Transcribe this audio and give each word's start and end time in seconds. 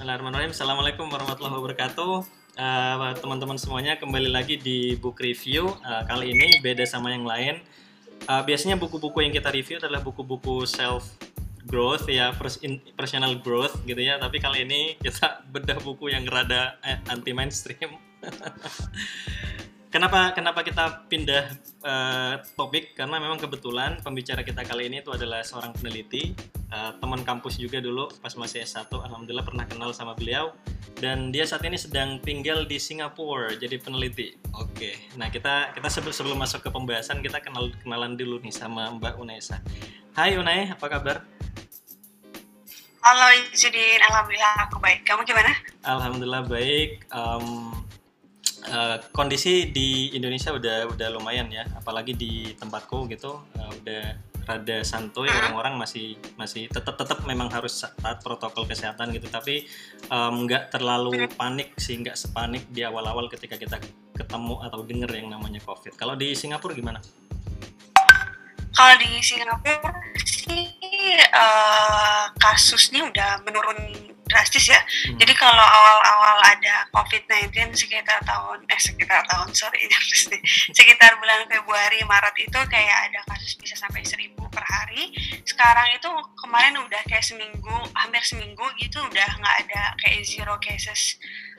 Bismillahirrahmanirrahim. 0.00 0.56
Assalamualaikum 0.56 1.06
warahmatullahi 1.12 1.56
wabarakatuh. 1.60 2.12
Uh, 2.56 3.12
teman-teman 3.20 3.60
semuanya 3.60 4.00
kembali 4.00 4.32
lagi 4.32 4.56
di 4.56 4.96
book 4.96 5.20
review. 5.20 5.76
Uh, 5.84 6.08
kali 6.08 6.32
ini 6.32 6.56
beda 6.64 6.88
sama 6.88 7.12
yang 7.12 7.28
lain. 7.28 7.60
Uh, 8.24 8.40
biasanya 8.40 8.80
buku-buku 8.80 9.20
yang 9.20 9.28
kita 9.28 9.52
review 9.52 9.76
adalah 9.76 10.00
buku-buku 10.00 10.64
self 10.64 11.20
growth 11.68 12.08
ya 12.08 12.32
personal 12.96 13.44
growth 13.44 13.76
gitu 13.84 14.00
ya 14.00 14.16
tapi 14.16 14.40
kali 14.40 14.64
ini 14.64 14.96
kita 15.04 15.44
bedah 15.52 15.76
buku 15.84 16.08
yang 16.08 16.24
rada 16.24 16.80
anti 17.12 17.36
mainstream 17.36 18.00
Kenapa 19.90 20.30
kenapa 20.30 20.62
kita 20.62 21.02
pindah 21.10 21.50
uh, 21.82 22.38
topik? 22.54 22.94
Karena 22.94 23.18
memang 23.18 23.42
kebetulan 23.42 23.98
pembicara 23.98 24.46
kita 24.46 24.62
kali 24.62 24.86
ini 24.86 25.02
itu 25.02 25.10
adalah 25.10 25.42
seorang 25.42 25.74
peneliti, 25.74 26.30
uh, 26.70 26.94
teman 27.02 27.26
kampus 27.26 27.58
juga 27.58 27.82
dulu 27.82 28.06
pas 28.22 28.30
masih 28.38 28.62
S1. 28.62 28.86
Alhamdulillah 28.86 29.42
pernah 29.42 29.66
kenal 29.66 29.90
sama 29.90 30.14
beliau 30.14 30.54
dan 31.02 31.34
dia 31.34 31.42
saat 31.42 31.66
ini 31.66 31.74
sedang 31.74 32.22
tinggal 32.22 32.70
di 32.70 32.78
Singapura 32.78 33.50
jadi 33.58 33.82
peneliti. 33.82 34.38
Oke. 34.62 34.94
Nah, 35.18 35.26
kita 35.26 35.74
kita 35.74 35.90
sebelum 35.90 36.14
sebelum 36.14 36.38
masuk 36.38 36.62
ke 36.62 36.70
pembahasan 36.70 37.18
kita 37.18 37.42
kenal 37.42 37.74
kenalan 37.82 38.14
dulu 38.14 38.38
nih 38.46 38.54
sama 38.54 38.94
Mbak 38.94 39.18
Unaisa. 39.18 39.58
Hai 40.14 40.38
Unai, 40.38 40.70
apa 40.70 40.86
kabar? 40.86 41.26
Halo 43.02 43.26
Judin, 43.58 43.98
alhamdulillah 44.06 44.70
aku 44.70 44.78
baik. 44.78 45.02
Kamu 45.02 45.26
gimana? 45.26 45.50
Alhamdulillah 45.82 46.46
baik. 46.46 47.10
Um, 47.10 47.74
Uh, 48.60 49.00
kondisi 49.16 49.72
di 49.72 50.12
Indonesia 50.12 50.52
udah 50.52 50.92
udah 50.92 51.08
lumayan 51.16 51.48
ya, 51.48 51.64
apalagi 51.72 52.12
di 52.12 52.52
tempatku 52.60 53.08
gitu 53.08 53.40
uh, 53.56 53.72
udah 53.80 54.20
rada 54.44 54.82
santuy 54.82 55.30
orang-orang 55.30 55.78
masih 55.78 56.18
masih 56.34 56.66
tetap 56.66 56.98
tetap 56.98 57.22
memang 57.22 57.46
harus 57.52 57.86
taat 57.86 58.18
protokol 58.18 58.66
kesehatan 58.66 59.14
gitu 59.14 59.30
tapi 59.30 59.68
nggak 60.10 60.64
um, 60.66 60.70
terlalu 60.74 61.30
panik 61.38 61.70
sih 61.78 62.00
nggak 62.02 62.18
sepanik 62.18 62.66
di 62.72 62.82
awal-awal 62.82 63.30
ketika 63.30 63.54
kita 63.54 63.78
ketemu 64.20 64.60
atau 64.60 64.84
denger 64.84 65.10
yang 65.16 65.32
namanya 65.32 65.62
COVID. 65.64 65.96
Kalau 65.96 66.12
di 66.18 66.36
Singapura 66.36 66.76
gimana? 66.76 67.00
Kalau 68.76 68.94
di 69.00 69.10
Singapura 69.24 69.92
sih 70.24 70.68
uh, 71.32 72.32
kasusnya 72.36 73.08
udah 73.08 73.40
menurun 73.44 73.92
drastis 74.30 74.70
ya. 74.70 74.78
Hmm. 74.78 75.18
Jadi 75.18 75.34
kalau 75.34 75.60
awal-awal 75.60 76.38
ada 76.46 76.86
COVID-19 76.94 77.74
sekitar 77.74 78.22
tahun 78.22 78.62
eh 78.70 78.80
sekitar 78.80 79.26
tahun 79.26 79.50
sorry 79.52 79.90
sekitar 80.78 81.18
bulan 81.18 81.50
Februari 81.50 82.00
Maret 82.06 82.36
itu 82.38 82.58
kayak 82.70 83.10
ada 83.10 83.20
kasus 83.26 83.58
bisa 83.58 83.74
sampai 83.74 84.06
seribu 84.06 84.46
per 84.54 84.62
hari. 84.62 85.10
Sekarang 85.42 85.90
itu 85.90 86.10
kemarin 86.38 86.78
udah 86.78 87.02
kayak 87.10 87.26
seminggu 87.26 87.76
hampir 87.98 88.22
seminggu 88.22 88.64
gitu 88.78 89.02
udah 89.02 89.28
nggak 89.42 89.56
ada 89.66 89.82
kayak 89.98 90.22
zero 90.22 90.54
cases 90.62 91.18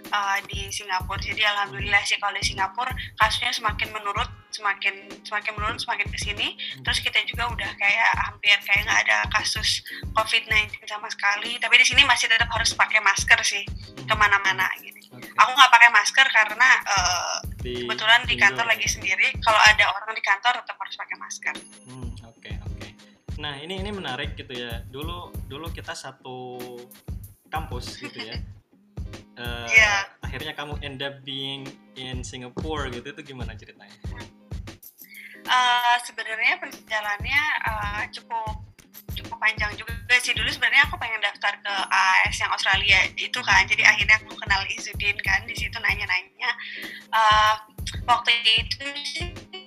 uh, 0.09 0.39
di 0.47 0.71
Singapura. 0.71 1.19
Jadi 1.19 1.43
alhamdulillah 1.43 2.01
sih 2.07 2.15
kalau 2.17 2.39
di 2.39 2.45
Singapura 2.47 2.95
kasusnya 3.19 3.51
semakin 3.51 3.91
menurun 3.91 4.40
semakin 4.51 5.09
semakin 5.23 5.51
menurun 5.57 5.79
semakin 5.79 6.07
ke 6.11 6.19
sini 6.19 6.53
hmm. 6.53 6.83
terus 6.83 6.99
kita 6.99 7.17
juga 7.25 7.49
udah 7.49 7.71
kayak 7.79 8.11
hampir 8.27 8.55
kayak 8.67 8.81
nggak 8.85 8.99
ada 9.07 9.17
kasus 9.31 9.81
COVID-19 10.13 10.83
sama 10.85 11.07
sekali 11.09 11.57
tapi 11.57 11.79
di 11.79 11.85
sini 11.87 12.03
masih 12.03 12.27
tetap 12.27 12.51
harus 12.51 12.75
pakai 12.75 12.99
masker 13.01 13.39
sih 13.41 13.63
hmm. 13.63 14.05
ke 14.05 14.15
mana-mana 14.15 14.67
gitu 14.83 15.01
okay. 15.15 15.31
aku 15.35 15.51
nggak 15.55 15.71
pakai 15.71 15.89
masker 15.91 16.27
karena 16.31 16.69
uh, 16.87 17.35
di, 17.59 17.73
kebetulan 17.83 18.21
di 18.27 18.35
kantor 18.39 18.65
lagi 18.67 18.87
sendiri 18.87 19.27
kalau 19.43 19.59
ada 19.59 19.85
orang 19.91 20.11
di 20.15 20.23
kantor 20.23 20.53
tetap 20.63 20.77
harus 20.79 20.95
pakai 20.95 21.17
masker 21.19 21.55
hmm, 21.87 22.09
oke 22.27 22.39
okay, 22.39 22.55
oke 22.63 22.75
okay. 22.79 22.91
nah 23.39 23.59
ini 23.59 23.79
ini 23.79 23.91
menarik 23.91 24.35
gitu 24.39 24.51
ya 24.55 24.83
dulu 24.87 25.31
dulu 25.47 25.67
kita 25.71 25.95
satu 25.95 26.57
kampus 27.51 27.99
gitu 27.99 28.19
ya 28.31 28.35
uh, 29.37 29.67
eh, 29.71 29.75
yeah. 29.75 30.07
akhirnya 30.23 30.55
kamu 30.55 30.79
end 30.81 31.03
up 31.03 31.19
being 31.27 31.67
in 31.99 32.23
Singapore 32.23 32.87
gitu 32.89 33.11
itu 33.11 33.35
gimana 33.35 33.53
ceritanya? 33.55 33.99
Uh, 35.47 35.97
sebenarnya 36.03 36.59
perjalanannya 36.59 37.43
uh, 37.65 38.03
cukup 38.13 38.71
cukup 39.11 39.37
panjang 39.39 39.71
juga 39.75 40.15
sih 40.23 40.31
dulu 40.35 40.47
sebenarnya 40.47 40.87
aku 40.87 40.95
pengen 40.99 41.19
daftar 41.19 41.53
ke 41.59 41.73
AS 41.91 42.35
yang 42.39 42.51
Australia 42.51 42.99
itu 43.15 43.39
kan 43.43 43.63
jadi 43.67 43.83
akhirnya 43.87 44.15
aku 44.23 44.35
kenal 44.39 44.61
Izudin 44.71 45.17
kan 45.23 45.43
di 45.47 45.55
situ 45.55 45.75
nanya-nanya 45.79 46.51
uh, 47.11 47.55
waktu 48.07 48.31
itu 48.59 48.87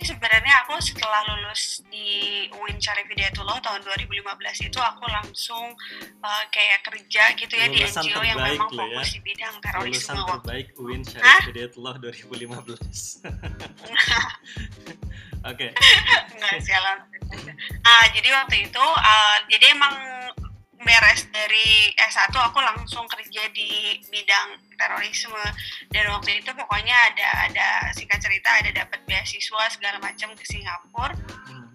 sebenarnya 0.04 0.64
aku 0.64 0.76
setelah 0.84 1.24
lulus 1.32 1.80
di 1.88 2.44
UIN 2.52 2.76
Syarif 2.76 3.08
Hidayatullah 3.08 3.56
tahun 3.64 3.80
2015 3.88 4.68
itu 4.68 4.78
aku 4.80 5.04
langsung 5.08 5.72
uh, 6.20 6.44
kayak 6.52 6.84
kerja 6.84 7.32
gitu 7.36 7.54
ya 7.56 7.66
Lulusan 7.72 8.04
di 8.04 8.12
NGO 8.12 8.20
yang 8.20 8.38
memang 8.40 8.68
ya. 8.68 8.76
fokus 8.84 9.08
di 9.16 9.20
bidang 9.24 9.54
terorisme. 9.64 10.12
Lulusan 10.12 10.28
terbaik 10.28 10.66
UIN 10.76 11.02
Syarif 11.04 11.48
Hidayatullah 11.48 11.94
2015. 12.04 13.24
Oke. 15.44 15.68
Enggak 16.34 16.60
sialan. 16.64 16.98
Ah, 17.84 18.04
jadi 18.16 18.28
waktu 18.32 18.68
itu 18.68 18.80
uh, 18.80 19.36
jadi 19.52 19.76
emang 19.76 19.94
beres 20.84 21.24
dari 21.32 21.96
S1 21.96 22.28
aku 22.36 22.60
langsung 22.60 23.08
kerja 23.08 23.48
di 23.56 23.96
bidang 24.12 24.60
terorisme 24.76 25.40
dan 25.88 26.12
waktu 26.12 26.44
itu 26.44 26.50
pokoknya 26.52 26.92
ada 26.92 27.28
ada 27.48 27.68
singkat 27.96 28.20
cerita 28.20 28.52
ada 28.60 28.70
dapat 28.84 29.00
beasiswa 29.08 29.64
segala 29.72 29.96
macam 30.00 30.36
ke 30.36 30.44
Singapura. 30.44 31.16
Hmm. 31.48 31.72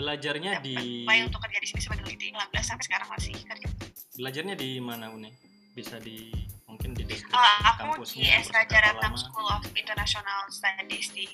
Belajarnya 0.00 0.64
di 0.64 1.04
Baik 1.04 1.28
untuk 1.28 1.44
kerja 1.44 1.58
di 1.60 1.68
sini 1.68 1.80
sebagai 1.84 2.08
peneliti 2.08 2.32
15 2.32 2.56
sampai 2.64 2.84
sekarang 2.88 3.08
masih 3.12 3.36
kerja. 3.44 3.68
Belajarnya 4.16 4.54
di 4.56 4.80
mana 4.80 5.12
Uni? 5.12 5.49
Bisa 5.70 5.96
di 6.02 6.34
mungkin 6.66 6.94
di 6.94 7.02
uh, 7.34 7.58
aku 7.74 8.02
di 8.06 8.26
S 8.30 8.50
Raja 8.54 8.78
Ratnam 8.78 9.14
School 9.18 9.46
of 9.50 9.62
International 9.74 10.46
Studies 10.50 11.10
di 11.14 11.26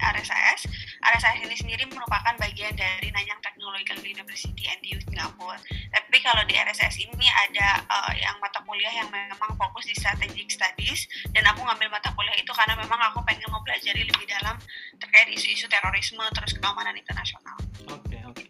RSIS. 0.00 0.66
RSIS 1.00 1.44
ini 1.44 1.56
sendiri 1.58 1.84
merupakan 1.90 2.34
bagian 2.40 2.72
dari 2.74 3.12
Nanyang 3.12 3.38
Technological 3.44 3.98
University 4.00 4.64
and 4.70 4.80
di 4.82 4.94
Singapore. 4.98 5.58
Tapi 5.92 6.18
kalau 6.22 6.42
di 6.46 6.54
RSIS 6.56 7.02
ini 7.02 7.26
ada 7.48 7.84
uh, 7.86 8.12
yang 8.16 8.34
mata 8.42 8.62
kuliah 8.64 8.90
yang 8.90 9.08
memang 9.10 9.54
fokus 9.58 9.86
di 9.86 9.94
strategic 9.94 10.50
studies 10.50 11.06
dan 11.30 11.46
aku 11.50 11.62
ngambil 11.66 11.90
mata 11.92 12.10
kuliah 12.14 12.34
itu 12.38 12.50
karena 12.54 12.74
memang 12.78 13.00
aku 13.12 13.22
pengen 13.26 13.46
mau 13.52 13.62
belajar 13.62 13.94
lebih 13.94 14.26
dalam 14.26 14.56
terkait 14.98 15.28
isu-isu 15.30 15.68
terorisme 15.70 16.22
terus 16.34 16.56
keamanan 16.58 16.96
internasional. 16.96 17.56
Oke 17.90 18.16
okay, 18.16 18.20
oke. 18.26 18.42
Okay. 18.42 18.49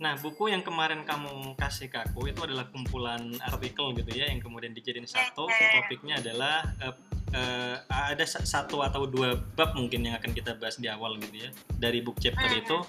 Nah, 0.00 0.16
buku 0.16 0.48
yang 0.48 0.64
kemarin 0.64 1.04
kamu 1.04 1.60
kasih 1.60 1.92
ke 1.92 2.00
aku 2.00 2.32
itu 2.32 2.40
adalah 2.40 2.64
kumpulan 2.72 3.20
artikel 3.44 3.92
gitu 3.92 4.16
ya, 4.16 4.32
yang 4.32 4.40
kemudian 4.40 4.72
dijadiin 4.72 5.04
satu. 5.04 5.44
Topiknya 5.44 6.24
adalah 6.24 6.64
uh, 6.80 6.96
uh, 7.36 7.76
ada 7.88 8.24
satu 8.24 8.80
atau 8.80 9.04
dua 9.04 9.36
bab 9.36 9.76
mungkin 9.76 10.08
yang 10.08 10.16
akan 10.16 10.32
kita 10.32 10.56
bahas 10.56 10.80
di 10.80 10.88
awal 10.88 11.20
gitu 11.20 11.44
ya 11.44 11.52
dari 11.76 12.00
book 12.00 12.16
chapter 12.16 12.48
itu. 12.48 12.80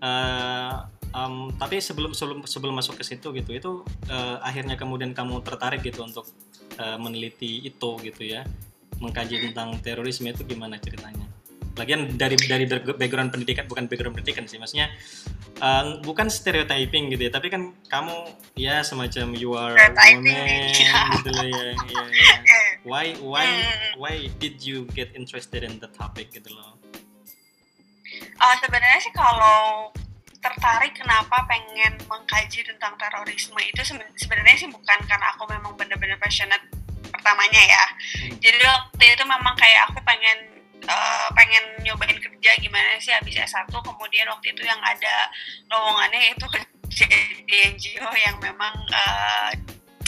Uh, 0.00 0.88
um, 1.12 1.52
tapi 1.60 1.84
sebelum 1.84 2.16
sebelum 2.16 2.48
sebelum 2.48 2.74
masuk 2.80 2.96
ke 2.96 3.04
situ 3.04 3.28
gitu, 3.36 3.50
itu 3.52 3.70
uh, 4.08 4.40
akhirnya 4.40 4.80
kemudian 4.80 5.12
kamu 5.12 5.44
tertarik 5.44 5.84
gitu 5.84 6.00
untuk 6.00 6.24
uh, 6.80 6.96
meneliti 6.96 7.60
itu 7.60 7.90
gitu 8.00 8.24
ya, 8.24 8.40
mengkaji 9.04 9.52
tentang 9.52 9.76
terorisme 9.84 10.32
itu 10.32 10.48
gimana 10.48 10.80
ceritanya? 10.80 11.28
Lagian 11.74 12.14
dari 12.14 12.38
dari 12.38 12.70
background 12.70 13.34
pendidikan 13.34 13.66
bukan 13.66 13.90
background 13.90 14.14
pendidikan 14.14 14.46
sih, 14.46 14.62
maksudnya 14.62 14.94
uh, 15.60 16.00
bukan 16.02 16.26
stereotyping 16.30 17.12
gitu 17.12 17.28
ya 17.28 17.32
tapi 17.34 17.52
kan 17.52 17.70
kamu 17.86 18.14
ya 18.58 18.82
semacam 18.82 19.34
you 19.36 19.54
are 19.54 19.74
woman 19.74 20.72
gitu 21.20 21.30
loh 21.30 21.46
ya, 21.46 21.62
ya, 21.74 22.02
ya. 22.10 22.34
why 22.90 23.14
why 23.22 23.46
hmm. 23.46 24.00
why 24.00 24.14
did 24.40 24.58
you 24.62 24.88
get 24.96 25.12
interested 25.14 25.62
in 25.62 25.78
the 25.78 25.90
topic 25.94 26.30
gitu 26.32 26.50
loh 26.54 26.74
uh, 28.40 28.54
sebenarnya 28.62 29.00
sih 29.02 29.14
kalau 29.14 29.90
tertarik 30.44 30.92
kenapa 30.92 31.48
pengen 31.48 31.96
mengkaji 32.04 32.68
tentang 32.68 32.92
terorisme 33.00 33.56
itu 33.64 33.80
sebenarnya 34.20 34.56
sih 34.60 34.68
bukan 34.68 34.98
karena 35.08 35.32
aku 35.32 35.48
memang 35.48 35.72
benar-benar 35.72 36.20
passionate 36.20 36.62
pertamanya 37.08 37.62
ya 37.64 37.84
hmm. 38.20 38.42
jadi 38.42 38.58
waktu 38.60 39.04
itu 39.16 39.24
memang 39.24 39.54
kayak 39.56 39.88
aku 39.88 40.04
pengen 40.04 40.53
uh, 40.88 41.26
pengen 41.32 41.64
nyobain 41.84 42.16
kerja 42.16 42.50
gimana 42.60 42.96
sih 43.00 43.12
habis 43.12 43.36
S1 43.36 43.70
kemudian 43.70 44.28
waktu 44.28 44.52
itu 44.52 44.62
yang 44.64 44.80
ada 44.80 45.28
lowongannya 45.68 46.36
itu 46.36 46.46
kerja 46.48 47.06
di 47.44 47.56
NGO 47.74 48.10
yang 48.14 48.36
memang 48.40 48.74
uh, 48.92 49.50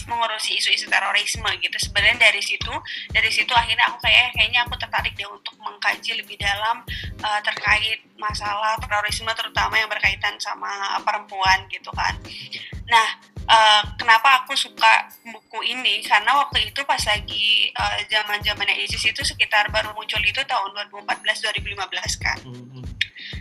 mengurusi 0.07 0.57
isu-isu 0.57 0.87
terorisme 0.87 1.47
gitu. 1.59 1.77
Sebenarnya 1.77 2.31
dari 2.31 2.39
situ 2.39 2.71
dari 3.11 3.31
situ 3.31 3.51
akhirnya 3.51 3.91
aku 3.91 4.07
kayak 4.07 4.31
eh, 4.31 4.33
kayaknya 4.39 4.61
aku 4.65 4.75
tertarik 4.79 5.13
deh 5.19 5.27
untuk 5.27 5.59
mengkaji 5.59 6.23
lebih 6.23 6.39
dalam 6.39 6.87
uh, 7.27 7.41
terkait 7.43 8.07
masalah 8.17 8.79
terorisme 8.79 9.29
terutama 9.35 9.77
yang 9.77 9.91
berkaitan 9.91 10.39
sama 10.39 10.97
perempuan 11.03 11.67
gitu 11.69 11.91
kan. 11.93 12.15
Nah 12.87 13.36
uh, 13.47 13.83
kenapa 13.99 14.43
aku 14.43 14.55
suka 14.55 15.11
buku 15.23 15.63
ini 15.67 16.03
karena 16.03 16.35
waktu 16.37 16.71
itu 16.71 16.81
pas 16.87 17.01
lagi 17.07 17.71
uh, 17.75 17.99
zaman 18.11 18.43
zamannya 18.43 18.77
ISIS 18.87 19.11
itu 19.11 19.23
sekitar 19.23 19.71
baru 19.71 19.95
muncul 19.95 20.21
itu 20.23 20.43
tahun 20.47 20.71
2014 20.91 21.51
2015 21.51 22.23
kan. 22.23 22.39
Mm 22.45 22.55
-hmm. 22.55 22.86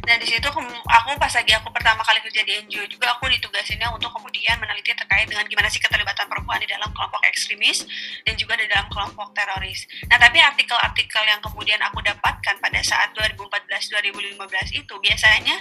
Nah 0.06 0.16
di 0.22 0.26
situ 0.30 0.48
aku 0.48 1.10
pas 1.18 1.34
lagi 1.34 1.52
aku 1.58 1.70
pertama 1.74 2.02
kali 2.06 2.20
kerja 2.24 2.42
di 2.46 2.54
NGO 2.66 2.86
juga 2.88 3.18
aku 3.18 3.30
ditugasinnya 3.30 3.90
untuk 3.92 4.12
kemudian 4.14 4.58
meneliti 4.62 4.94
terkait 4.94 5.26
dengan 5.26 5.46
gimana 5.50 5.68
sih 5.68 5.82
keterlibatan 5.82 6.26
perempuan 6.30 6.62
di 6.62 6.70
dalam 6.70 6.90
kelompok 6.94 7.22
ekstremis 7.28 7.84
dan 8.24 8.34
juga 8.38 8.58
di 8.60 8.66
dalam 8.70 8.88
kelompok 8.94 9.34
teroris. 9.34 9.90
Nah 10.08 10.18
tapi 10.22 10.38
artikel-artikel 10.40 11.24
yang 11.26 11.42
kemudian 11.42 11.82
aku 11.84 12.00
dapatkan 12.06 12.56
pada 12.62 12.80
saat 12.86 13.12
2014-2015 13.18 14.38
itu 14.78 14.94
biasanya 15.02 15.56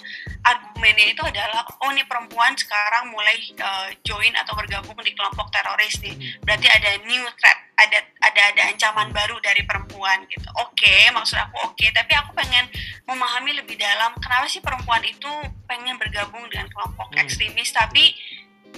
argumennya 0.44 1.06
itu 1.17 1.23
adalah 1.25 1.65
oh 1.81 1.91
ini 1.91 2.05
perempuan 2.05 2.53
sekarang 2.55 3.09
mulai 3.09 3.37
uh, 3.61 3.88
join 4.05 4.32
atau 4.37 4.53
bergabung 4.55 4.97
di 5.00 5.12
kelompok 5.17 5.49
teroris 5.50 5.97
nih. 6.05 6.12
Hmm. 6.12 6.44
Berarti 6.44 6.69
ada 6.69 6.91
new 7.09 7.25
threat 7.41 7.63
ada 7.75 7.99
ada 8.23 8.41
ada 8.55 8.62
ancaman 8.71 9.11
baru 9.11 9.37
dari 9.43 9.67
perempuan 9.67 10.23
gitu. 10.31 10.47
Oke, 10.62 10.87
okay, 10.87 11.03
maksud 11.11 11.37
aku 11.38 11.56
oke, 11.67 11.75
okay, 11.75 11.91
tapi 11.91 12.15
aku 12.15 12.31
pengen 12.35 12.71
memahami 13.05 13.59
lebih 13.59 13.76
dalam 13.76 14.15
kenapa 14.23 14.47
sih 14.47 14.62
perempuan 14.62 15.03
itu 15.05 15.31
pengen 15.67 15.99
bergabung 15.99 16.47
dengan 16.49 16.71
kelompok 16.73 17.12
hmm. 17.12 17.21
ekstremis 17.21 17.75
tapi 17.75 18.15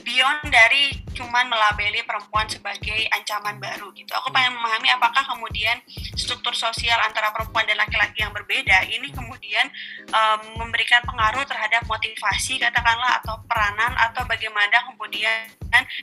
beyond 0.04 0.40
dari 0.52 1.06
cuman 1.16 1.48
melabeli 1.48 2.04
perempuan 2.04 2.44
sebagai 2.44 3.08
ancaman 3.16 3.56
baru 3.56 3.88
gitu. 3.96 4.12
Aku 4.20 4.28
pengen 4.28 4.52
memahami 4.52 4.92
apakah 4.92 5.24
kemudian 5.24 5.80
struktur 6.12 6.52
sosial 6.52 7.00
antara 7.00 7.32
perempuan 7.32 7.64
dan 7.64 7.80
laki-laki 7.80 8.20
yang 8.20 8.32
berbeda 8.36 8.84
ini 8.92 9.08
kemudian 9.08 9.72
um, 10.12 10.60
memberikan 10.60 11.00
pengaruh 11.08 11.48
terhadap 11.48 11.88
motivasi 11.88 12.60
katakanlah 12.60 13.20
atau 13.24 13.40
peranan 13.48 13.96
atau 13.96 14.28
bagaimana 14.28 14.84
kemudian 14.92 15.48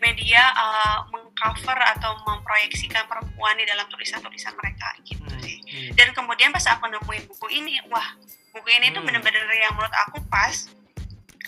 media 0.02 0.42
uh, 0.54 1.06
mengcover 1.10 1.78
atau 1.98 2.18
memproyeksikan 2.26 3.06
perempuan 3.06 3.58
di 3.58 3.66
dalam 3.66 3.86
tulisan-tulisan 3.90 4.54
mereka 4.58 4.90
gitu 5.06 5.30
hmm, 5.30 5.42
sih. 5.42 5.58
Hmm. 5.62 5.92
Dan 5.98 6.08
kemudian 6.14 6.50
pas 6.54 6.66
aku 6.70 6.90
nemuin 6.90 7.24
buku 7.30 7.48
ini, 7.54 7.78
wah 7.90 8.18
buku 8.54 8.70
ini 8.70 8.94
tuh 8.94 9.02
hmm. 9.02 9.08
bener-bener 9.10 9.46
yang 9.58 9.74
menurut 9.74 9.94
aku 10.10 10.22
pas 10.30 10.70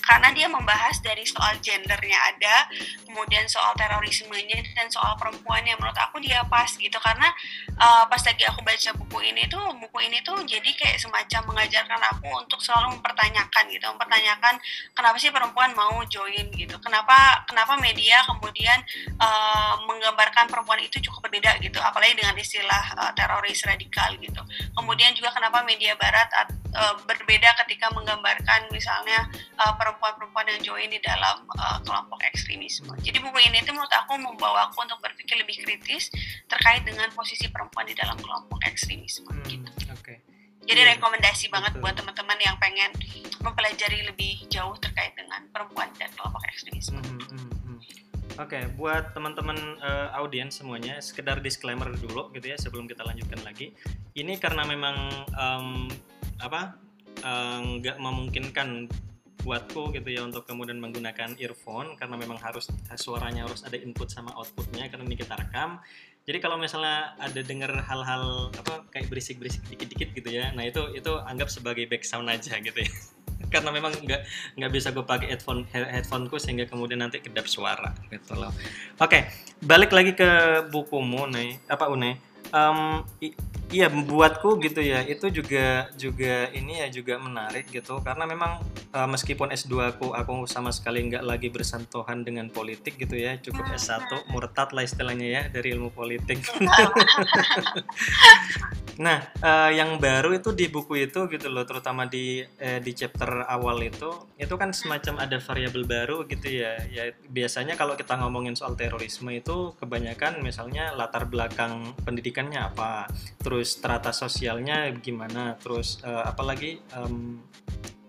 karena 0.06 0.30
dia 0.31 0.48
membahas 0.48 1.02
dari 1.02 1.25
soal 1.25 1.57
gendernya 1.60 2.18
ada, 2.31 2.69
kemudian 3.10 3.50
soal 3.50 3.74
terorismenya 3.74 4.62
dan 4.78 4.88
soal 4.94 5.18
perempuan 5.18 5.66
yang 5.66 5.81
menurut 5.81 5.98
aku 5.98 6.22
dia 6.22 6.46
pas 6.46 6.69
gitu 6.69 6.96
karena 7.02 7.28
uh, 7.81 8.06
pas 8.06 8.22
lagi 8.22 8.46
aku 8.46 8.62
baca 8.62 8.90
buku 9.02 9.18
ini 9.34 9.50
tuh 9.50 9.62
buku 9.81 9.98
ini 10.06 10.22
tuh 10.22 10.38
jadi 10.46 10.69
kayak 10.78 11.02
semacam 11.02 11.42
mengajarkan 11.52 12.02
aku 12.13 12.30
untuk 12.38 12.62
selalu 12.62 13.02
mempertanyakan 13.02 13.63
gitu, 13.74 13.86
mempertanyakan 13.90 14.56
kenapa 14.94 15.18
sih 15.18 15.34
perempuan 15.34 15.74
mau 15.74 15.98
join 16.06 16.48
gitu, 16.54 16.78
kenapa 16.80 17.44
kenapa 17.50 17.74
media 17.81 18.22
kemudian 18.30 18.78
uh, 19.18 19.81
menggambarkan 19.90 20.46
perempuan 20.48 20.80
itu 20.86 21.01
cukup 21.01 21.28
berbeda 21.28 21.58
gitu, 21.66 21.81
apalagi 21.81 22.13
dengan 22.13 22.38
istilah 22.38 22.84
uh, 23.01 23.12
teroris 23.18 23.66
radikal 23.66 24.13
gitu. 24.22 24.42
Kemudian 24.78 25.18
juga 25.18 25.34
kenapa 25.34 25.66
media 25.66 25.98
barat 25.98 26.30
uh, 26.75 26.95
berbeda 27.07 27.56
ketika 27.66 27.89
menggambarkan 27.95 28.69
misalnya 28.69 29.25
uh, 29.57 29.74
perempuan 29.80 29.95
perempuan-perempuan 29.95 30.45
yang 30.51 30.62
join 30.62 30.89
di 30.92 31.00
dalam 31.01 31.48
uh, 31.56 31.80
kelompok 31.81 32.19
ekstremisme. 32.27 32.92
Jadi 33.01 33.18
buku 33.24 33.39
ini 33.48 33.63
itu 33.63 33.72
menurut 33.72 33.89
aku 33.95 34.19
membawa 34.19 34.69
aku 34.69 34.83
untuk 34.83 35.00
berpikir 35.01 35.39
lebih 35.39 35.57
kritis 35.63 36.12
terkait 36.45 36.86
dengan 36.86 37.10
posisi 37.16 37.50
perempuan 37.50 37.88
di 37.88 37.95
dalam 37.98 38.19
kelompok 38.19 38.60
ekstremisme. 38.68 39.25
Hmm, 39.31 39.48
gitu. 39.48 39.72
Okay. 39.98 40.22
Jadi 40.66 40.81
yeah. 40.81 40.92
rekomendasi 40.98 41.50
banget 41.50 41.77
buat 41.80 41.95
teman-teman 41.98 42.38
yang 42.42 42.57
pengen 42.60 42.92
mempelajari 43.42 44.06
lebih 44.06 44.45
jauh 44.50 44.74
terkait 44.81 45.13
dengan 45.18 45.45
perempuan 45.50 45.89
dan 45.98 46.10
kelompok 46.13 46.44
ekstremisme. 46.50 47.00
Hmm, 47.00 47.22
hmm, 47.22 47.50
hmm. 47.63 47.77
Oke, 48.36 48.60
okay, 48.60 48.63
buat 48.75 49.16
teman-teman 49.16 49.56
uh, 49.80 50.12
audiens 50.19 50.60
semuanya, 50.60 51.00
sekedar 51.00 51.39
disclaimer 51.39 51.88
dulu 51.95 52.36
gitu 52.36 52.51
ya 52.51 52.60
sebelum 52.60 52.83
kita 52.83 53.07
lanjutkan 53.07 53.39
lagi. 53.48 53.72
Ini 54.12 54.36
karena 54.44 54.68
memang 54.68 54.98
um, 55.39 55.88
apa 56.40 56.76
nggak 57.80 57.98
uh, 57.98 58.02
memungkinkan 58.02 58.92
buatku 59.46 59.94
gitu 59.94 60.10
ya 60.10 60.26
untuk 60.26 60.50
kemudian 60.50 60.82
menggunakan 60.82 61.38
earphone 61.38 61.94
karena 62.02 62.18
memang 62.18 62.42
harus 62.42 62.66
suaranya 62.98 63.46
harus 63.46 63.62
ada 63.62 63.78
input 63.78 64.10
sama 64.10 64.34
outputnya 64.34 64.90
karena 64.90 65.06
ini 65.06 65.16
kita 65.16 65.38
rekam. 65.38 65.78
Jadi 66.26 66.42
kalau 66.42 66.58
misalnya 66.58 67.14
ada 67.22 67.38
dengar 67.46 67.70
hal-hal 67.86 68.50
apa 68.58 68.90
kayak 68.90 69.14
berisik-berisik 69.14 69.62
dikit-dikit 69.70 70.10
gitu 70.18 70.30
ya 70.34 70.50
nah 70.58 70.66
itu 70.66 70.82
itu 70.98 71.14
anggap 71.22 71.54
sebagai 71.54 71.86
background 71.86 72.34
aja 72.34 72.58
gitu 72.58 72.80
ya. 72.82 72.92
Karena 73.54 73.70
memang 73.70 73.94
nggak 73.94 74.22
nggak 74.58 74.72
bisa 74.74 74.90
gue 74.90 75.06
pakai 75.06 75.38
headphone 75.38 75.70
headphoneku 75.70 76.42
sehingga 76.42 76.66
kemudian 76.66 77.06
nanti 77.06 77.22
kedap 77.22 77.46
suara. 77.46 77.94
Gitu 78.10 78.34
loh 78.34 78.50
oke 78.98 79.20
balik 79.62 79.94
lagi 79.94 80.18
ke 80.18 80.66
bukumu 80.74 81.30
nih 81.30 81.62
apa 81.70 81.94
une 81.94 82.18
um, 82.56 83.04
iya 83.69 83.92
buatku 83.92 84.63
gitu 84.63 84.80
ya. 84.80 85.04
Itu 85.04 85.28
juga 85.28 85.92
juga 86.00 86.48
ini 86.56 86.80
ya 86.80 86.88
juga 86.88 87.19
menarik 87.19 87.68
gitu. 87.68 88.00
Karena 88.00 88.24
memang 88.24 88.63
uh, 88.96 89.07
meskipun 89.12 89.52
S2 89.52 89.92
aku 89.92 90.16
aku 90.16 90.48
sama 90.48 90.72
sekali 90.72 91.04
nggak 91.12 91.28
lagi 91.28 91.52
bersentuhan 91.52 92.24
dengan 92.24 92.48
politik 92.48 92.96
gitu 92.96 93.19
ya. 93.19 93.36
Cukup 93.44 93.68
S1 93.75 94.31
murtad 94.31 94.72
lah 94.72 94.88
istilahnya 94.88 95.28
ya 95.28 95.42
dari 95.52 95.75
ilmu 95.75 95.92
politik 95.92 96.40
nah 98.96 99.20
uh, 99.44 99.72
yang 99.72 100.00
baru 100.00 100.32
itu 100.40 100.56
di 100.56 100.72
buku 100.72 101.10
itu 101.10 101.28
gitu 101.28 101.48
loh 101.52 101.68
terutama 101.68 102.08
di 102.08 102.40
eh, 102.60 102.80
di 102.80 102.92
chapter 102.96 103.44
awal 103.44 103.84
itu 103.84 104.08
itu 104.40 104.56
kan 104.56 104.72
semacam 104.72 105.28
ada 105.28 105.38
variabel 105.42 105.84
baru 105.84 106.24
gitu 106.30 106.48
ya. 106.48 106.80
Ya 106.88 107.12
biasanya 107.28 107.76
kalau 107.76 108.00
kita 108.00 108.16
ngomongin 108.16 108.56
soal 108.56 108.80
terorisme 108.80 109.36
itu 109.36 109.76
kebanyakan 109.76 110.40
misalnya 110.40 110.96
latar 110.96 111.28
belakang 111.28 111.92
pendidikannya 112.08 112.62
apa 112.72 113.12
terus 113.44 113.76
strata 113.76 114.16
sosialnya 114.16 114.94
gimana 114.96 115.60
terus 115.60 116.00
uh, 116.08 116.24
apalagi 116.24 116.80
um, 116.96 117.44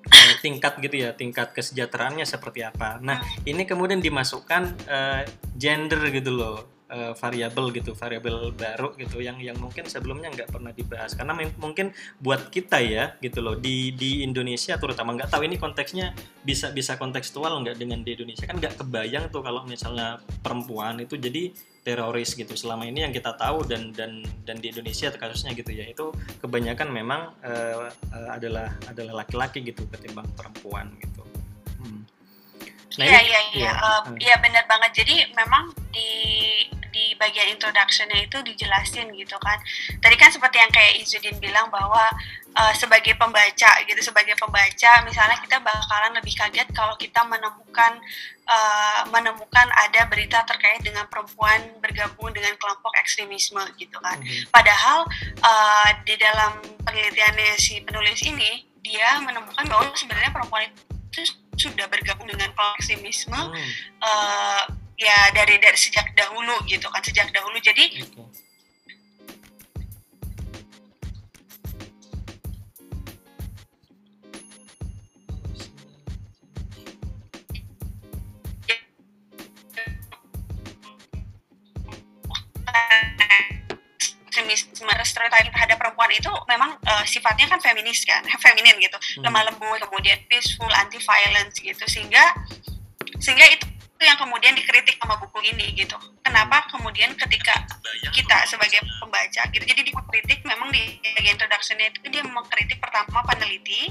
uh, 0.06 0.35
tingkat 0.44 0.79
gitu 0.79 0.97
ya 1.03 1.11
tingkat 1.19 1.50
kesejahteraannya 1.50 2.29
seperti 2.29 2.62
apa. 2.62 3.03
Nah 3.03 3.19
ini 3.43 3.67
kemudian 3.67 3.99
dimasukkan 3.99 4.62
uh, 4.87 5.23
gender 5.59 6.15
gitu 6.15 6.31
loh 6.31 6.75
uh, 6.91 7.12
variabel 7.15 7.75
gitu 7.75 7.93
variabel 7.93 8.55
baru 8.55 8.94
gitu 8.99 9.19
yang 9.19 9.38
yang 9.43 9.59
mungkin 9.59 9.87
sebelumnya 9.87 10.31
nggak 10.33 10.50
pernah 10.50 10.73
dibahas. 10.73 11.15
Karena 11.19 11.35
mungkin 11.59 11.93
buat 12.23 12.49
kita 12.50 12.79
ya 12.83 13.15
gitu 13.21 13.43
loh 13.43 13.59
di 13.59 13.94
di 13.94 14.23
Indonesia 14.23 14.79
terutama 14.79 15.15
nggak 15.19 15.31
tahu 15.31 15.47
ini 15.47 15.56
konteksnya 15.59 16.15
bisa 16.43 16.71
bisa 16.71 16.94
kontekstual 16.97 17.53
nggak 17.62 17.77
dengan 17.79 18.03
di 18.06 18.15
Indonesia. 18.15 18.47
Kan 18.47 18.59
nggak 18.62 18.83
kebayang 18.83 19.29
tuh 19.31 19.43
kalau 19.43 19.67
misalnya 19.67 20.23
perempuan 20.43 21.03
itu 21.03 21.19
jadi 21.19 21.50
teroris 21.87 22.35
gitu 22.35 22.59
selama 22.59 22.83
ini 22.83 23.06
yang 23.06 23.15
kita 23.15 23.38
tahu 23.38 23.62
dan 23.62 23.94
dan 23.94 24.27
dan 24.43 24.59
di 24.59 24.75
Indonesia 24.75 25.11
kasusnya 25.15 25.55
gitu 25.55 25.71
ya. 25.71 25.87
Itu 25.87 26.11
kebanyakan 26.43 26.88
memang 26.90 27.35
uh, 27.43 27.90
uh, 27.90 28.28
adalah 28.35 28.75
adalah 28.90 29.23
laki-laki 29.23 29.62
gitu 29.62 29.87
ketimbang 29.90 30.26
perempuan 30.35 30.90
gitu. 30.99 31.25
Hmm. 32.87 33.02
Nah, 33.02 33.07
iya 33.07 33.21
iya 33.21 33.40
iya 33.52 33.73
iya 34.23 34.35
benar 34.38 34.62
banget 34.71 35.02
jadi 35.02 35.26
memang 35.35 35.75
di 35.90 36.11
di 36.97 37.12
bagian 37.21 37.52
introductionnya 37.52 38.25
itu 38.25 38.40
dijelasin 38.40 39.12
gitu 39.12 39.37
kan. 39.37 39.61
Tadi 40.00 40.16
kan 40.16 40.33
seperti 40.33 40.57
yang 40.57 40.73
kayak 40.73 40.97
Izudin 41.05 41.37
bilang 41.37 41.69
bahwa 41.69 42.09
uh, 42.57 42.73
sebagai 42.73 43.12
pembaca 43.21 43.71
gitu, 43.85 44.00
sebagai 44.00 44.33
pembaca 44.40 45.05
misalnya 45.05 45.37
kita 45.45 45.61
bakalan 45.61 46.16
lebih 46.16 46.33
kaget 46.33 46.69
kalau 46.73 46.97
kita 46.97 47.21
menemukan 47.28 48.00
uh, 48.49 49.05
menemukan 49.12 49.69
ada 49.76 50.09
berita 50.09 50.40
terkait 50.49 50.81
dengan 50.81 51.05
perempuan 51.12 51.61
bergabung 51.85 52.33
dengan 52.33 52.57
kelompok 52.57 52.97
ekstremisme 52.97 53.61
gitu 53.76 54.00
kan. 54.00 54.16
Mm-hmm. 54.16 54.49
Padahal 54.49 55.05
uh, 55.45 55.90
di 56.09 56.16
dalam 56.16 56.64
penelitiannya 56.81 57.61
si 57.61 57.85
penulis 57.85 58.25
ini 58.25 58.64
dia 58.81 59.21
menemukan 59.21 59.69
bahwa 59.69 59.93
sebenarnya 59.93 60.33
perempuan 60.33 60.64
itu 61.12 61.28
sudah 61.56 61.88
bergabung 61.88 62.28
dengan 62.28 62.52
kelompok 62.52 62.78
ekstremisme. 62.80 63.36
Mm. 63.36 63.68
Uh, 64.00 64.62
ya 64.96 65.28
dari 65.36 65.60
dari 65.60 65.76
sejak 65.76 66.08
dahulu 66.16 66.56
gitu 66.64 66.88
kan 66.88 67.04
sejak 67.04 67.28
dahulu 67.28 67.60
jadi 67.60 67.84
okay. 68.00 68.44
terhadap 85.66 85.86
perempuan 86.06 86.22
itu 86.22 86.32
memang 86.46 86.70
uh, 86.86 87.04
sifatnya 87.04 87.46
kan 87.50 87.58
feminis 87.58 88.06
kan 88.06 88.22
feminin 88.42 88.78
gitu 88.78 88.94
hmm. 88.94 89.26
lemah 89.26 89.42
lembut 89.50 89.82
kemudian 89.90 90.18
peaceful 90.30 90.70
anti 90.70 91.02
violence 91.02 91.58
gitu 91.58 91.82
sehingga 91.90 92.22
sehingga 93.18 93.46
itu 93.50 93.66
itu 93.96 94.04
yang 94.04 94.20
kemudian 94.20 94.52
dikritik 94.52 95.00
sama 95.00 95.16
buku 95.16 95.40
ini 95.40 95.72
gitu. 95.72 95.96
Kenapa 96.20 96.68
kemudian 96.68 97.16
ketika 97.16 97.64
kita 98.12 98.44
sebagai 98.44 98.84
pembaca 99.00 99.48
gitu, 99.48 99.64
jadi 99.64 99.80
di 99.80 99.88
kritik 99.88 100.44
memang 100.44 100.68
di 100.68 101.00
bagian 101.16 101.32
introduction 101.32 101.80
itu 101.80 102.04
dia 102.12 102.20
mengkritik 102.20 102.76
pertama 102.76 103.25
peneliti, 103.25 103.88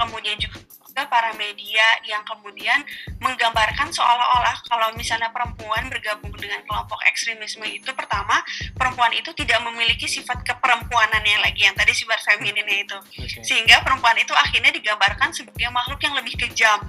kemudian 0.00 0.40
juga 0.40 0.56
juga 0.96 1.12
para 1.12 1.28
media 1.36 1.84
yang 2.08 2.24
kemudian 2.24 2.80
menggambarkan 3.20 3.92
seolah-olah 3.92 4.64
kalau 4.64 4.88
misalnya 4.96 5.28
perempuan 5.28 5.92
bergabung 5.92 6.32
dengan 6.40 6.64
kelompok 6.64 6.96
ekstremisme 7.04 7.68
itu 7.68 7.92
pertama 7.92 8.40
perempuan 8.72 9.12
itu 9.12 9.28
tidak 9.36 9.60
memiliki 9.60 10.08
sifat 10.08 10.40
keperempuanannya 10.40 11.44
lagi 11.44 11.68
yang 11.68 11.76
tadi 11.76 11.92
sifat 11.92 12.16
femininnya 12.24 12.88
itu 12.88 12.96
okay. 13.12 13.44
sehingga 13.44 13.84
perempuan 13.84 14.16
itu 14.16 14.32
akhirnya 14.32 14.72
digambarkan 14.72 15.36
sebagai 15.36 15.68
makhluk 15.68 16.00
yang 16.00 16.16
lebih 16.16 16.32
kejam 16.32 16.80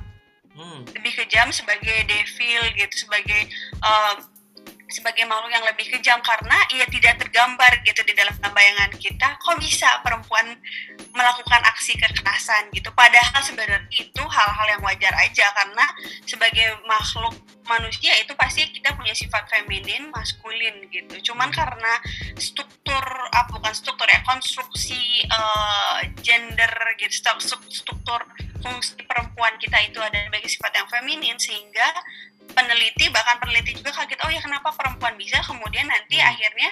hmm. 0.55 0.87
lebih 0.95 1.11
kejam 1.11 1.51
sebagai 1.51 2.07
devil 2.07 2.63
gitu 2.79 2.95
sebagai 3.03 3.51
uh, 3.83 4.23
sebagai 4.88 5.27
makhluk 5.27 5.51
yang 5.51 5.65
lebih 5.67 5.88
kejam 5.91 6.20
karena 6.24 6.56
ia 6.72 6.88
tidak 6.88 7.20
tergambar 7.20 7.72
gitu 7.84 8.01
di 8.08 8.15
dalam 8.15 8.32
bayangan 8.39 8.91
kita 8.96 9.36
kok 9.36 9.60
bisa 9.60 10.00
perempuan 10.00 10.56
melakukan 11.12 11.62
aksi 11.67 12.00
kekerasan 12.00 12.72
gitu? 12.72 12.88
Padahal 12.96 13.41
sebenarnya 13.44 13.84
itu 13.91 14.24
hal-hal 14.24 14.67
yang 14.72 14.82
wajar 14.84 15.13
aja 15.20 15.51
karena 15.51 15.86
sebagai 16.24 16.79
makhluk 16.88 17.36
manusia 17.67 18.15
itu 18.15 18.32
pasti 18.39 18.63
kita 18.72 18.96
punya 18.96 19.12
sifat 19.12 19.44
feminin 19.51 20.08
maskulin 20.08 20.88
gitu. 20.88 21.32
Cuman 21.32 21.51
karena 21.51 22.00
struktur 22.39 23.03
apa 23.36 23.51
bukan 23.51 23.75
struktur 23.75 24.08
ya 24.08 24.24
konstruksi 24.24 25.27
uh, 25.27 26.00
gender 26.24 26.72
gitu 26.96 27.27
struktur 27.67 28.24
fungsi 28.63 28.96
perempuan 29.03 29.53
kita 29.60 29.77
itu 29.86 30.00
ada 30.00 30.17
sebagai 30.24 30.50
sifat 30.50 30.72
yang 30.79 30.88
feminin 30.89 31.38
sehingga 31.38 31.88
peneliti 32.57 33.05
bahkan 33.13 33.37
peneliti 33.37 33.77
juga 33.77 33.93
kaget 33.93 34.17
oh 34.25 34.31
ya 34.33 34.41
kenapa 34.41 34.73
perempuan 34.73 35.13
bisa 35.13 35.37
kemudian 35.45 35.85
nanti 35.85 36.17
hmm. 36.17 36.25
akhirnya 36.25 36.69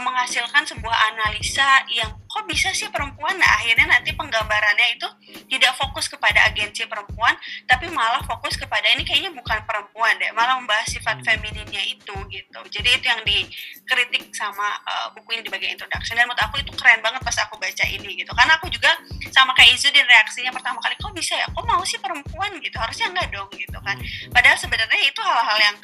menghasilkan 0.00 0.64
sebuah 0.64 0.96
analisa 1.12 1.84
yang 1.92 2.08
kok 2.24 2.44
bisa 2.48 2.72
sih 2.72 2.88
perempuan? 2.88 3.36
Nah 3.36 3.50
akhirnya 3.60 3.84
nanti 3.88 4.16
penggambarannya 4.16 4.96
itu 4.96 5.08
tidak 5.52 5.76
fokus 5.76 6.08
kepada 6.08 6.48
agensi 6.48 6.88
perempuan 6.88 7.36
tapi 7.68 7.92
malah 7.92 8.24
fokus 8.24 8.56
kepada 8.56 8.88
ini 8.88 9.04
kayaknya 9.04 9.32
bukan 9.36 9.60
perempuan 9.68 10.16
deh 10.16 10.32
malah 10.32 10.56
membahas 10.56 10.88
sifat 10.88 11.20
hmm. 11.20 11.26
femininnya 11.28 11.82
itu 11.84 12.16
gitu. 12.32 12.60
Jadi 12.72 12.88
itu 12.88 13.06
yang 13.08 13.20
dikritik 13.26 14.32
sama 14.32 14.80
uh, 14.88 15.12
buku 15.12 15.36
ini 15.36 15.42
di 15.44 15.52
bagian 15.52 15.76
introduction. 15.76 16.16
Dan 16.16 16.24
menurut 16.30 16.40
aku 16.40 16.62
itu 16.62 16.72
keren 16.78 17.04
banget 17.04 17.20
pas 17.20 17.36
aku 17.44 17.60
baca 17.60 17.84
ini 17.84 18.16
gitu. 18.16 18.32
Karena 18.32 18.56
aku 18.56 18.72
juga 18.72 18.94
sama 19.28 19.52
kayak 19.52 19.76
Izu 19.76 19.88
di 19.92 20.00
reaksinya 20.00 20.52
pertama 20.52 20.80
kali 20.80 20.96
kok 20.96 21.12
bisa 21.12 21.36
ya? 21.36 21.48
Kok 21.52 21.64
mau 21.64 21.82
sih 21.84 22.00
perempuan? 22.00 22.52
Gitu. 22.60 22.76
Harusnya 22.76 23.12
enggak 23.12 23.28
dong 23.32 23.50
gitu 23.56 23.78
kan. 23.82 23.96
Hmm. 24.02 24.32
padahal 24.34 24.58
sebenarnya 24.58 25.00
itu 25.04 25.20
hal-hal 25.20 25.58
yang 25.58 25.76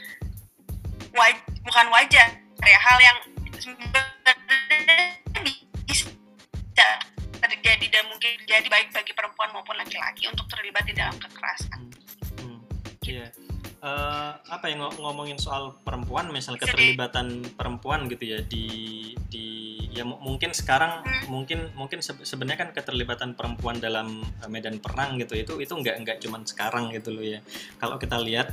waj 1.14 1.36
bukan 1.64 1.86
wajar 1.90 2.28
ya 2.58 2.78
hal 2.78 2.98
yang 2.98 3.18
bisa 3.58 3.74
terjadi 7.42 7.86
dan 7.90 8.04
mungkin 8.06 8.30
terjadi 8.46 8.68
baik 8.70 8.88
bagi 8.94 9.12
perempuan 9.14 9.50
maupun 9.50 9.74
laki-laki 9.74 10.30
untuk 10.30 10.46
terlibat 10.46 10.86
di 10.86 10.94
dalam 10.94 11.18
kekerasan. 11.18 11.80
Hmm. 12.38 12.60
Iya. 13.02 13.26
Yeah. 13.26 13.30
Uh, 13.78 14.34
apa 14.50 14.74
yang 14.74 14.82
ngomongin 14.98 15.38
soal 15.38 15.78
perempuan, 15.86 16.34
misal 16.34 16.58
keterlibatan 16.58 17.46
perempuan 17.54 18.10
gitu 18.10 18.26
ya 18.26 18.42
di 18.42 18.66
di 19.30 19.78
ya 19.94 20.02
mungkin 20.02 20.50
sekarang 20.50 21.06
hmm. 21.06 21.30
mungkin 21.30 21.70
mungkin 21.78 22.02
sebenarnya 22.02 22.58
kan 22.58 22.70
keterlibatan 22.74 23.38
perempuan 23.38 23.78
dalam 23.78 24.18
eh, 24.42 24.50
medan 24.50 24.82
perang 24.82 25.14
gitu 25.22 25.38
itu 25.38 25.62
itu 25.62 25.70
nggak 25.70 25.94
nggak 26.02 26.18
cuman 26.26 26.42
sekarang 26.42 26.90
gitu 26.90 27.14
loh 27.14 27.22
ya. 27.22 27.38
Kalau 27.78 28.02
kita 28.02 28.18
lihat 28.18 28.50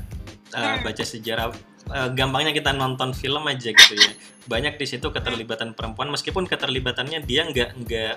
uh, 0.53 0.77
baca 0.85 1.01
sejarah 1.01 1.49
uh, 1.89 2.09
gampangnya 2.13 2.53
kita 2.55 2.71
nonton 2.73 3.13
film 3.13 3.45
aja 3.49 3.69
gitu 3.73 3.93
ya. 3.93 4.11
Banyak 4.45 4.77
di 4.77 4.85
situ 4.85 5.09
keterlibatan 5.09 5.73
perempuan 5.73 6.09
meskipun 6.13 6.45
keterlibatannya 6.45 7.21
dia 7.25 7.45
nggak 7.49 7.69
nggak 7.85 8.15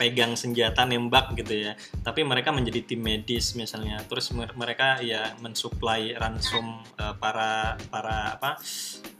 pegang 0.00 0.34
senjata 0.34 0.82
nembak 0.88 1.36
gitu 1.38 1.70
ya. 1.70 1.72
Tapi 2.02 2.24
mereka 2.24 2.50
menjadi 2.50 2.82
tim 2.82 3.04
medis 3.04 3.54
misalnya. 3.54 4.00
Terus 4.08 4.32
mereka 4.34 4.98
ya 5.04 5.36
mensuplai 5.38 6.16
ransum 6.16 6.80
uh, 6.98 7.14
para 7.16 7.76
para 7.92 8.36
apa 8.40 8.50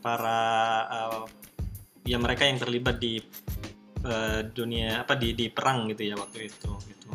para 0.02 0.38
uh, 0.88 1.25
ya 2.02 2.19
mereka 2.19 2.49
yang 2.49 2.59
terlibat 2.59 2.99
di 2.99 3.23
uh, 4.02 4.43
dunia 4.43 5.07
apa 5.07 5.14
di 5.14 5.35
di 5.38 5.47
perang 5.52 5.87
gitu 5.91 6.02
ya 6.02 6.14
waktu 6.19 6.50
itu 6.50 6.71
gitu. 6.91 7.09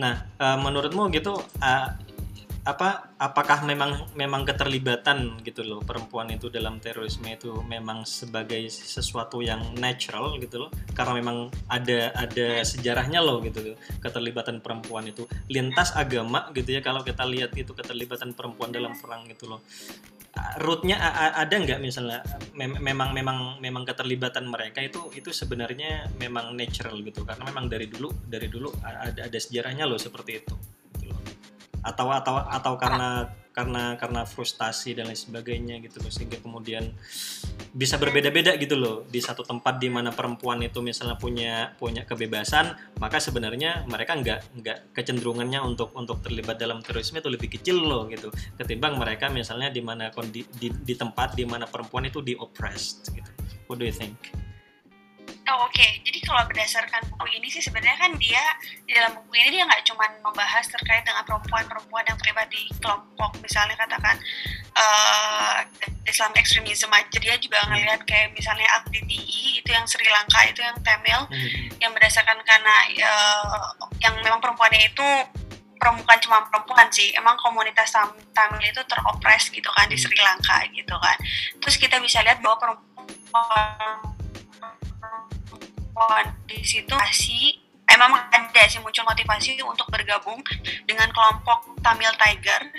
Nah 0.00 0.24
uh, 0.40 0.58
menurutmu 0.58 1.12
gitu 1.12 1.36
uh, 1.38 1.88
apa 2.64 3.12
apakah 3.20 3.60
memang 3.68 4.08
memang 4.16 4.48
keterlibatan 4.48 5.36
gitu 5.44 5.60
loh 5.60 5.84
perempuan 5.84 6.32
itu 6.32 6.48
dalam 6.48 6.80
terorisme 6.80 7.28
itu 7.28 7.60
memang 7.60 8.08
sebagai 8.08 8.72
sesuatu 8.72 9.44
yang 9.44 9.76
natural 9.76 10.40
gitu 10.40 10.64
loh. 10.64 10.70
Karena 10.96 11.20
memang 11.20 11.52
ada 11.68 12.08
ada 12.16 12.64
sejarahnya 12.64 13.20
loh 13.20 13.44
gitu 13.44 13.76
keterlibatan 14.00 14.64
perempuan 14.64 15.04
itu. 15.04 15.28
Lintas 15.52 15.92
agama 15.92 16.48
gitu 16.56 16.72
ya 16.72 16.80
kalau 16.80 17.04
kita 17.04 17.28
lihat 17.28 17.52
itu 17.52 17.76
keterlibatan 17.76 18.32
perempuan 18.32 18.72
dalam 18.72 18.96
perang 18.96 19.28
gitu 19.28 19.44
loh. 19.44 19.60
Rootnya 20.64 20.98
ada 21.36 21.54
nggak 21.54 21.78
misalnya 21.84 22.24
memang 22.56 23.12
memang 23.12 23.60
memang 23.60 23.84
keterlibatan 23.84 24.48
mereka 24.48 24.80
itu 24.80 25.12
itu 25.12 25.36
sebenarnya 25.36 26.08
memang 26.16 26.56
natural 26.56 26.96
gitu. 27.04 27.28
Karena 27.28 27.44
memang 27.44 27.68
dari 27.68 27.92
dulu 27.92 28.08
dari 28.24 28.48
dulu 28.48 28.72
ada 28.80 29.28
ada 29.28 29.38
sejarahnya 29.38 29.84
loh 29.84 30.00
seperti 30.00 30.32
itu 30.40 30.56
atau 31.84 32.08
atau 32.08 32.40
atau 32.40 32.72
karena 32.80 33.28
karena 33.54 33.94
karena 33.94 34.26
frustasi 34.26 34.98
dan 34.98 35.06
lain 35.06 35.14
sebagainya 35.14 35.78
gitu 35.78 36.02
loh 36.02 36.10
sehingga 36.10 36.42
kemudian 36.42 36.90
bisa 37.70 38.02
berbeda-beda 38.02 38.58
gitu 38.58 38.74
loh. 38.74 39.06
Di 39.06 39.22
satu 39.22 39.46
tempat 39.46 39.78
di 39.78 39.86
mana 39.86 40.10
perempuan 40.10 40.58
itu 40.66 40.82
misalnya 40.82 41.14
punya 41.14 41.70
punya 41.78 42.02
kebebasan 42.02 42.74
maka 42.98 43.22
sebenarnya 43.22 43.86
mereka 43.86 44.18
nggak 44.18 44.40
nggak 44.58 44.78
kecenderungannya 44.90 45.62
untuk 45.62 45.94
untuk 45.94 46.18
terlibat 46.26 46.58
dalam 46.58 46.82
terorisme 46.82 47.22
itu 47.22 47.30
lebih 47.30 47.54
kecil 47.54 47.78
loh 47.78 48.10
gitu. 48.10 48.34
Ketimbang 48.58 48.98
mereka 48.98 49.30
misalnya 49.30 49.70
di 49.70 49.84
mana 49.84 50.10
di, 50.26 50.42
di, 50.58 50.74
di 50.74 50.94
tempat 50.98 51.38
di 51.38 51.46
mana 51.46 51.70
perempuan 51.70 52.10
itu 52.10 52.18
di 52.26 52.34
oppressed 52.34 53.14
gitu. 53.14 53.30
What 53.70 53.78
do 53.78 53.86
you 53.86 53.94
think? 53.94 54.43
Oh 55.44 55.68
oke, 55.68 55.76
okay. 55.76 56.00
jadi 56.00 56.24
kalau 56.24 56.40
berdasarkan 56.48 57.04
buku 57.12 57.36
ini 57.36 57.52
sih 57.52 57.60
sebenarnya 57.60 58.00
kan 58.00 58.16
dia 58.16 58.40
di 58.88 58.96
dalam 58.96 59.12
buku 59.12 59.36
ini 59.36 59.60
dia 59.60 59.68
nggak 59.68 59.84
cuma 59.84 60.08
membahas 60.24 60.64
terkait 60.72 61.04
dengan 61.04 61.20
perempuan-perempuan 61.20 62.00
yang 62.08 62.16
terlibat 62.16 62.48
di 62.48 62.64
kelompok 62.80 63.36
misalnya 63.44 63.76
katakan 63.76 64.16
uh, 64.72 65.60
Islam 66.08 66.32
extremism 66.40 66.88
aja 66.96 67.18
dia 67.20 67.36
juga 67.36 67.60
ngelihat 67.68 68.08
kayak 68.08 68.32
misalnya 68.32 68.64
LGBTI 68.80 69.60
itu 69.60 69.68
yang 69.68 69.84
Sri 69.84 70.08
Lanka 70.08 70.40
itu 70.48 70.64
yang 70.64 70.80
Tamil 70.80 71.20
hmm. 71.28 71.76
yang 71.76 71.92
berdasarkan 71.92 72.40
karena 72.40 72.74
uh, 73.04 73.68
yang 74.00 74.16
memang 74.24 74.40
perempuannya 74.40 74.80
itu 74.80 75.08
bukan 75.76 76.18
cuma 76.24 76.40
perempuan 76.48 76.88
sih 76.88 77.12
emang 77.12 77.36
komunitas 77.36 77.92
Tamil 78.32 78.64
itu 78.64 78.80
teropres 78.88 79.52
gitu 79.52 79.68
kan 79.76 79.84
di 79.92 80.00
hmm. 80.00 80.04
Sri 80.08 80.18
Lanka 80.24 80.56
gitu 80.72 80.96
kan 80.96 81.16
terus 81.60 81.76
kita 81.76 82.00
bisa 82.00 82.24
lihat 82.24 82.40
bahwa 82.40 82.56
perempuan 82.56 84.13
di 86.50 86.60
situ 86.64 86.90
masih 86.90 87.64
emang 87.94 88.16
ada 88.32 88.62
sih 88.66 88.80
muncul 88.82 89.04
motivasi 89.06 89.60
untuk 89.62 89.86
bergabung 89.92 90.40
dengan 90.88 91.06
kelompok 91.14 91.78
Tamil 91.84 92.10
Tiger 92.16 92.72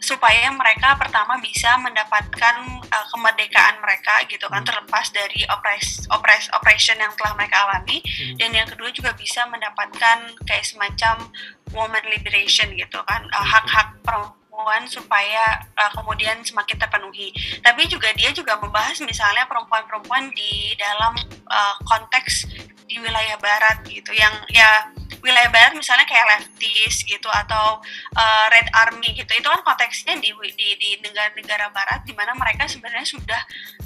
supaya 0.00 0.48
mereka 0.54 0.94
pertama 0.96 1.36
bisa 1.42 1.74
mendapatkan 1.82 2.56
uh, 2.88 3.06
kemerdekaan 3.10 3.82
mereka 3.82 4.22
gitu 4.30 4.46
kan 4.46 4.62
hmm. 4.62 4.68
terlepas 4.70 5.06
dari 5.10 5.42
opres 5.50 6.06
opres 6.14 6.46
operation 6.54 6.96
yang 6.96 7.12
telah 7.18 7.34
mereka 7.34 7.66
alami 7.66 8.00
hmm. 8.00 8.38
dan 8.38 8.50
yang 8.54 8.68
kedua 8.70 8.88
juga 8.94 9.12
bisa 9.18 9.44
mendapatkan 9.50 10.30
kayak 10.46 10.64
semacam 10.64 11.26
woman 11.74 12.04
liberation 12.08 12.70
gitu 12.78 13.02
kan 13.04 13.26
uh, 13.34 13.46
hak-hak 13.46 13.98
perempuan 14.06 14.45
perempuan 14.56 14.88
supaya 14.88 15.68
uh, 15.76 15.92
kemudian 15.92 16.40
semakin 16.40 16.80
terpenuhi. 16.80 17.28
Tapi 17.60 17.84
juga 17.92 18.08
dia 18.16 18.32
juga 18.32 18.56
membahas 18.56 18.96
misalnya 19.04 19.44
perempuan-perempuan 19.44 20.32
di 20.32 20.72
dalam 20.80 21.12
uh, 21.44 21.76
konteks 21.84 22.48
di 22.88 22.96
wilayah 22.96 23.36
barat 23.36 23.84
gitu. 23.84 24.16
Yang 24.16 24.32
ya 24.56 24.96
wilayah 25.20 25.52
barat 25.52 25.76
misalnya 25.76 26.08
kayak 26.08 26.24
leftis 26.40 27.04
gitu 27.04 27.28
atau 27.28 27.84
uh, 28.16 28.46
red 28.48 28.64
army 28.72 29.12
gitu. 29.12 29.28
Itu 29.36 29.44
kan 29.52 29.60
konteksnya 29.60 30.16
di 30.24 30.32
di 30.56 30.68
di 30.80 30.90
negara-negara 31.04 31.68
barat 31.76 32.08
di 32.08 32.16
mana 32.16 32.32
mereka 32.32 32.64
sebenarnya 32.64 33.04
sudah 33.04 33.40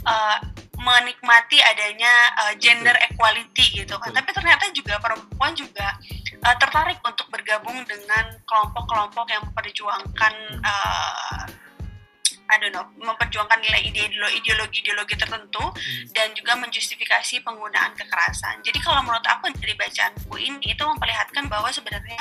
uh, 0.06 0.38
menikmati 0.78 1.58
adanya 1.60 2.30
uh, 2.46 2.54
gender 2.62 2.94
equality 3.10 3.82
gitu 3.82 3.98
kan. 3.98 4.14
Tapi 4.14 4.30
ternyata 4.30 4.70
juga 4.70 5.02
perempuan 5.02 5.50
juga 5.58 5.98
uh, 6.44 6.56
tertarik 6.56 6.98
untuk 7.04 7.26
bergabung 7.28 7.76
dengan 7.84 8.36
kelompok-kelompok 8.48 9.26
yang 9.28 9.42
memperjuangkan 9.48 10.34
uh, 10.64 11.42
I 12.50 12.58
don't 12.58 12.74
know, 12.74 12.82
memperjuangkan 12.98 13.62
nilai 13.62 13.86
ideologi-ideologi 13.86 15.14
tertentu 15.14 15.62
hmm. 15.62 16.10
dan 16.10 16.34
juga 16.34 16.58
menjustifikasi 16.58 17.46
penggunaan 17.46 17.94
kekerasan. 17.94 18.58
Jadi 18.66 18.82
kalau 18.82 19.06
menurut 19.06 19.22
aku 19.22 19.54
dari 19.54 19.78
bacaan 19.78 20.10
buku 20.26 20.50
ini 20.50 20.74
itu 20.74 20.82
memperlihatkan 20.82 21.46
bahwa 21.46 21.70
sebenarnya 21.70 22.18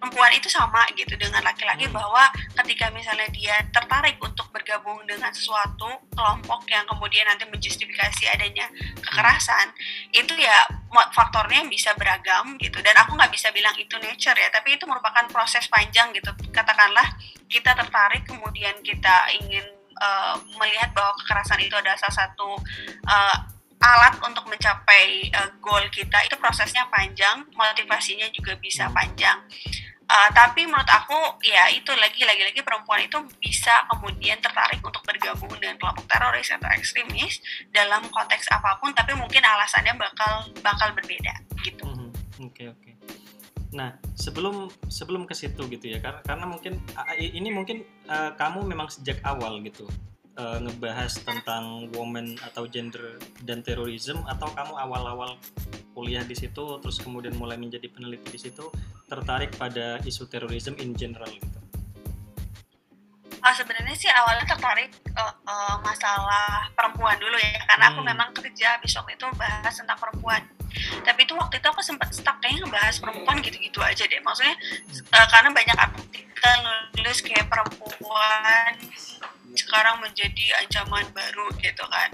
perempuan 0.00 0.32
itu 0.32 0.48
sama 0.48 0.88
gitu 0.96 1.12
dengan 1.20 1.44
laki-laki 1.44 1.84
hmm. 1.86 1.92
bahwa 1.92 2.24
ketika 2.64 2.88
misalnya 2.96 3.28
dia 3.28 3.60
tertarik 3.68 4.16
untuk 4.24 4.48
bergabung 4.48 5.04
dengan 5.04 5.28
sesuatu 5.36 6.08
kelompok 6.16 6.64
yang 6.72 6.88
kemudian 6.88 7.28
nanti 7.28 7.44
menjustifikasi 7.44 8.32
adanya 8.32 8.72
kekerasan, 9.04 9.76
itu 10.16 10.32
ya 10.40 10.64
faktornya 11.12 11.66
bisa 11.68 11.92
beragam 11.98 12.56
gitu 12.56 12.80
dan 12.80 12.96
aku 12.96 13.18
nggak 13.18 13.28
bisa 13.28 13.52
bilang 13.52 13.74
itu 13.76 13.92
nature 14.00 14.38
ya 14.38 14.48
tapi 14.48 14.78
itu 14.78 14.88
merupakan 14.88 15.28
proses 15.28 15.68
panjang 15.68 16.14
gitu 16.16 16.32
katakanlah 16.54 17.04
kita 17.50 17.76
tertarik 17.76 18.24
kemudian 18.24 18.74
kita 18.80 19.28
ingin 19.42 19.65
uh, 20.00 20.36
melihat 20.60 20.90
bahwa 20.96 21.12
kekerasan 21.22 21.60
itu 21.60 21.74
adalah 21.76 21.96
salah 21.96 22.26
satu 22.26 22.56
uh, 23.08 23.36
alat 23.76 24.14
untuk 24.24 24.48
mencapai 24.48 25.28
uh, 25.36 25.50
goal 25.60 25.84
kita 25.92 26.24
itu 26.24 26.34
prosesnya 26.40 26.88
panjang 26.88 27.44
motivasinya 27.52 28.28
juga 28.32 28.56
bisa 28.56 28.88
panjang 28.92 29.36
Uh, 30.06 30.30
tapi 30.30 30.62
menurut 30.62 30.86
aku 30.86 31.18
ya 31.42 31.66
itu 31.66 31.90
lagi 31.98 32.22
lagi 32.22 32.46
lagi 32.46 32.62
perempuan 32.62 33.02
itu 33.02 33.18
bisa 33.42 33.74
kemudian 33.90 34.38
tertarik 34.38 34.78
untuk 34.78 35.02
bergabung 35.02 35.50
dengan 35.58 35.74
kelompok 35.82 36.06
teroris 36.06 36.46
atau 36.46 36.70
ekstremis 36.78 37.42
dalam 37.74 38.06
konteks 38.14 38.46
apa 38.54 38.78
pun 38.78 38.94
tapi 38.94 39.18
mungkin 39.18 39.42
alasannya 39.42 39.98
bakal 39.98 40.46
bakal 40.62 40.94
berbeda 40.94 41.34
gitu. 41.66 41.82
Oke 41.82 41.90
mm 41.90 41.98
-hmm. 41.98 42.10
oke. 42.38 42.54
Okay, 42.54 42.66
okay. 42.70 42.85
Nah 43.76 43.92
sebelum 44.16 44.72
sebelum 44.88 45.28
ke 45.28 45.36
situ 45.36 45.68
gitu 45.68 45.86
ya 45.92 46.00
karena 46.00 46.24
karena 46.24 46.48
mungkin 46.48 46.80
ini 47.20 47.52
mungkin 47.52 47.84
uh, 48.08 48.32
kamu 48.34 48.64
memang 48.64 48.88
sejak 48.88 49.20
awal 49.28 49.60
gitu 49.60 49.84
uh, 50.40 50.58
ngebahas 50.60 51.12
tentang 51.20 51.92
woman 51.96 52.36
atau 52.44 52.64
gender 52.68 53.20
dan 53.44 53.60
terorisme 53.60 54.20
atau 54.28 54.48
kamu 54.52 54.72
awal-awal 54.76 55.36
kuliah 55.96 56.24
di 56.24 56.36
situ 56.36 56.80
terus 56.80 57.00
kemudian 57.00 57.36
mulai 57.36 57.56
menjadi 57.56 57.88
peneliti 57.88 58.28
di 58.32 58.40
situ 58.40 58.68
tertarik 59.08 59.52
pada 59.56 60.00
isu 60.04 60.28
terorisme 60.28 60.76
in 60.80 60.92
general 60.92 61.28
gitu? 61.28 61.58
Oh, 63.46 63.54
sebenarnya 63.54 63.94
sih 63.94 64.10
awalnya 64.10 64.42
tertarik 64.42 64.90
uh, 65.14 65.30
uh, 65.46 65.76
masalah 65.78 66.66
perempuan 66.74 67.14
dulu 67.14 67.38
ya 67.38 67.62
karena 67.68 67.84
hmm. 67.88 67.92
aku 67.94 68.00
memang 68.02 68.28
kerja 68.34 68.74
besok 68.82 69.06
itu 69.14 69.22
bahas 69.38 69.70
tentang 69.70 69.94
perempuan 70.02 70.42
tapi 71.02 71.24
itu 71.24 71.32
waktu 71.34 71.58
itu 71.58 71.66
aku 71.66 71.80
sempat 71.80 72.12
stuck 72.12 72.36
kayaknya 72.44 72.68
ngebahas 72.68 72.96
perempuan 73.00 73.36
gitu-gitu 73.40 73.80
aja 73.80 74.04
deh. 74.04 74.20
Maksudnya 74.20 74.56
uh, 75.16 75.26
karena 75.32 75.50
banyak 75.50 75.76
artikel 75.76 76.60
nulis 76.96 77.18
kayak 77.24 77.46
perempuan 77.48 78.72
sekarang 79.56 79.96
menjadi 80.04 80.44
ancaman 80.60 81.08
baru 81.16 81.48
gitu 81.64 81.84
kan. 81.88 82.10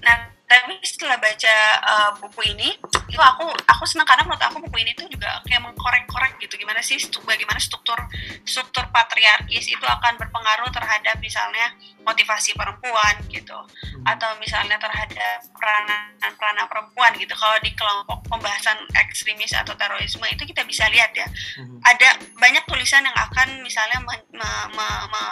Nah 0.00 0.31
tapi 0.52 0.76
setelah 0.84 1.16
baca 1.16 1.54
uh, 1.80 2.10
buku 2.20 2.52
ini 2.52 2.76
itu 3.08 3.20
aku 3.20 3.48
aku 3.64 3.84
senang 3.88 4.04
karena 4.04 4.28
menurut 4.28 4.44
aku 4.44 4.60
buku 4.68 4.84
ini 4.84 4.92
tuh 4.92 5.08
juga 5.08 5.40
kayak 5.48 5.64
mengkorek-korek 5.64 6.36
gitu 6.44 6.60
gimana 6.60 6.84
sih 6.84 7.00
bagaimana 7.24 7.56
struktur 7.56 7.96
struktur 8.44 8.84
patriarkis 8.92 9.72
itu 9.72 9.80
akan 9.80 10.20
berpengaruh 10.20 10.68
terhadap 10.68 11.16
misalnya 11.24 11.72
motivasi 12.04 12.52
perempuan 12.52 13.16
gitu 13.32 13.56
hmm. 13.56 14.04
atau 14.04 14.36
misalnya 14.36 14.76
terhadap 14.76 15.40
peranan 15.56 16.36
peranan 16.36 16.66
perempuan 16.68 17.16
gitu 17.16 17.32
kalau 17.32 17.56
di 17.64 17.72
kelompok 17.72 18.20
pembahasan 18.28 18.76
ekstremis 19.00 19.56
atau 19.56 19.72
terorisme 19.72 20.24
itu 20.28 20.44
kita 20.44 20.68
bisa 20.68 20.84
lihat 20.92 21.16
ya 21.16 21.28
hmm. 21.56 21.80
ada 21.80 22.20
banyak 22.36 22.64
tulisan 22.68 23.08
yang 23.08 23.16
akan 23.16 23.64
misalnya 23.64 24.04
me, 24.04 24.20
me, 24.36 24.50
me, 24.76 24.88
me, 25.08 25.24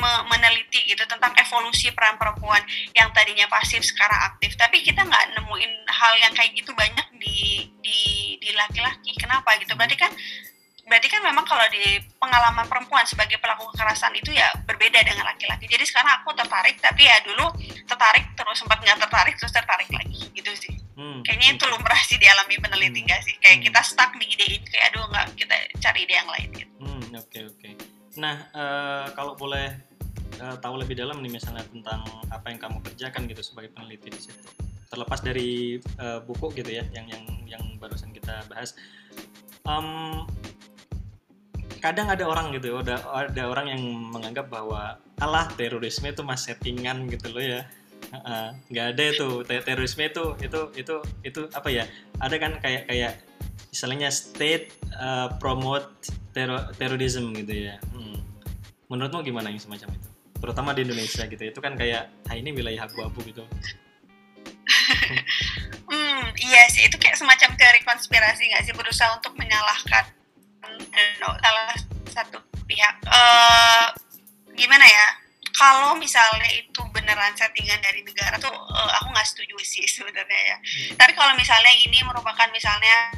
meneliti 0.00 0.84
gitu 0.88 1.04
tentang 1.04 1.32
evolusi 1.36 1.92
peran 1.92 2.16
perempuan 2.16 2.62
yang 2.96 3.12
tadinya 3.12 3.46
pasif 3.48 3.84
sekarang 3.84 4.18
aktif 4.32 4.56
tapi 4.56 4.80
kita 4.80 5.04
nggak 5.04 5.36
nemuin 5.36 5.72
hal 5.88 6.12
yang 6.20 6.32
kayak 6.32 6.52
gitu 6.56 6.72
banyak 6.72 7.06
di 7.20 7.68
di 7.80 8.00
di 8.40 8.50
laki-laki 8.56 9.14
kenapa 9.18 9.54
gitu 9.60 9.76
berarti 9.76 9.96
kan 9.96 10.12
berarti 10.82 11.08
kan 11.08 11.22
memang 11.22 11.46
kalau 11.46 11.62
di 11.70 12.02
pengalaman 12.18 12.66
perempuan 12.66 13.06
sebagai 13.06 13.38
pelaku 13.38 13.70
kekerasan 13.70 14.12
itu 14.18 14.34
ya 14.34 14.50
berbeda 14.66 14.98
dengan 15.06 15.24
laki-laki 15.30 15.70
jadi 15.70 15.86
sekarang 15.86 16.20
aku 16.20 16.34
tertarik 16.34 16.76
tapi 16.82 17.06
ya 17.06 17.16
dulu 17.22 17.48
tertarik 17.86 18.28
terus 18.34 18.58
sempat 18.58 18.82
nggak 18.82 18.98
tertarik 18.98 19.34
terus 19.38 19.54
tertarik 19.54 19.88
lagi 19.88 20.20
gitu 20.34 20.50
sih 20.58 20.74
hmm. 20.98 21.22
kayaknya 21.22 21.54
itu 21.54 21.64
lumrah 21.70 22.02
sih 22.02 22.18
dialami 22.18 22.58
peneliti 22.58 23.00
hmm. 23.00 23.06
nggak 23.08 23.20
sih 23.22 23.34
kayak 23.38 23.56
hmm. 23.62 23.66
kita 23.70 23.80
stuck 23.86 24.10
di 24.18 24.26
ide 24.26 24.44
ini 24.50 24.58
kayak 24.66 24.84
aduh 24.90 25.04
nggak 25.06 25.26
kita 25.38 25.56
cari 25.78 25.98
ide 26.02 26.14
yang 26.18 26.28
lain 26.28 26.48
gitu 26.50 26.74
hmm, 26.82 27.02
oke 27.14 27.28
okay, 27.30 27.42
oke 27.46 27.56
okay. 27.62 27.72
Nah, 28.18 28.44
uh, 28.52 29.06
kalau 29.16 29.38
boleh 29.38 29.72
uh, 30.40 30.56
tahu 30.60 30.80
lebih 30.80 30.98
dalam 30.98 31.20
nih 31.24 31.32
misalnya 31.32 31.64
tentang 31.68 32.04
apa 32.28 32.46
yang 32.52 32.60
kamu 32.60 32.78
kerjakan 32.84 33.24
gitu 33.30 33.42
sebagai 33.44 33.72
peneliti 33.72 34.08
di 34.12 34.20
situ. 34.20 34.48
Terlepas 34.92 35.24
dari 35.24 35.80
uh, 36.00 36.20
buku 36.20 36.52
gitu 36.52 36.68
ya, 36.68 36.84
yang 36.92 37.08
yang 37.08 37.24
yang 37.48 37.62
barusan 37.80 38.12
kita 38.12 38.44
bahas. 38.52 38.76
Um, 39.64 40.28
kadang 41.80 42.12
ada 42.12 42.28
orang 42.28 42.52
gitu, 42.52 42.76
ada 42.78 43.00
ada 43.10 43.42
orang 43.48 43.72
yang 43.72 43.82
menganggap 44.12 44.52
bahwa 44.52 45.00
alah 45.22 45.46
terorisme 45.54 46.10
itu 46.10 46.20
mas 46.26 46.44
settingan 46.44 47.06
gitu 47.08 47.30
loh 47.30 47.42
ya 47.42 47.62
nggak 48.68 48.86
uh, 48.86 48.92
ada 48.92 49.04
itu 49.08 49.28
terorisme 49.46 50.04
itu 50.04 50.24
itu 50.44 50.60
itu 50.76 50.94
itu 51.24 51.40
apa 51.56 51.68
ya 51.72 51.88
ada 52.20 52.36
kan 52.36 52.60
kayak 52.60 52.84
kayak 52.84 53.12
istilahnya 53.72 54.12
state 54.12 54.76
uh, 55.00 55.32
promote 55.40 55.88
teror 56.36 56.70
terorisme 56.76 57.32
gitu 57.32 57.72
ya. 57.72 57.80
Hmm. 57.90 58.20
menurutmu 58.92 59.24
gimana 59.24 59.48
yang 59.48 59.56
semacam 59.56 59.96
itu? 59.96 60.08
Terutama 60.36 60.76
di 60.76 60.84
Indonesia 60.84 61.24
gitu. 61.24 61.42
Itu 61.48 61.64
kan 61.64 61.80
kayak 61.80 62.12
ah 62.28 62.36
ini 62.36 62.52
wilayah 62.52 62.84
abu-abu 62.86 63.24
gitu. 63.24 63.42
Hmm 65.92 66.24
iya 66.40 66.72
sih. 66.72 66.88
Itu 66.88 66.96
kayak 66.96 67.20
semacam 67.20 67.52
teori 67.52 67.84
konspirasi 67.84 68.48
nggak 68.48 68.64
sih? 68.64 68.72
Berusaha 68.72 69.12
untuk 69.12 69.36
menyalahkan 69.36 70.08
know, 71.20 71.32
salah 71.42 71.72
satu 72.10 72.38
pihak. 72.66 72.94
Uh, 73.06 73.86
gimana 74.56 74.84
ya? 74.84 75.06
Kalau 75.52 75.94
misalnya 76.00 76.48
itu 76.48 76.80
beneran 76.96 77.36
settingan 77.36 77.76
dari 77.84 78.00
negara 78.00 78.40
tuh 78.40 78.50
uh, 78.50 78.90
aku 79.00 79.12
nggak 79.12 79.28
setuju 79.28 79.56
sih 79.62 79.84
sebenarnya 79.94 80.56
ya. 80.56 80.58
Hmm. 80.58 80.92
Tapi 80.98 81.12
kalau 81.14 81.32
misalnya 81.36 81.72
ini 81.76 81.98
merupakan 82.02 82.48
misalnya 82.50 83.12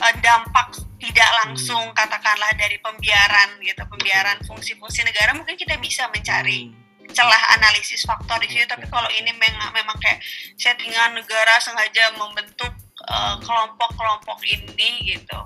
uh, 0.00 0.14
dampak 0.24 0.80
tidak 1.00 1.30
langsung 1.44 1.80
hmm. 1.92 1.96
katakanlah 1.96 2.52
dari 2.56 2.76
pembiaran 2.80 3.56
gitu, 3.60 3.82
pembiaran 3.88 4.36
fungsi-fungsi 4.44 5.04
negara 5.04 5.32
mungkin 5.36 5.56
kita 5.56 5.76
bisa 5.80 6.08
mencari 6.08 6.72
hmm. 6.72 7.12
celah 7.12 7.42
analisis 7.60 8.04
faktor 8.04 8.40
di 8.40 8.48
situ. 8.48 8.64
Tapi 8.64 8.88
kalau 8.88 9.08
ini 9.12 9.32
memang 9.36 9.72
memang 9.72 9.96
kayak 10.00 10.20
settingan 10.56 11.16
negara 11.16 11.56
sengaja 11.60 12.12
membentuk 12.16 12.72
kelompok-kelompok 13.00 13.08
uh, 13.08 13.36
kelompok 13.40 13.90
-kelompok 13.96 14.38
ini 14.44 15.16
gitu 15.16 15.40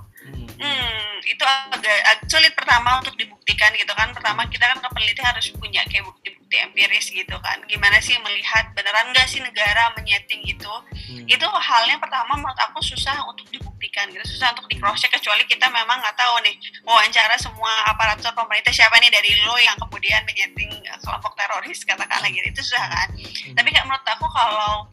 Hmm, 0.55 1.19
itu 1.27 1.45
agak, 1.45 1.99
agak 2.07 2.31
sulit 2.31 2.55
pertama 2.55 3.03
untuk 3.03 3.13
dibuktikan 3.19 3.75
gitu 3.75 3.91
kan. 3.93 4.15
Pertama 4.15 4.47
kita 4.47 4.71
kan 4.71 4.79
peneliti 4.81 5.21
harus 5.21 5.51
punya 5.53 5.83
kayak 5.91 6.07
bukti-bukti 6.07 6.57
empiris 6.63 7.11
gitu 7.11 7.37
kan. 7.43 7.59
Gimana 7.67 7.99
sih 7.99 8.17
melihat 8.23 8.71
beneran 8.73 9.11
nggak 9.11 9.27
sih 9.27 9.43
negara 9.43 9.93
menyeting 9.99 10.47
gitu? 10.47 10.71
Hmm. 10.71 11.27
Itu 11.27 11.45
halnya 11.45 11.99
pertama 11.99 12.39
menurut 12.39 12.57
aku 12.71 12.81
susah 12.81 13.27
untuk 13.29 13.45
dibuktikan 13.85 14.09
gitu, 14.09 14.25
susah 14.25 14.57
untuk 14.57 14.65
di 14.73 14.81
cross 14.81 14.97
check 15.05 15.13
kecuali 15.13 15.45
kita 15.45 15.69
memang 15.69 16.01
nggak 16.01 16.17
tahu 16.17 16.41
nih 16.41 16.57
wawancara 16.89 17.37
semua 17.37 17.69
aparatur 17.93 18.33
pemerintah 18.33 18.73
siapa 18.73 18.97
nih 18.97 19.13
dari 19.13 19.37
lo 19.45 19.61
yang 19.61 19.77
kemudian 19.77 20.25
menyeting 20.25 20.73
kelompok 21.05 21.37
teroris 21.37 21.85
katakanlah 21.85 22.33
gitu 22.33 22.49
itu 22.49 22.63
susah 22.65 22.89
kan. 22.89 23.09
Hmm. 23.13 23.55
Tapi 23.61 23.69
kayak 23.69 23.85
menurut 23.85 24.07
aku 24.09 24.27
kalau 24.33 24.89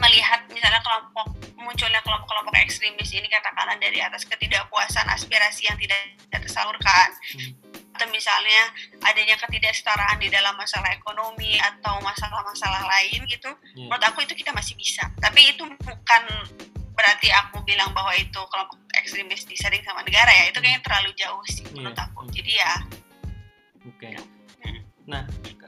melihat 0.00 0.40
misalnya 0.48 0.80
kelompok 0.80 1.36
munculnya 1.60 2.00
kelompok-kelompok 2.00 2.56
ekstremis 2.64 3.12
ini 3.12 3.28
katakanlah 3.28 3.76
dari 3.76 4.00
atas 4.00 4.24
ketidakpuasan 4.24 5.04
aspirasi 5.12 5.68
yang 5.68 5.76
tidak 5.76 6.00
tersalurkan 6.32 7.12
hmm. 7.36 7.52
atau 7.92 8.08
misalnya 8.08 8.72
adanya 9.04 9.36
ketidaksetaraan 9.36 10.16
di 10.16 10.32
dalam 10.32 10.56
masalah 10.56 10.88
ekonomi 10.96 11.60
atau 11.60 12.00
masalah-masalah 12.00 12.88
lain 12.88 13.20
gitu 13.28 13.52
yeah. 13.76 13.86
menurut 13.86 14.02
aku 14.02 14.24
itu 14.24 14.34
kita 14.34 14.50
masih 14.50 14.74
bisa 14.74 15.04
tapi 15.20 15.52
itu 15.52 15.62
bukan 15.62 16.22
berarti 16.94 17.28
aku 17.30 17.62
bilang 17.66 17.90
bahwa 17.90 18.14
itu 18.14 18.40
kelompok 18.50 18.78
ekstremis 18.94 19.44
disaring 19.44 19.82
sama 19.82 20.06
negara 20.06 20.30
ya 20.30 20.44
itu 20.50 20.58
kayaknya 20.62 20.82
terlalu 20.82 21.10
jauh 21.18 21.44
sih 21.50 21.66
yeah. 21.66 21.74
menurut 21.74 21.98
aku 21.98 22.20
jadi 22.30 22.52
ya 22.54 22.72
oke 23.84 23.98
okay. 23.98 24.14
hmm. 24.62 24.80
nah 25.10 25.22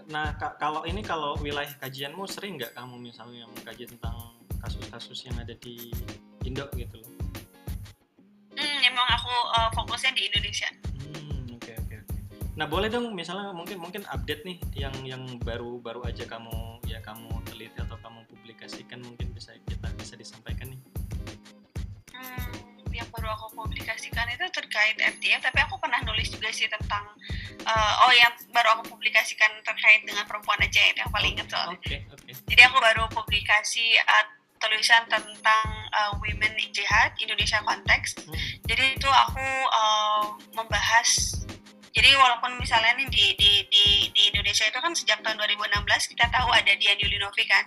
nah 0.07 0.27
kalau 0.39 0.87
ini 0.87 1.03
kalau 1.03 1.35
wilayah 1.43 1.75
kajianmu 1.83 2.31
sering 2.31 2.62
nggak 2.62 2.71
kamu 2.79 2.95
misalnya 3.11 3.43
mengkaji 3.51 3.91
tentang 3.91 4.15
kasus-kasus 4.67 5.31
yang 5.31 5.37
ada 5.39 5.55
di 5.59 5.95
Indo 6.43 6.67
gitu 6.75 6.99
loh? 6.99 7.11
Hmm, 8.57 8.79
emang 8.83 9.07
aku 9.15 9.35
uh, 9.55 9.71
fokusnya 9.79 10.11
di 10.17 10.27
Indonesia. 10.27 10.71
Hmm, 10.99 11.55
oke 11.55 11.62
okay, 11.62 11.75
oke 11.77 11.87
okay, 11.87 11.99
oke. 12.03 12.11
Okay. 12.11 12.39
Nah 12.57 12.67
boleh 12.67 12.89
dong 12.89 13.12
misalnya 13.12 13.53
mungkin 13.53 13.79
mungkin 13.83 14.03
update 14.09 14.43
nih 14.43 14.59
yang 14.75 14.95
yang 15.07 15.23
baru 15.43 15.79
baru 15.79 16.03
aja 16.09 16.25
kamu 16.25 16.81
ya 16.89 16.99
kamu 17.05 17.31
teliti 17.47 17.77
atau 17.79 17.99
kamu 18.01 18.25
publikasikan 18.27 19.03
mungkin 19.05 19.31
bisa 19.37 19.53
kita 19.69 19.87
bisa 19.99 20.15
disampaikan 20.19 20.73
nih. 20.73 20.76
Hmm, 22.17 22.93
yang 22.97 23.09
baru 23.13 23.29
aku 23.37 23.53
publikasikan 23.53 24.25
itu 24.33 24.45
terkait 24.49 24.97
FTF, 24.97 25.41
tapi 25.45 25.59
aku 25.61 25.77
pernah 25.77 26.01
nulis 26.09 26.33
juga 26.33 26.49
sih 26.49 26.65
tentang 26.67 27.05
uh, 27.69 28.05
oh 28.09 28.13
yang 28.17 28.33
baru 28.51 28.81
aku 28.81 28.97
publikasikan 28.97 29.53
terkait 29.61 30.01
dengan 30.09 30.25
perempuan 30.25 30.57
aja 30.65 30.81
itu 30.81 30.99
yang 31.05 31.13
paling 31.13 31.37
inget 31.37 31.49
soalnya. 31.53 31.77
Okay, 31.81 32.01
okay. 32.09 32.33
Jadi 32.49 32.63
aku 32.65 32.77
baru 32.81 33.05
publikasi 33.13 34.01
uh, 34.01 34.27
tulisan 34.57 35.05
tentang 35.07 35.67
uh, 35.93 36.17
women 36.25 36.57
in 36.57 36.73
jihad 36.73 37.13
Indonesia 37.21 37.61
konteks. 37.63 38.17
Hmm. 38.25 38.35
Jadi 38.65 38.97
itu 38.97 39.09
aku 39.09 39.47
uh, 39.71 40.25
membahas 40.57 41.45
jadi 41.97 42.13
walaupun 42.13 42.61
misalnya 42.61 42.93
nih 43.01 43.09
di, 43.09 43.25
di, 43.41 43.51
di, 43.73 43.85
di 44.13 44.23
Indonesia 44.29 44.69
itu 44.69 44.77
kan 44.77 44.93
sejak 44.93 45.25
tahun 45.25 45.41
2016 45.41 46.13
kita 46.13 46.29
tahu 46.29 46.53
ada 46.53 46.69
Dian 46.77 47.01
Yulinovi 47.01 47.49
kan 47.49 47.65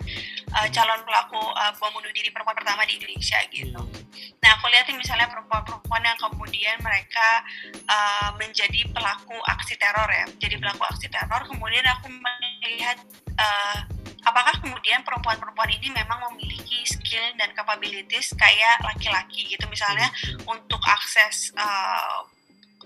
uh, 0.54 0.70
calon 0.70 1.02
pelaku 1.02 1.42
uh, 1.42 1.74
bom 1.82 1.90
bunuh 1.90 2.14
diri 2.14 2.30
perempuan 2.30 2.54
pertama 2.54 2.86
di 2.86 2.94
Indonesia 2.94 3.42
gitu. 3.50 3.82
Hmm. 3.82 4.38
Nah 4.38 4.54
aku 4.54 4.70
lihat 4.70 4.86
misalnya 4.94 5.26
perempuan-perempuan 5.26 6.02
yang 6.06 6.18
kemudian 6.22 6.78
mereka 6.78 7.42
uh, 7.90 8.30
menjadi 8.38 8.86
pelaku 8.94 9.34
aksi 9.50 9.74
teror 9.74 10.06
ya, 10.06 10.26
jadi 10.38 10.56
pelaku 10.62 10.86
aksi 10.86 11.10
teror. 11.10 11.42
Kemudian 11.50 11.82
aku 11.90 12.06
melihat 12.14 13.02
uh, 13.34 13.78
apakah 14.22 14.54
kemudian 14.62 15.02
perempuan-perempuan 15.02 15.74
ini 15.74 15.90
memang 15.90 16.30
memiliki 16.30 16.86
skill 16.86 17.34
dan 17.34 17.50
capabilities 17.58 18.30
kayak 18.38 18.78
laki-laki 18.86 19.42
gitu 19.50 19.66
misalnya 19.66 20.06
hmm. 20.06 20.54
untuk 20.54 20.78
akses 20.86 21.50
uh, 21.58 22.22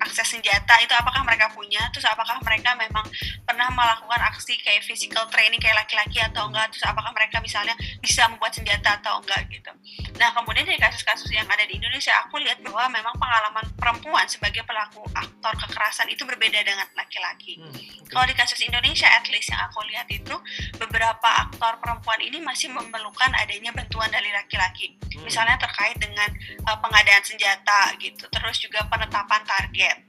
akses 0.03 0.27
senjata 0.27 0.75
itu 0.83 0.91
apakah 0.91 1.23
mereka 1.23 1.47
punya 1.55 1.79
terus 1.95 2.11
apakah 2.11 2.35
mereka 2.43 2.75
memang 2.75 3.07
pernah 3.47 3.71
melakukan 3.71 4.21
aksi 4.35 4.59
kayak 4.59 4.83
physical 4.83 5.23
training 5.31 5.63
kayak 5.63 5.79
laki-laki 5.79 6.19
atau 6.19 6.51
enggak 6.51 6.67
terus 6.75 6.83
apakah 6.83 7.15
mereka 7.15 7.39
misalnya 7.39 7.79
bisa 8.03 8.27
membuat 8.27 8.51
senjata 8.51 8.99
atau 8.99 9.23
enggak 9.23 9.47
gitu 9.55 9.71
nah 10.19 10.35
kemudian 10.35 10.67
dari 10.67 10.79
kasus-kasus 10.83 11.31
yang 11.31 11.47
ada 11.47 11.63
di 11.63 11.79
Indonesia 11.79 12.11
aku 12.27 12.43
lihat 12.43 12.59
bahwa 12.67 12.91
memang 12.91 13.15
pengalaman 13.15 13.67
perempuan 13.79 14.27
sebagai 14.27 14.67
pelaku 14.67 15.03
aktor 15.15 15.55
kekerasan 15.63 16.11
itu 16.11 16.27
berbeda 16.27 16.59
dengan 16.67 16.87
laki-laki 16.99 17.63
hmm, 17.63 17.71
okay. 17.71 18.11
kalau 18.11 18.27
di 18.27 18.35
kasus 18.35 18.59
Indonesia 18.67 19.07
at 19.07 19.27
least 19.31 19.55
yang 19.55 19.63
aku 19.63 19.79
lihat 19.87 20.11
itu 20.11 20.35
beberapa 20.75 21.29
aktor 21.47 21.79
perempuan 21.79 22.19
ini 22.19 22.43
masih 22.43 22.71
memerlukan 22.75 23.31
adanya 23.39 23.71
bantuan 23.71 24.11
dari 24.11 24.31
laki-laki 24.35 24.99
hmm. 24.99 25.23
misalnya 25.23 25.55
terkait 25.55 25.95
dengan 26.03 26.31
uh, 26.67 26.79
pengadaan 26.83 27.23
senjata 27.23 27.95
gitu 28.03 28.27
terus 28.31 28.59
juga 28.59 28.83
penetapan 28.91 29.43
target 29.47 29.84
target 29.85 30.05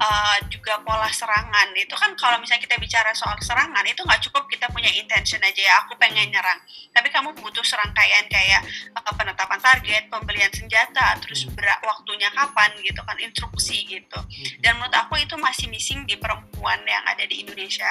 uh, 0.00 0.38
juga 0.50 0.80
pola 0.84 1.08
serangan. 1.08 1.72
Itu 1.76 1.94
kan 1.96 2.12
kalau 2.18 2.36
misalnya 2.38 2.62
kita 2.64 2.76
bicara 2.76 3.10
soal 3.16 3.36
serangan 3.40 3.84
itu 3.86 4.02
nggak 4.04 4.20
cukup 4.28 4.44
kita 4.50 4.68
punya 4.70 4.90
intention 4.92 5.40
aja 5.40 5.60
ya 5.60 5.74
aku 5.84 5.96
pengen 5.96 6.30
nyerang. 6.30 6.60
Tapi 6.92 7.08
kamu 7.10 7.32
butuh 7.38 7.64
serangkaian 7.64 8.26
kayak 8.28 8.62
uh, 8.94 9.14
penetapan 9.14 9.60
target 9.60 10.02
pembelian 10.12 10.52
senjata 10.52 11.18
terus 11.22 11.46
hmm. 11.46 11.56
berak 11.56 11.80
waktunya 11.82 12.28
kapan 12.32 12.70
gitu 12.84 13.00
kan 13.04 13.16
instruksi 13.20 13.86
gitu. 13.88 14.18
Hmm. 14.18 14.46
dan 14.62 14.78
menurut 14.78 14.94
aku 14.94 15.18
itu 15.20 15.34
masih 15.38 15.66
missing 15.70 16.06
di 16.06 16.16
perempuan 16.18 16.80
yang 16.84 17.04
ada 17.06 17.24
di 17.24 17.42
Indonesia. 17.42 17.90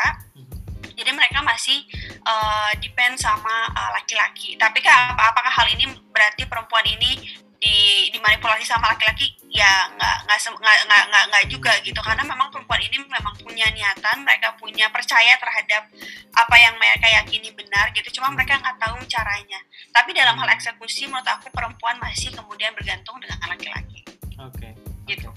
Jadi 0.94 1.10
mereka 1.10 1.42
masih 1.42 1.82
uh, 2.22 2.70
depend 2.78 3.18
sama 3.18 3.66
laki-laki. 3.98 4.54
Uh, 4.54 4.62
Tapi 4.62 4.78
kan 4.78 5.18
apakah 5.18 5.50
hal 5.50 5.66
ini 5.74 5.90
berarti 6.14 6.46
perempuan 6.46 6.86
ini 6.86 7.18
di 7.64 8.12
dimanipulasi 8.12 8.68
sama 8.68 8.92
laki-laki 8.92 9.32
ya 9.48 9.88
nggak 9.96 10.18
nggak 10.28 10.78
nggak 10.84 11.04
nggak 11.08 11.24
nggak 11.32 11.46
juga 11.48 11.72
gitu 11.80 11.96
karena 12.04 12.28
memang 12.28 12.52
perempuan 12.52 12.84
ini 12.84 13.00
memang 13.08 13.32
punya 13.40 13.72
niatan 13.72 14.28
mereka 14.28 14.52
punya 14.60 14.92
percaya 14.92 15.40
terhadap 15.40 15.88
apa 16.36 16.56
yang 16.60 16.76
mereka 16.76 17.08
yakini 17.08 17.56
benar 17.56 17.96
gitu 17.96 18.20
cuma 18.20 18.36
mereka 18.36 18.60
nggak 18.60 18.76
tahu 18.84 19.00
caranya 19.08 19.60
tapi 19.96 20.12
dalam 20.12 20.36
hal 20.36 20.50
eksekusi 20.52 21.08
menurut 21.08 21.24
aku 21.32 21.48
perempuan 21.56 21.96
masih 22.04 22.36
kemudian 22.36 22.76
bergantung 22.76 23.16
dengan 23.24 23.40
laki-laki 23.48 24.04
oke 24.36 24.52
okay. 24.52 24.76
gitu. 25.08 25.32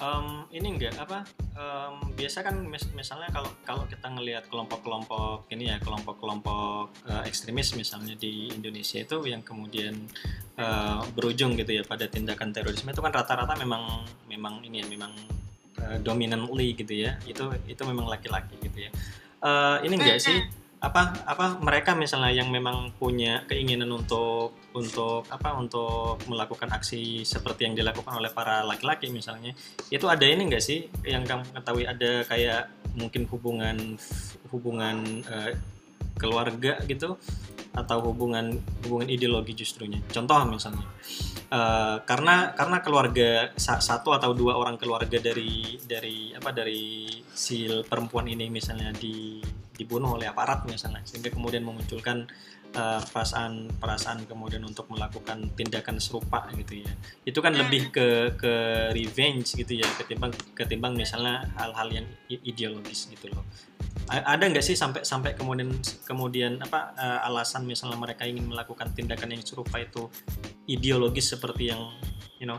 Um, 0.00 0.44
ini 0.52 0.76
enggak 0.76 0.94
apa 1.00 1.24
um, 1.56 2.12
biasa 2.12 2.44
kan 2.44 2.56
mis 2.66 2.84
misalnya 2.92 3.32
kalau 3.32 3.50
kalau 3.64 3.84
kita 3.88 4.06
ngelihat 4.08 4.44
kelompok-kelompok 4.48 5.48
ini 5.52 5.72
ya 5.72 5.76
kelompok-kelompok 5.80 6.92
uh, 7.08 7.22
ekstremis 7.24 7.72
misalnya 7.76 8.16
di 8.16 8.52
Indonesia 8.52 9.00
itu 9.00 9.16
yang 9.26 9.40
kemudian 9.40 10.06
uh, 10.60 11.04
berujung 11.12 11.56
gitu 11.56 11.80
ya 11.80 11.82
pada 11.84 12.08
tindakan 12.08 12.52
terorisme 12.52 12.92
itu 12.92 13.02
kan 13.02 13.12
rata-rata 13.12 13.56
memang 13.56 14.04
memang 14.28 14.64
ini 14.64 14.84
ya 14.84 14.86
memang 14.88 15.12
uh, 15.80 15.98
dominantly 16.00 16.76
gitu 16.76 16.92
ya. 17.06 17.16
Itu 17.24 17.52
itu 17.68 17.82
memang 17.84 18.08
laki-laki 18.08 18.56
gitu 18.60 18.88
ya. 18.88 18.90
Uh, 19.40 19.78
ini 19.84 19.96
enggak 19.96 20.20
sih? 20.20 20.38
Apa 20.76 21.24
apa 21.24 21.56
mereka 21.64 21.96
misalnya 21.96 22.36
yang 22.36 22.52
memang 22.52 22.92
punya 23.00 23.42
keinginan 23.48 23.88
untuk 23.90 24.52
untuk 24.76 25.24
apa 25.32 25.56
untuk 25.56 26.20
melakukan 26.28 26.68
aksi 26.76 27.24
seperti 27.24 27.64
yang 27.64 27.74
dilakukan 27.74 28.20
oleh 28.20 28.28
para 28.28 28.60
laki-laki 28.62 29.08
misalnya 29.08 29.56
itu 29.88 30.04
ada 30.04 30.22
ini 30.28 30.52
enggak 30.52 30.64
sih 30.64 30.84
yang 31.02 31.24
kamu 31.24 31.48
ketahui? 31.56 31.84
Ada 31.88 32.28
kayak 32.28 32.62
mungkin 32.94 33.24
hubungan 33.32 33.76
hubungan 34.52 34.96
uh, 35.26 35.50
keluarga 36.20 36.80
gitu 36.84 37.16
atau 37.76 37.98
hubungan 38.04 38.56
hubungan 38.84 39.08
ideologi 39.08 39.56
justrunya? 39.56 40.04
Contoh 40.12 40.36
misalnya 40.44 40.84
uh, 41.50 42.02
karena 42.04 42.52
karena 42.54 42.78
keluarga 42.82 43.30
satu 43.56 44.14
atau 44.14 44.32
dua 44.34 44.58
orang 44.58 44.76
keluarga 44.76 45.18
dari 45.18 45.78
dari 45.82 46.32
apa 46.34 46.50
dari 46.52 47.08
si 47.30 47.68
perempuan 47.86 48.26
ini 48.26 48.50
misalnya 48.50 48.90
di 48.96 49.40
dibunuh 49.76 50.16
oleh 50.16 50.26
aparat 50.26 50.64
misalnya 50.64 51.04
sehingga 51.04 51.28
kemudian 51.28 51.62
memunculkan 51.62 52.24
uh, 52.74 53.00
perasaan 53.00 53.70
perasaan 53.76 54.24
kemudian 54.26 54.64
untuk 54.64 54.88
melakukan 54.90 55.52
tindakan 55.54 56.00
serupa 56.02 56.48
gitu 56.56 56.82
ya. 56.82 56.92
Itu 57.22 57.38
kan 57.44 57.54
lebih 57.54 57.92
ke 57.92 58.34
ke 58.34 58.54
revenge 58.96 59.54
gitu 59.54 59.72
ya 59.78 59.86
ketimbang 60.00 60.32
ketimbang 60.56 60.96
misalnya 60.96 61.46
hal-hal 61.60 61.88
yang 61.92 62.06
ideologis 62.28 63.06
gitu 63.12 63.30
loh. 63.30 63.44
Ada 64.06 64.46
nggak 64.46 64.62
sih 64.62 64.78
sampai 64.78 65.02
sampai 65.02 65.34
kemudian 65.34 65.74
kemudian 66.06 66.62
apa 66.62 66.94
uh, 66.94 67.26
alasan 67.26 67.66
misalnya 67.66 67.98
mereka 67.98 68.22
ingin 68.22 68.46
melakukan 68.46 68.94
tindakan 68.94 69.34
yang 69.34 69.42
serupa 69.42 69.82
itu 69.82 70.06
ideologis 70.70 71.34
seperti 71.34 71.74
yang 71.74 71.90
know. 72.46 72.58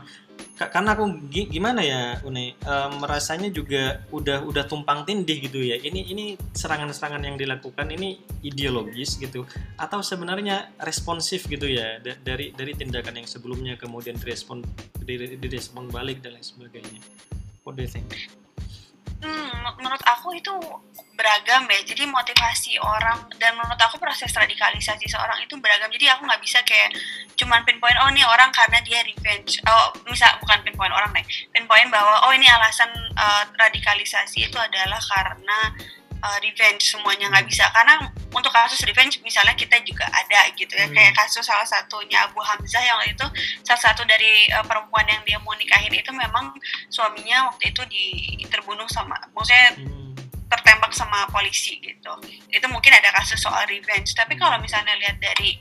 Karena 0.58 0.94
aku 0.94 1.30
gimana 1.30 1.82
ya 1.82 2.18
Une? 2.26 2.54
Uh, 2.62 2.90
merasanya 2.98 3.50
juga 3.50 4.02
udah 4.10 4.42
udah 4.46 4.64
tumpang 4.66 5.06
tindih 5.06 5.38
gitu 5.42 5.62
ya. 5.62 5.78
Ini 5.78 6.10
ini 6.14 6.24
serangan-serangan 6.34 7.22
yang 7.22 7.36
dilakukan 7.38 7.90
ini 7.94 8.18
ideologis 8.42 9.18
gitu. 9.18 9.46
Atau 9.78 10.02
sebenarnya 10.02 10.70
responsif 10.82 11.46
gitu 11.46 11.66
ya 11.66 11.98
dari 12.02 12.54
dari 12.54 12.72
tindakan 12.74 13.22
yang 13.22 13.28
sebelumnya 13.30 13.74
kemudian 13.78 14.18
direspon 14.18 14.62
direspon 15.06 15.90
balik 15.90 16.22
dan 16.22 16.38
lain 16.38 16.46
sebagainya. 16.46 17.02
What 17.62 17.78
do 17.78 17.86
you 17.86 17.90
think? 17.90 18.06
Hmm, 19.18 19.74
menurut 19.82 19.98
aku 20.06 20.30
itu 20.38 20.54
beragam 21.18 21.66
ya. 21.66 21.80
Jadi 21.82 22.06
motivasi 22.06 22.78
orang 22.78 23.26
dan 23.42 23.58
menurut 23.58 23.74
aku 23.74 23.98
proses 23.98 24.30
radikalisasi 24.30 25.10
seorang 25.10 25.42
itu 25.42 25.58
beragam. 25.58 25.90
Jadi 25.90 26.06
aku 26.06 26.22
nggak 26.22 26.38
bisa 26.38 26.62
kayak 26.62 26.94
cuman 27.34 27.66
pinpoint 27.66 27.98
oh 27.98 28.08
ini 28.14 28.22
orang 28.22 28.54
karena 28.54 28.78
dia 28.86 29.02
revenge. 29.02 29.58
Oh 29.66 29.90
misal 30.06 30.38
bukan 30.38 30.62
pinpoint 30.62 30.94
orang 30.94 31.10
nih. 31.10 31.26
Pinpoint 31.50 31.90
bahwa 31.90 32.30
oh 32.30 32.32
ini 32.32 32.46
alasan 32.46 32.94
uh, 33.18 33.42
radikalisasi 33.58 34.46
itu 34.46 34.58
adalah 34.58 35.02
karena 35.02 35.74
uh, 36.22 36.38
revenge 36.42 36.82
semuanya 36.82 37.30
nggak 37.30 37.46
bisa. 37.46 37.64
Karena 37.70 38.10
untuk 38.34 38.52
kasus 38.52 38.82
revenge 38.84 39.18
misalnya 39.24 39.54
kita 39.54 39.78
juga 39.82 40.04
ada 40.10 40.50
gitu 40.54 40.72
ya. 40.74 40.86
Hmm. 40.86 40.94
kayak 40.94 41.12
kasus 41.16 41.44
salah 41.46 41.64
satunya 41.64 42.26
Abu 42.26 42.40
Hamzah 42.42 42.82
yang 42.82 43.00
itu 43.08 43.26
salah 43.64 43.82
satu 43.90 44.04
dari 44.04 44.50
uh, 44.52 44.64
perempuan 44.64 45.06
yang 45.08 45.22
dia 45.24 45.38
mau 45.40 45.54
nikahin 45.56 45.92
itu 45.94 46.10
memang 46.12 46.52
suaminya 46.92 47.48
waktu 47.52 47.72
itu 47.72 47.82
di 47.88 48.04
terbunuh 48.46 48.86
sama 48.90 49.16
maksudnya 49.32 49.74
hmm. 49.80 50.14
tertembak 50.48 50.92
sama 50.92 51.28
polisi 51.32 51.80
gitu. 51.80 52.12
Itu 52.48 52.66
mungkin 52.72 52.92
ada 52.92 53.12
kasus 53.12 53.40
soal 53.40 53.68
revenge. 53.68 54.16
Tapi 54.16 54.36
kalau 54.36 54.56
misalnya 54.60 54.96
lihat 54.96 55.20
dari 55.20 55.60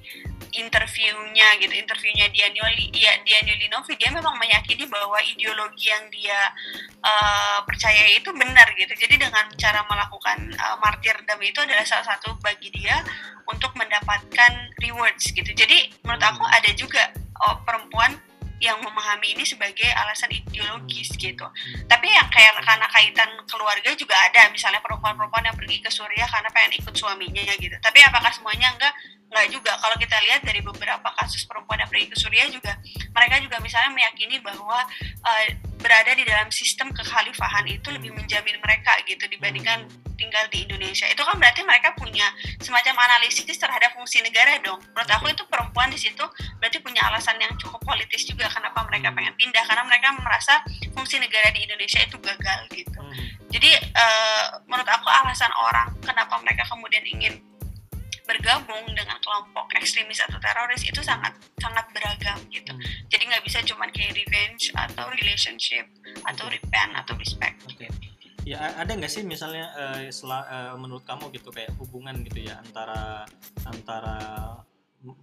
interviewnya 0.53 1.47
gitu 1.59 1.73
interviewnya 1.73 2.27
Dian 2.31 2.53
Yoli 2.53 2.91
ya 2.93 3.13
Dian 3.23 3.43
Yolinovi 3.43 3.93
dia 3.99 4.09
memang 4.13 4.35
meyakini 4.39 4.87
bahwa 4.87 5.19
ideologi 5.23 5.91
yang 5.91 6.05
dia 6.13 6.51
uh, 7.03 7.59
percaya 7.67 8.07
itu 8.13 8.29
benar 8.31 8.67
gitu 8.75 8.93
jadi 8.95 9.15
dengan 9.17 9.45
cara 9.59 9.83
melakukan 9.87 10.53
uh, 10.55 10.77
martyrdom 10.79 11.39
itu 11.43 11.59
adalah 11.59 11.83
salah 11.83 12.05
satu 12.15 12.35
bagi 12.39 12.71
dia 12.71 13.03
untuk 13.47 13.73
mendapatkan 13.75 14.75
rewards 14.79 15.31
gitu 15.31 15.51
jadi 15.51 15.91
menurut 16.03 16.23
aku 16.23 16.43
ada 16.47 16.71
juga 16.75 17.11
oh, 17.47 17.59
perempuan 17.63 18.15
yang 18.57 18.81
memahami 18.81 19.37
ini 19.37 19.45
sebagai 19.45 19.85
alasan 19.93 20.33
ideologis 20.33 21.13
gitu. 21.13 21.45
Tapi 21.85 22.07
yang 22.09 22.25
kayak 22.33 22.57
karena 22.65 22.87
kaitan 22.89 23.29
keluarga 23.45 23.93
juga 23.93 24.17
ada, 24.17 24.49
misalnya 24.49 24.81
perempuan-perempuan 24.81 25.45
yang 25.45 25.57
pergi 25.57 25.77
ke 25.77 25.89
Suriah 25.93 26.25
karena 26.25 26.49
pengen 26.49 26.73
ikut 26.81 26.93
suaminya 26.97 27.53
gitu. 27.61 27.77
Tapi 27.77 27.99
apakah 28.01 28.33
semuanya 28.33 28.73
enggak? 28.73 28.93
Enggak 29.27 29.47
juga. 29.51 29.71
Kalau 29.75 29.95
kita 29.99 30.17
lihat 30.23 30.41
dari 30.47 30.63
beberapa 30.63 31.09
kasus 31.19 31.43
perempuan 31.43 31.83
yang 31.83 31.89
pergi 31.91 32.07
ke 32.07 32.15
Suriah 32.15 32.47
juga, 32.47 32.79
mereka 33.11 33.35
juga 33.43 33.59
misalnya 33.59 33.91
meyakini 33.91 34.39
bahwa 34.39 34.79
uh, 35.23 35.45
berada 35.77 36.11
di 36.15 36.23
dalam 36.23 36.49
sistem 36.49 36.89
kekhalifahan 36.95 37.67
itu 37.69 37.91
lebih 37.91 38.15
menjamin 38.15 38.57
mereka 38.63 38.95
gitu 39.03 39.27
dibandingkan 39.27 39.85
tinggal 40.17 40.47
di 40.49 40.65
Indonesia. 40.65 41.05
Itu 41.11 41.21
kan 41.21 41.37
berarti 41.37 41.61
mereka 41.61 41.93
punya 41.93 42.25
semacam 42.57 42.97
analisis 43.03 43.45
terhadap 43.59 43.93
fungsi 43.93 44.23
negara 44.25 44.57
dong. 44.63 44.81
Menurut 44.95 45.11
aku 45.11 45.29
itu 45.29 45.43
perempuan 45.45 45.93
di 45.93 45.99
situ 45.99 46.25
berarti 46.57 46.81
punya 46.81 47.05
alasan 47.05 47.37
yang 47.37 47.53
cukup 47.61 47.83
politis 47.85 48.25
juga 48.25 48.49
kenapa 48.49 48.81
mereka 48.89 49.13
pengen 49.13 49.35
pindah 49.37 49.63
karena 49.67 49.83
mereka 49.85 50.07
merasa 50.17 50.63
fungsi 50.97 51.21
negara 51.21 51.53
di 51.53 51.67
Indonesia 51.67 52.01
itu 52.01 52.17
gagal 52.17 52.59
gitu. 52.73 52.97
Hmm. 52.97 53.13
Jadi 53.53 53.69
uh, 53.93 54.59
menurut 54.65 54.89
aku 54.89 55.07
alasan 55.07 55.53
orang 55.61 55.93
kenapa 56.01 56.35
mereka 56.41 56.65
kemudian 56.65 57.05
ingin 57.05 57.37
bergabung 58.27 58.85
dengan 58.91 59.17
kelompok 59.23 59.71
ekstremis 59.79 60.19
atau 60.19 60.37
teroris 60.37 60.83
itu 60.83 60.99
sangat 60.99 61.33
sangat 61.57 61.87
beragam 61.95 62.37
gitu. 62.51 62.75
Hmm. 62.75 62.83
Jadi 63.07 63.23
nggak 63.31 63.43
bisa 63.47 63.63
cuma 63.63 63.87
kayak 63.89 64.13
revenge 64.13 64.69
atau 64.75 65.07
relationship 65.15 65.87
atau 66.27 66.45
repent 66.51 66.91
atau 66.93 67.15
respect. 67.15 67.57
Okay. 67.71 67.89
ya 68.47 68.63
ada 68.79 68.95
nggak 68.95 69.11
sih 69.11 69.27
misalnya 69.27 69.67
uh, 69.75 70.07
sel- 70.07 70.31
uh, 70.31 70.71
menurut 70.79 71.03
kamu 71.03 71.35
gitu 71.35 71.51
kayak 71.51 71.67
hubungan 71.83 72.23
gitu 72.23 72.47
ya 72.47 72.55
antara 72.63 73.27
antara 73.67 74.15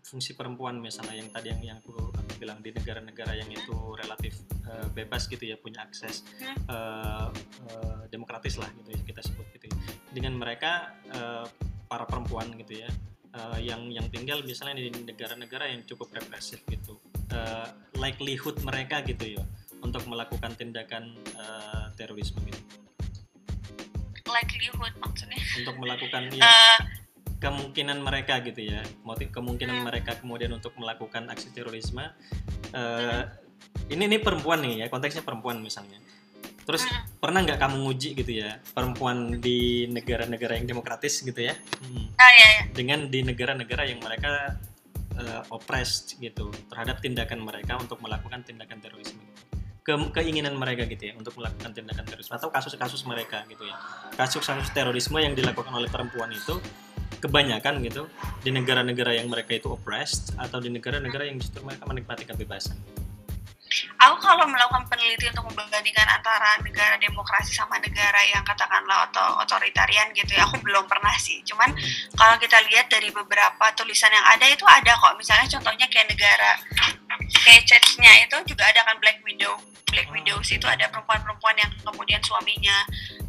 fungsi 0.05 0.38
perempuan 0.38 0.79
misalnya 0.79 1.19
yang 1.19 1.29
tadi 1.33 1.51
yang 1.51 1.61
yang 1.64 1.79
aku, 1.83 1.93
aku 2.14 2.33
bilang 2.38 2.62
di 2.62 2.71
negara-negara 2.71 3.35
yang 3.35 3.51
itu 3.51 3.75
relatif 3.97 4.45
uh, 4.71 4.87
bebas 4.95 5.27
gitu 5.27 5.45
ya 5.45 5.57
punya 5.59 5.83
akses 5.83 6.23
uh, 6.71 7.29
uh, 7.73 8.03
demokratis 8.09 8.61
lah 8.61 8.71
gitu 8.81 8.95
ya 8.95 9.01
kita 9.03 9.21
sebut 9.25 9.47
gitu 9.57 9.67
ya. 9.73 9.77
dengan 10.14 10.38
mereka 10.38 10.95
uh, 11.11 11.49
para 11.94 12.11
perempuan 12.11 12.50
gitu 12.59 12.83
ya. 12.83 12.90
Uh, 13.35 13.59
yang 13.59 13.90
yang 13.90 14.07
tinggal 14.11 14.42
misalnya 14.42 14.83
di 14.83 14.90
negara-negara 14.90 15.70
yang 15.70 15.87
cukup 15.87 16.11
represif 16.11 16.59
gitu. 16.66 16.98
Uh, 17.30 17.70
likelihood 18.02 18.59
mereka 18.66 19.02
gitu 19.07 19.38
ya 19.38 19.42
untuk 19.78 20.02
melakukan 20.11 20.59
tindakan 20.59 21.14
uh, 21.38 21.94
terorisme 21.94 22.42
gitu. 22.42 22.59
Likelihood 24.26 24.94
maksudnya? 24.98 25.38
Untuk 25.62 25.76
melakukan 25.78 26.22
ya 26.35 26.42
uh, 26.42 26.78
kemungkinan 27.38 28.02
mereka 28.02 28.42
gitu 28.42 28.74
ya. 28.74 28.83
Motif 29.07 29.30
kemungkinan 29.30 29.83
hmm. 29.83 29.87
mereka 29.87 30.18
kemudian 30.18 30.50
untuk 30.50 30.74
melakukan 30.74 31.30
aksi 31.30 31.54
terorisme. 31.54 32.02
Uh, 32.74 33.22
hmm. 33.22 33.94
ini 33.94 34.02
ini 34.11 34.18
perempuan 34.18 34.62
nih 34.66 34.83
ya 34.83 34.87
konteksnya 34.90 35.22
perempuan 35.22 35.62
misalnya 35.62 36.02
terus 36.64 36.85
hmm. 36.88 37.20
pernah 37.20 37.44
nggak 37.44 37.61
kamu 37.61 37.77
nguji 37.85 38.11
gitu 38.18 38.33
ya 38.44 38.59
perempuan 38.72 39.38
di 39.38 39.88
negara-negara 39.88 40.57
yang 40.59 40.66
demokratis 40.66 41.20
gitu 41.20 41.38
ya 41.38 41.55
hmm. 41.55 42.16
ah, 42.16 42.31
iya, 42.35 42.46
iya. 42.48 42.62
dengan 42.72 43.09
di 43.09 43.20
negara-negara 43.22 43.85
yang 43.88 44.00
mereka 44.00 44.57
uh, 45.20 45.42
oppressed 45.53 46.18
gitu 46.18 46.50
terhadap 46.72 46.98
tindakan 47.05 47.44
mereka 47.44 47.77
untuk 47.77 48.00
melakukan 48.00 48.42
tindakan 48.42 48.81
terorisme 48.81 49.20
ke 49.85 49.92
keinginan 50.16 50.57
mereka 50.57 50.88
gitu 50.88 51.12
ya 51.12 51.14
untuk 51.14 51.37
melakukan 51.37 51.77
tindakan 51.77 52.09
terorisme 52.09 52.33
atau 52.33 52.48
kasus-kasus 52.48 53.05
mereka 53.05 53.44
gitu 53.53 53.68
ya 53.68 53.77
kasus-kasus 54.16 54.72
terorisme 54.72 55.20
yang 55.20 55.37
dilakukan 55.37 55.77
oleh 55.77 55.92
perempuan 55.92 56.33
itu 56.33 56.57
kebanyakan 57.24 57.81
gitu 57.81 58.05
di 58.44 58.53
negara-negara 58.53 59.16
yang 59.16 59.33
mereka 59.33 59.57
itu 59.57 59.72
oppressed 59.72 60.37
atau 60.37 60.61
di 60.61 60.68
negara-negara 60.68 61.24
yang 61.24 61.40
justru 61.40 61.64
mereka 61.64 61.88
menikmati 61.88 62.29
kebebasan. 62.29 62.77
Aku 64.05 64.17
kalau 64.21 64.45
melakukan 64.45 64.85
penelitian 64.93 65.33
untuk 65.33 65.57
membandingkan 65.57 66.05
antara 66.12 66.61
negara 66.61 67.01
demokrasi 67.01 67.57
sama 67.57 67.81
negara 67.81 68.21
yang 68.29 68.45
katakanlah 68.45 69.09
atau 69.09 69.40
otoritarian 69.40 70.12
gitu 70.12 70.37
ya, 70.37 70.45
aku 70.45 70.61
belum 70.61 70.85
pernah 70.85 71.14
sih. 71.17 71.40
Cuman 71.49 71.73
hmm. 71.73 72.12
kalau 72.12 72.37
kita 72.37 72.61
lihat 72.69 72.93
dari 72.93 73.09
beberapa 73.09 73.64
tulisan 73.73 74.12
yang 74.12 74.27
ada 74.29 74.45
itu 74.45 74.64
ada 74.69 74.93
kok. 74.93 75.17
Misalnya 75.17 75.49
contohnya 75.57 75.87
kayak 75.88 76.12
negara 76.12 76.53
kayak 77.45 77.62
church-nya 77.69 78.12
itu 78.25 78.37
juga 78.55 78.64
ada 78.69 78.81
kan 78.85 78.97
Black 78.99 79.23
Widow 79.23 79.55
Black 79.95 80.11
Widows 80.11 80.49
itu 80.51 80.67
ada 80.67 80.90
perempuan-perempuan 80.90 81.55
yang 81.55 81.71
kemudian 81.87 82.19
suaminya 82.25 82.83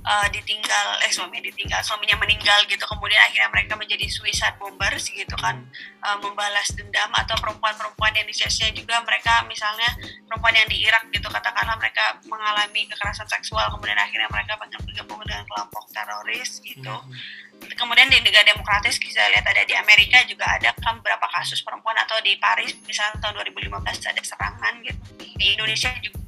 uh, 0.06 0.28
ditinggal 0.30 0.88
eh 1.02 1.12
suaminya 1.12 1.44
ditinggal 1.50 1.82
suaminya 1.82 2.15
meninggal 2.22 2.62
gitu. 2.70 2.86
Kemudian 2.86 3.20
akhirnya 3.26 3.50
mereka 3.52 3.74
menjadi 3.76 4.06
suicide 4.08 4.56
bombers 4.62 5.10
gitu 5.10 5.36
kan. 5.41 5.65
Uh, 6.06 6.18
membalas 6.22 6.70
dendam 6.78 7.10
atau 7.12 7.34
perempuan-perempuan 7.41 8.13
yang 8.13 8.28
di 8.30 8.36
churchnya 8.38 8.70
juga. 8.72 9.02
Mereka 9.02 9.50
misalnya 9.50 9.89
perempuan 10.30 10.54
yang 10.54 10.70
di 10.70 10.86
Irak 10.86 11.10
gitu 11.10 11.28
katakanlah 11.28 11.76
mereka 11.82 12.22
mengalami 12.30 12.86
kekerasan 12.88 13.28
seksual. 13.28 13.65
Kemudian 13.74 13.98
akhirnya 13.98 14.30
mereka 14.30 14.56
bergabung 14.62 15.22
dengan 15.26 15.44
kelompok 15.50 15.89
teroris 15.91 16.62
gitu. 16.62 16.94
Hmm. 16.94 17.13
kemudian 17.56 18.12
di 18.12 18.20
negara 18.20 18.44
demokratis 18.52 19.00
kita 19.00 19.32
lihat 19.32 19.48
ada 19.48 19.63
di 19.63 19.72
Amerika 19.80 20.20
juga 20.28 20.44
ada 20.60 20.76
kan 20.76 21.00
beberapa 21.00 21.24
kasus 21.39 21.63
perempuan 21.63 21.96
atau 22.04 22.20
di 22.20 22.36
Paris 22.36 22.76
misalnya 22.84 23.15
tahun 23.24 23.48
2015 23.48 23.80
ada 24.12 24.22
serangan 24.22 24.74
gitu. 24.84 25.00
Di 25.39 25.56
Indonesia 25.56 25.88
juga 26.04 26.25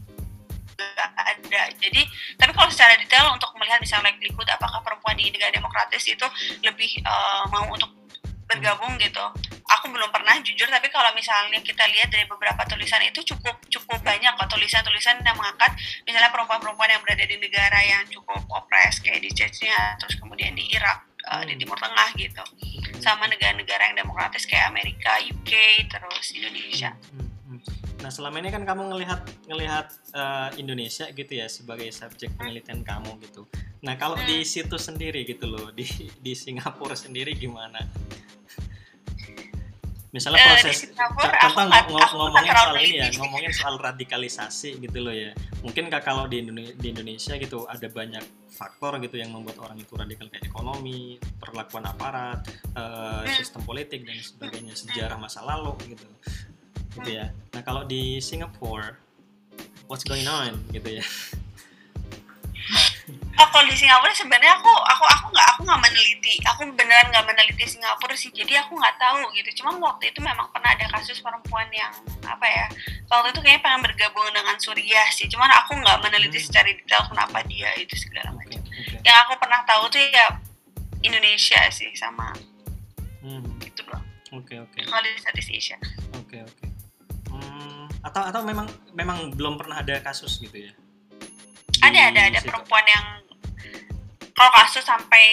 ada. 1.18 1.62
Jadi, 1.82 2.02
tapi 2.38 2.52
kalau 2.54 2.70
secara 2.70 2.94
detail 2.98 3.34
untuk 3.34 3.50
melihat 3.58 3.82
misalnya 3.82 4.14
likelihood 4.14 4.48
apakah 4.50 4.80
perempuan 4.86 5.18
di 5.18 5.34
negara 5.34 5.50
demokratis 5.50 6.06
itu 6.06 6.26
lebih 6.62 7.02
uh, 7.04 7.50
mau 7.50 7.66
untuk 7.74 7.90
bergabung 8.48 8.96
gitu. 8.96 9.26
Aku 9.68 9.92
belum 9.92 10.08
pernah 10.08 10.40
jujur, 10.40 10.72
tapi 10.72 10.88
kalau 10.88 11.12
misalnya 11.12 11.60
kita 11.60 11.84
lihat 11.92 12.08
dari 12.08 12.24
beberapa 12.24 12.64
tulisan 12.64 13.04
itu 13.04 13.20
cukup 13.36 13.60
cukup 13.68 14.00
banyak 14.00 14.32
kok 14.40 14.48
tulisan-tulisan 14.48 15.20
yang 15.20 15.36
mengangkat 15.36 15.76
misalnya 16.08 16.32
perempuan-perempuan 16.32 16.96
yang 16.96 17.04
berada 17.04 17.28
di 17.28 17.36
negara 17.36 17.80
yang 17.84 18.08
cukup 18.08 18.40
opres 18.48 19.04
kayak 19.04 19.20
di 19.20 19.30
Chechnya, 19.36 20.00
terus 20.00 20.16
kemudian 20.16 20.56
di 20.56 20.64
Irak, 20.72 21.04
uh, 21.28 21.44
di 21.44 21.60
Timur 21.60 21.76
Tengah 21.76 22.16
gitu, 22.16 22.44
sama 23.04 23.28
negara-negara 23.28 23.92
yang 23.92 24.08
demokratis 24.08 24.48
kayak 24.48 24.72
Amerika, 24.72 25.20
UK, 25.20 25.52
terus 25.92 26.32
Indonesia. 26.32 26.96
Hmm, 26.96 27.20
hmm. 27.20 27.27
Nah 28.02 28.14
selama 28.14 28.38
ini 28.38 28.54
kan 28.54 28.62
kamu 28.62 28.94
ngelihat 28.94 29.22
ngelihat 29.50 29.88
uh, 30.14 30.50
Indonesia 30.60 31.10
gitu 31.10 31.34
ya 31.34 31.50
sebagai 31.50 31.90
subjek 31.90 32.30
penelitian 32.38 32.86
kamu 32.86 33.18
gitu. 33.26 33.50
Nah 33.82 33.98
kalau 33.98 34.18
di 34.22 34.42
hmm. 34.42 34.48
situ 34.48 34.78
sendiri 34.78 35.26
gitu 35.26 35.50
loh 35.50 35.74
di 35.74 35.86
di 36.22 36.34
Singapura 36.38 36.94
sendiri 36.94 37.34
gimana? 37.34 37.82
Misalnya 40.08 40.40
eh, 40.40 40.48
proses 40.56 40.88
uh, 40.96 41.30
contoh 41.36 41.64
ng 41.68 41.74
ngomongin 42.16 42.54
soal 42.56 42.78
ini 42.80 42.96
ya 42.96 43.08
ngomongin 43.20 43.52
soal 43.52 43.76
radikalisasi 43.76 44.80
gitu 44.80 44.98
loh 45.04 45.14
ya. 45.14 45.36
Mungkin 45.66 45.92
kalau 46.00 46.30
di 46.32 46.42
Indonesia, 46.42 46.74
di 46.80 46.88
Indonesia 46.96 47.34
gitu 47.36 47.68
ada 47.68 47.88
banyak 47.92 48.24
faktor 48.48 48.98
gitu 49.04 49.20
yang 49.20 49.36
membuat 49.36 49.62
orang 49.62 49.78
itu 49.78 49.94
radikal 49.94 50.32
kayak 50.32 50.48
ekonomi, 50.48 51.20
perlakuan 51.38 51.86
aparat, 51.86 52.40
uh, 52.74 53.22
sistem 53.36 53.62
politik 53.68 54.08
dan 54.08 54.18
sebagainya, 54.18 54.74
sejarah 54.74 55.20
masa 55.20 55.44
lalu 55.44 55.76
gitu 55.92 56.08
gitu 56.98 57.10
ya. 57.14 57.30
Nah 57.54 57.62
kalau 57.62 57.86
di 57.86 58.18
Singapura 58.18 58.98
what's 59.86 60.04
going 60.04 60.28
on? 60.28 60.58
Gitu 60.74 61.02
ya. 61.02 61.06
Oh, 63.38 63.48
kalau 63.54 63.70
di 63.70 63.78
Singapura 63.78 64.10
sebenarnya 64.18 64.58
aku 64.58 64.68
aku 64.68 65.06
aku 65.06 65.26
nggak 65.30 65.48
aku 65.54 65.62
nggak 65.62 65.82
meneliti. 65.86 66.42
Aku 66.50 66.66
beneran 66.74 67.14
nggak 67.14 67.22
meneliti 67.22 67.70
Singapura 67.70 68.18
sih. 68.18 68.34
Jadi 68.34 68.58
aku 68.58 68.74
nggak 68.74 68.98
tahu 68.98 69.30
gitu. 69.38 69.62
Cuma 69.62 69.78
waktu 69.78 70.10
itu 70.10 70.26
memang 70.26 70.50
pernah 70.50 70.74
ada 70.74 70.90
kasus 70.90 71.22
perempuan 71.22 71.70
yang 71.70 71.94
apa 72.26 72.44
ya 72.50 72.66
waktu 73.06 73.38
itu 73.38 73.40
kayaknya 73.46 73.62
pengen 73.62 73.82
bergabung 73.86 74.26
dengan 74.34 74.58
Suriah 74.58 75.06
sih. 75.14 75.30
Cuman 75.30 75.54
aku 75.54 75.78
nggak 75.78 76.02
meneliti 76.02 76.42
hmm. 76.42 76.48
secara 76.50 76.68
detail 76.74 77.04
kenapa 77.14 77.38
dia 77.46 77.70
itu 77.78 77.94
segala 77.94 78.34
macam. 78.34 78.58
okay, 78.58 78.98
okay. 78.98 79.06
yang 79.06 79.18
aku 79.30 79.34
pernah 79.38 79.62
tahu 79.70 79.84
tuh 79.94 80.02
ya 80.02 80.28
Indonesia 81.06 81.62
sih 81.70 81.94
sama 81.94 82.34
hmm. 83.22 83.62
gitu 83.62 83.86
loh. 83.86 84.02
Oke 84.34 84.58
okay, 84.58 84.66
oke. 84.66 84.82
Okay. 84.82 84.90
kalau 84.90 85.06
di 85.06 85.14
Southeast 85.22 85.54
Asia 85.54 85.78
atau 88.08 88.24
atau 88.24 88.42
memang 88.48 88.68
memang 88.96 89.36
belum 89.36 89.60
pernah 89.60 89.84
ada 89.84 90.00
kasus 90.00 90.40
gitu 90.40 90.68
ya? 90.68 90.72
Ada 91.84 92.16
ada 92.16 92.22
ada 92.34 92.40
situ. 92.40 92.50
perempuan 92.50 92.86
yang 92.88 93.06
kalau 94.38 94.54
kasus 94.54 94.86
sampai 94.86 95.26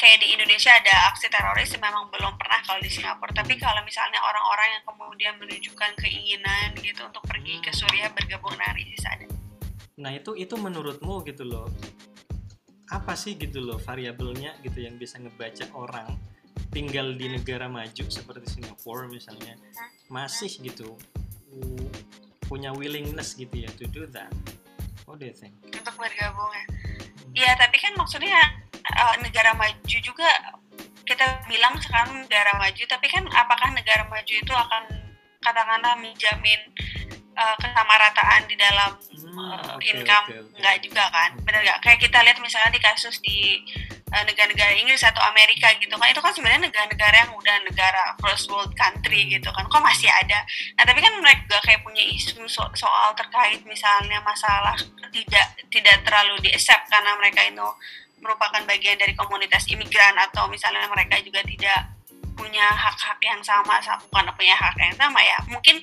kayak 0.00 0.24
di 0.24 0.32
Indonesia 0.32 0.72
ada 0.72 1.12
aksi 1.12 1.28
teroris 1.28 1.76
memang 1.76 2.08
belum 2.08 2.40
pernah 2.40 2.56
kalau 2.64 2.80
di 2.80 2.88
Singapura. 2.88 3.28
Tapi 3.36 3.60
kalau 3.60 3.84
misalnya 3.84 4.16
orang-orang 4.24 4.80
yang 4.80 4.84
kemudian 4.88 5.34
menunjukkan 5.36 5.92
keinginan 6.00 6.72
gitu 6.80 7.04
untuk 7.04 7.20
pergi 7.28 7.60
ke 7.60 7.68
hmm. 7.68 7.76
Suriah 7.76 8.10
bergabung 8.16 8.56
dengan 8.56 8.72
ISIS 8.80 9.04
ada. 9.04 9.28
Nah 10.00 10.12
itu 10.16 10.32
itu 10.40 10.56
menurutmu 10.56 11.20
gitu 11.28 11.44
loh 11.44 11.68
apa 12.86 13.18
sih 13.18 13.34
gitu 13.34 13.60
loh 13.60 13.82
variabelnya 13.82 14.62
gitu 14.62 14.78
yang 14.78 14.94
bisa 14.94 15.18
ngebaca 15.18 15.66
orang 15.74 16.06
tinggal 16.70 17.10
di 17.12 17.26
negara 17.28 17.66
maju 17.66 18.04
seperti 18.06 18.46
Singapura 18.46 19.10
misalnya? 19.10 19.58
Hmm. 19.58 19.90
masih 20.06 20.50
gitu 20.62 20.94
punya 22.46 22.70
willingness 22.74 23.34
gitu 23.34 23.66
ya 23.66 23.70
to 23.76 23.86
do 23.90 24.06
that. 24.10 24.30
What 25.06 25.22
do 25.22 25.30
you 25.30 25.36
think? 25.36 25.54
Untuk 25.70 25.94
bergabung 25.94 26.50
ya 26.50 26.64
Iya 27.36 27.52
tapi 27.60 27.76
kan 27.76 27.92
maksudnya 28.00 28.40
uh, 28.96 29.14
negara 29.20 29.52
maju 29.52 29.98
juga 30.00 30.26
kita 31.06 31.46
bilang 31.46 31.76
sekarang 31.78 32.24
negara 32.24 32.56
maju 32.56 32.82
tapi 32.88 33.06
kan 33.12 33.28
apakah 33.28 33.70
negara 33.76 34.08
maju 34.08 34.32
itu 34.32 34.52
akan 34.56 34.82
katakanlah 35.44 35.94
menjamin 36.00 36.58
uh, 37.36 37.54
kesamarataan 37.60 38.48
di 38.48 38.56
dalam 38.58 38.90
hmm, 38.96 39.36
uh, 39.36 39.76
okay, 39.76 39.94
income 39.94 40.26
okay, 40.26 40.40
okay. 40.42 40.58
nggak 40.58 40.76
juga 40.82 41.04
kan? 41.12 41.30
Benar 41.44 41.60
nggak? 41.62 41.78
Kayak 41.84 42.00
kita 42.08 42.18
lihat 42.24 42.38
misalnya 42.40 42.70
di 42.72 42.80
kasus 42.82 43.16
di 43.20 43.38
negara-negara 44.06 44.70
Inggris 44.78 45.02
atau 45.02 45.18
Amerika 45.26 45.66
gitu 45.82 45.90
kan 45.98 46.06
itu 46.06 46.22
kan 46.22 46.30
sebenarnya 46.30 46.70
negara-negara 46.70 47.26
yang 47.26 47.32
udah 47.34 47.56
negara 47.66 48.14
first 48.22 48.46
world 48.46 48.70
country 48.78 49.26
gitu 49.26 49.50
kan 49.50 49.66
kok 49.66 49.82
masih 49.82 50.06
ada? 50.06 50.46
Nah 50.78 50.86
tapi 50.86 51.02
kan 51.02 51.10
mereka 51.18 51.58
kayak 51.66 51.82
punya 51.82 52.06
isu 52.14 52.46
so 52.46 52.62
soal 52.78 53.10
terkait 53.18 53.58
misalnya 53.66 54.22
masalah 54.22 54.78
tidak 55.10 55.46
tidak 55.74 55.96
terlalu 56.06 56.38
di 56.46 56.54
accept 56.54 56.86
karena 56.86 57.18
mereka 57.18 57.42
itu 57.50 57.66
merupakan 58.22 58.62
bagian 58.64 58.94
dari 58.94 59.12
komunitas 59.18 59.66
imigran 59.66 60.14
atau 60.16 60.46
misalnya 60.46 60.86
mereka 60.86 61.18
juga 61.20 61.42
tidak 61.42 61.90
punya 62.36 62.66
hak-hak 62.68 63.18
yang 63.26 63.40
sama 63.42 63.80
bukan 64.06 64.28
punya 64.36 64.54
hak 64.54 64.76
yang 64.76 64.94
sama 64.94 65.20
ya 65.24 65.38
mungkin 65.48 65.80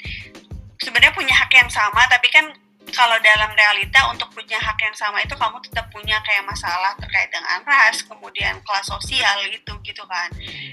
sebenarnya 0.79 1.13
punya 1.17 1.33
hak 1.33 1.51
yang 1.51 1.69
sama 1.69 2.05
tapi 2.07 2.29
kan 2.29 2.45
kalau 2.93 3.17
dalam 3.19 3.51
realita 3.57 4.05
untuk 4.13 4.29
punya 4.31 4.61
hak 4.61 4.77
yang 4.79 4.95
sama 4.95 5.19
itu 5.25 5.33
kamu 5.33 5.57
tetap 5.65 5.89
punya 5.89 6.21
kayak 6.21 6.45
masalah 6.45 6.93
terkait 7.01 7.27
dengan 7.33 7.59
ras 7.65 8.05
kemudian 8.05 8.55
kelas 8.61 8.85
sosial 8.87 9.41
gitu 9.49 9.73
gitu 9.81 10.03
kan. 10.05 10.29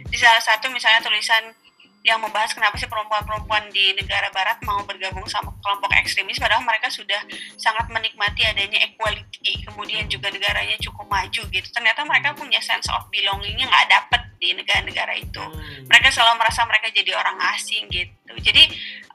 Di 0.07 0.17
salah 0.21 0.41
satu 0.45 0.69
misalnya 0.69 1.01
tulisan 1.01 1.51
yang 2.01 2.17
membahas 2.17 2.57
kenapa 2.57 2.81
sih 2.81 2.89
perempuan-perempuan 2.89 3.69
di 3.69 3.93
negara 3.93 4.33
barat 4.33 4.57
mau 4.65 4.81
bergabung 4.89 5.29
sama 5.29 5.53
kelompok 5.61 5.93
ekstremis 6.01 6.41
padahal 6.41 6.65
mereka 6.65 6.89
sudah 6.89 7.21
sangat 7.61 7.93
menikmati 7.93 8.41
adanya 8.49 8.81
equality 8.89 9.61
kemudian 9.69 10.09
juga 10.09 10.33
negaranya 10.33 10.81
cukup 10.81 11.05
maju 11.05 11.43
gitu. 11.53 11.69
Ternyata 11.69 12.01
mereka 12.09 12.33
punya 12.33 12.57
sense 12.65 12.89
of 12.89 13.05
belongingnya 13.13 13.69
nggak 13.69 13.89
dapet 13.93 14.23
di 14.41 14.57
negara-negara 14.57 15.13
itu. 15.21 15.45
Hmm. 15.45 15.85
mereka 15.85 16.09
selalu 16.09 16.41
merasa 16.41 16.65
mereka 16.65 16.89
jadi 16.89 17.13
orang 17.13 17.37
asing 17.53 17.85
gitu. 17.93 18.33
Jadi 18.41 18.63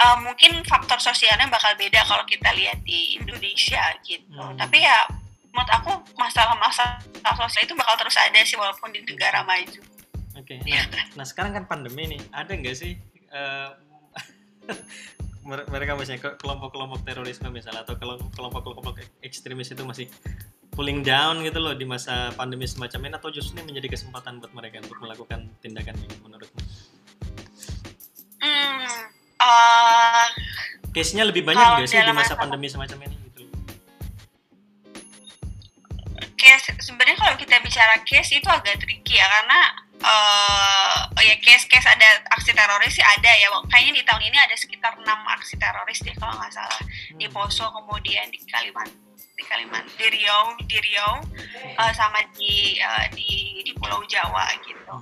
uh, 0.05 0.21
mungkin 0.21 0.61
faktor 0.69 1.01
sosialnya 1.01 1.49
bakal 1.49 1.73
beda 1.73 2.05
kalau 2.05 2.21
kita 2.29 2.53
lihat 2.53 2.77
di 2.85 3.17
Indonesia 3.17 3.81
gitu. 4.05 4.37
Hmm. 4.37 4.53
tapi 4.53 4.85
ya 4.85 5.09
menurut 5.55 5.71
aku 5.71 5.91
masalah-masalah 6.19 6.99
sosial 7.39 7.63
itu 7.63 7.73
bakal 7.79 7.95
terus 7.95 8.19
ada 8.19 8.39
sih 8.43 8.59
walaupun 8.59 8.91
di 8.91 8.99
negara 9.07 9.39
maju 9.47 9.94
Oke, 10.35 10.59
nah, 10.67 10.83
nah 11.15 11.25
sekarang 11.25 11.55
kan 11.55 11.63
pandemi 11.65 12.11
nih, 12.11 12.21
ada 12.29 12.51
nggak 12.51 12.75
sih 12.75 12.99
mer- 15.47 15.67
mereka 15.69 15.93
misalnya 15.93 16.21
ke- 16.21 16.37
kelompok-kelompok 16.41 17.05
terorisme 17.05 17.47
misalnya 17.53 17.85
atau 17.85 17.95
kelom- 17.95 18.31
kelompok-kelompok 18.33 18.97
ek- 18.97 19.15
ekstremis 19.21 19.71
itu 19.71 19.83
masih 19.85 20.07
pulling 20.73 21.05
down 21.05 21.39
gitu 21.39 21.61
loh 21.61 21.71
di 21.71 21.85
masa 21.87 22.33
pandemi 22.35 22.67
semacam 22.67 23.07
ini 23.07 23.15
atau 23.15 23.29
justru 23.31 23.55
ini 23.55 23.71
menjadi 23.71 23.95
kesempatan 23.95 24.43
buat 24.43 24.51
mereka 24.51 24.83
untuk 24.83 24.99
melakukan 24.99 25.47
tindakan 25.61 25.95
ini 26.01 26.15
menurutmu? 26.19 26.61
hmm, 28.43 28.99
uh, 29.39 30.27
Case-nya 30.91 31.23
lebih 31.27 31.43
banyak 31.43 31.63
nggak 31.63 31.87
sih 31.87 31.99
di 31.99 32.11
masa 32.11 32.33
masa- 32.33 32.39
pandemi 32.39 32.67
semacam 32.67 32.97
ini 33.07 33.15
gitu 33.31 33.39
loh? 33.47 33.53
case 36.35 36.69
sebenarnya 36.77 37.17
kalau 37.17 37.35
kita 37.39 37.55
bicara 37.63 37.95
case 38.03 38.35
itu 38.35 38.49
agak 38.49 38.77
tricky 38.83 39.15
ya 39.15 39.25
karena 39.25 39.59
eh 40.03 40.97
oh 41.15 41.23
ya 41.23 41.36
case-case 41.39 41.88
ada 41.88 42.08
aksi 42.36 42.51
teroris 42.51 42.93
sih 42.95 43.05
ada 43.05 43.31
ya. 43.31 43.47
Kayaknya 43.71 43.91
di 43.99 44.03
tahun 44.03 44.23
ini 44.27 44.38
ada 44.38 44.55
sekitar 44.58 44.93
enam 44.99 45.19
aksi 45.31 45.55
teroris 45.55 45.99
deh 46.03 46.15
kalau 46.19 46.36
nggak 46.36 46.51
salah. 46.51 46.81
Di 47.15 47.25
Hmm. 47.25 47.34
Poso 47.34 47.65
kemudian 47.71 48.27
di 48.31 48.39
Kalimantan 48.47 49.05
di 49.36 49.43
Kalimantan 49.43 49.91
di 49.99 50.08
Riau 50.08 50.55
di 50.63 50.77
Riau 50.79 51.13
eh, 51.75 51.91
sama 51.91 52.23
di 52.39 52.79
eh, 52.79 53.05
di 53.12 53.60
di 53.67 53.71
Pulau 53.75 53.99
Jawa 54.08 54.47
gitu 54.63 54.95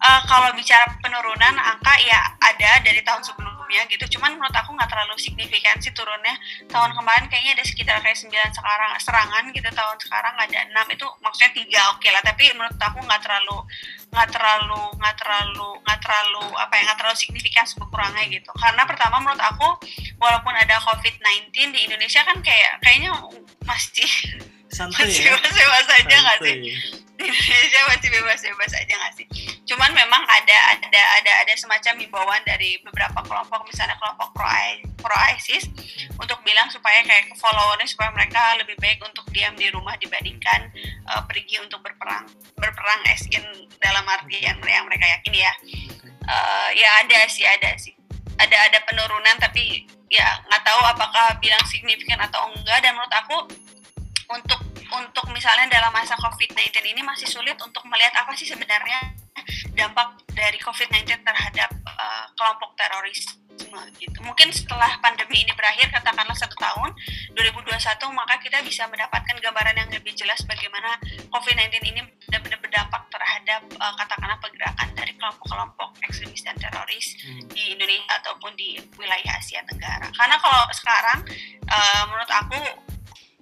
Eh, 0.00 0.22
kalau 0.24 0.48
bicara 0.56 0.88
penurunan 1.04 1.60
angka 1.60 1.92
ya 2.00 2.32
ada 2.40 2.80
dari 2.80 3.04
tahun 3.04 3.20
sebelumnya 3.20 3.84
gitu. 3.84 4.16
Cuman 4.16 4.32
menurut 4.32 4.56
aku 4.56 4.72
nggak 4.72 4.88
terlalu 4.88 5.12
signifikan 5.20 5.76
sih 5.76 5.92
turunnya. 5.92 6.40
Tahun 6.72 6.96
kemarin 6.96 7.28
kayaknya 7.28 7.60
ada 7.60 7.64
sekitar 7.68 8.00
kayak 8.00 8.16
9 8.16 8.32
sekarang 8.32 8.90
serangan 8.96 9.44
gitu 9.52 9.68
tahun 9.68 9.96
sekarang 10.00 10.34
ada 10.40 10.58
enam. 10.72 10.88
Itu 10.88 11.04
maksudnya 11.20 11.52
tiga 11.52 11.92
oke 11.92 12.08
lah. 12.08 12.24
Tapi 12.24 12.48
menurut 12.56 12.80
aku 12.80 12.98
nggak 13.04 13.20
terlalu 13.20 13.58
nggak 14.08 14.28
terlalu 14.32 14.82
nggak 14.96 15.16
terlalu 15.20 15.68
nggak 15.84 16.00
terlalu 16.00 16.44
apa 16.56 16.72
ya 16.72 16.82
nggak 16.88 16.98
terlalu 17.04 17.16
signifikan 17.20 17.64
berkurangnya 17.76 18.24
gitu. 18.32 18.50
Karena 18.56 18.82
pertama 18.88 19.16
menurut 19.20 19.42
aku 19.44 19.68
walaupun 20.16 20.56
ada 20.56 20.80
COVID-19 20.80 21.76
di 21.76 21.80
Indonesia 21.92 22.24
kan 22.24 22.40
kayak 22.40 22.80
kayaknya 22.80 23.12
masih 23.68 24.08
Santai 24.72 25.12
masih 25.12 25.28
ya. 25.28 25.36
bebas-bebas 25.36 25.86
aja 25.92 26.16
nggak 26.24 26.38
sih 26.40 26.56
Indonesia 27.28 27.80
masih 27.90 28.08
bebas-bebas 28.10 28.72
aja 28.76 28.94
nggak 28.96 29.14
sih? 29.16 29.26
Cuman 29.68 29.90
memang 29.92 30.22
ada 30.24 30.56
ada 30.76 31.02
ada 31.20 31.32
ada 31.44 31.52
semacam 31.56 31.94
himbauan 32.00 32.42
dari 32.48 32.80
beberapa 32.80 33.20
kelompok, 33.24 33.66
misalnya 33.68 33.96
kelompok 34.00 34.32
pro 34.32 34.48
pro 35.00 35.16
ISIS 35.36 35.68
untuk 36.16 36.40
bilang 36.44 36.68
supaya 36.68 37.00
kayak 37.04 37.32
followernya 37.36 37.88
supaya 37.88 38.12
mereka 38.12 38.56
lebih 38.60 38.76
baik 38.80 39.00
untuk 39.04 39.24
diam 39.32 39.52
di 39.56 39.68
rumah 39.72 39.96
dibandingkan 39.96 40.68
uh, 41.08 41.22
pergi 41.24 41.60
untuk 41.60 41.80
berperang 41.80 42.28
berperang 42.56 43.00
as 43.08 43.24
dalam 43.80 44.04
artian 44.08 44.56
yang 44.60 44.84
mereka 44.84 45.06
yakini 45.18 45.44
ya. 45.44 45.52
Uh, 46.30 46.68
ya 46.76 46.88
ada 47.02 47.26
sih 47.26 47.42
ada 47.42 47.74
sih 47.80 47.96
ada 48.40 48.56
ada 48.70 48.78
penurunan 48.88 49.36
tapi 49.36 49.84
ya 50.08 50.26
nggak 50.48 50.62
tahu 50.64 50.80
apakah 50.84 51.36
bilang 51.38 51.62
signifikan 51.68 52.18
atau 52.24 52.48
enggak 52.50 52.80
dan 52.80 52.96
menurut 52.96 53.14
aku 53.14 53.36
untuk 54.30 54.60
untuk 54.94 55.26
misalnya 55.30 55.70
dalam 55.70 55.92
masa 55.94 56.18
COVID-19 56.18 56.74
ini 56.82 57.02
masih 57.04 57.28
sulit 57.28 57.56
untuk 57.62 57.82
melihat 57.86 58.14
apa 58.18 58.34
sih 58.34 58.48
sebenarnya 58.48 59.14
dampak 59.74 60.20
dari 60.34 60.58
COVID-19 60.60 61.22
terhadap 61.22 61.70
uh, 61.86 62.26
kelompok 62.36 62.74
terorisme 62.76 63.38
gitu. 64.02 64.18
Mungkin 64.24 64.50
setelah 64.50 64.98
pandemi 64.98 65.46
ini 65.46 65.52
berakhir, 65.54 65.92
katakanlah 65.94 66.34
satu 66.34 66.56
tahun, 66.58 66.90
2021, 67.36 67.76
maka 68.10 68.34
kita 68.42 68.58
bisa 68.66 68.88
mendapatkan 68.90 69.36
gambaran 69.38 69.76
yang 69.78 69.90
lebih 69.94 70.10
jelas 70.16 70.42
bagaimana 70.42 70.96
COVID-19 71.30 71.78
ini 71.94 72.00
benar-benar 72.26 72.58
berdampak 72.58 73.02
terhadap 73.12 73.62
uh, 73.78 73.94
katakanlah 73.94 74.38
pergerakan 74.42 74.88
dari 74.96 75.12
kelompok-kelompok 75.14 75.88
ekstremis 76.08 76.42
dan 76.42 76.56
teroris 76.58 77.20
Hmm. 77.20 77.46
di 77.52 77.76
Indonesia 77.76 78.16
ataupun 78.22 78.52
di 78.56 78.80
wilayah 78.96 79.36
Asia 79.36 79.60
Tenggara. 79.68 80.08
Karena 80.14 80.36
kalau 80.40 80.62
sekarang 80.72 81.18
uh, 81.68 82.02
menurut 82.08 82.30
aku 82.32 82.60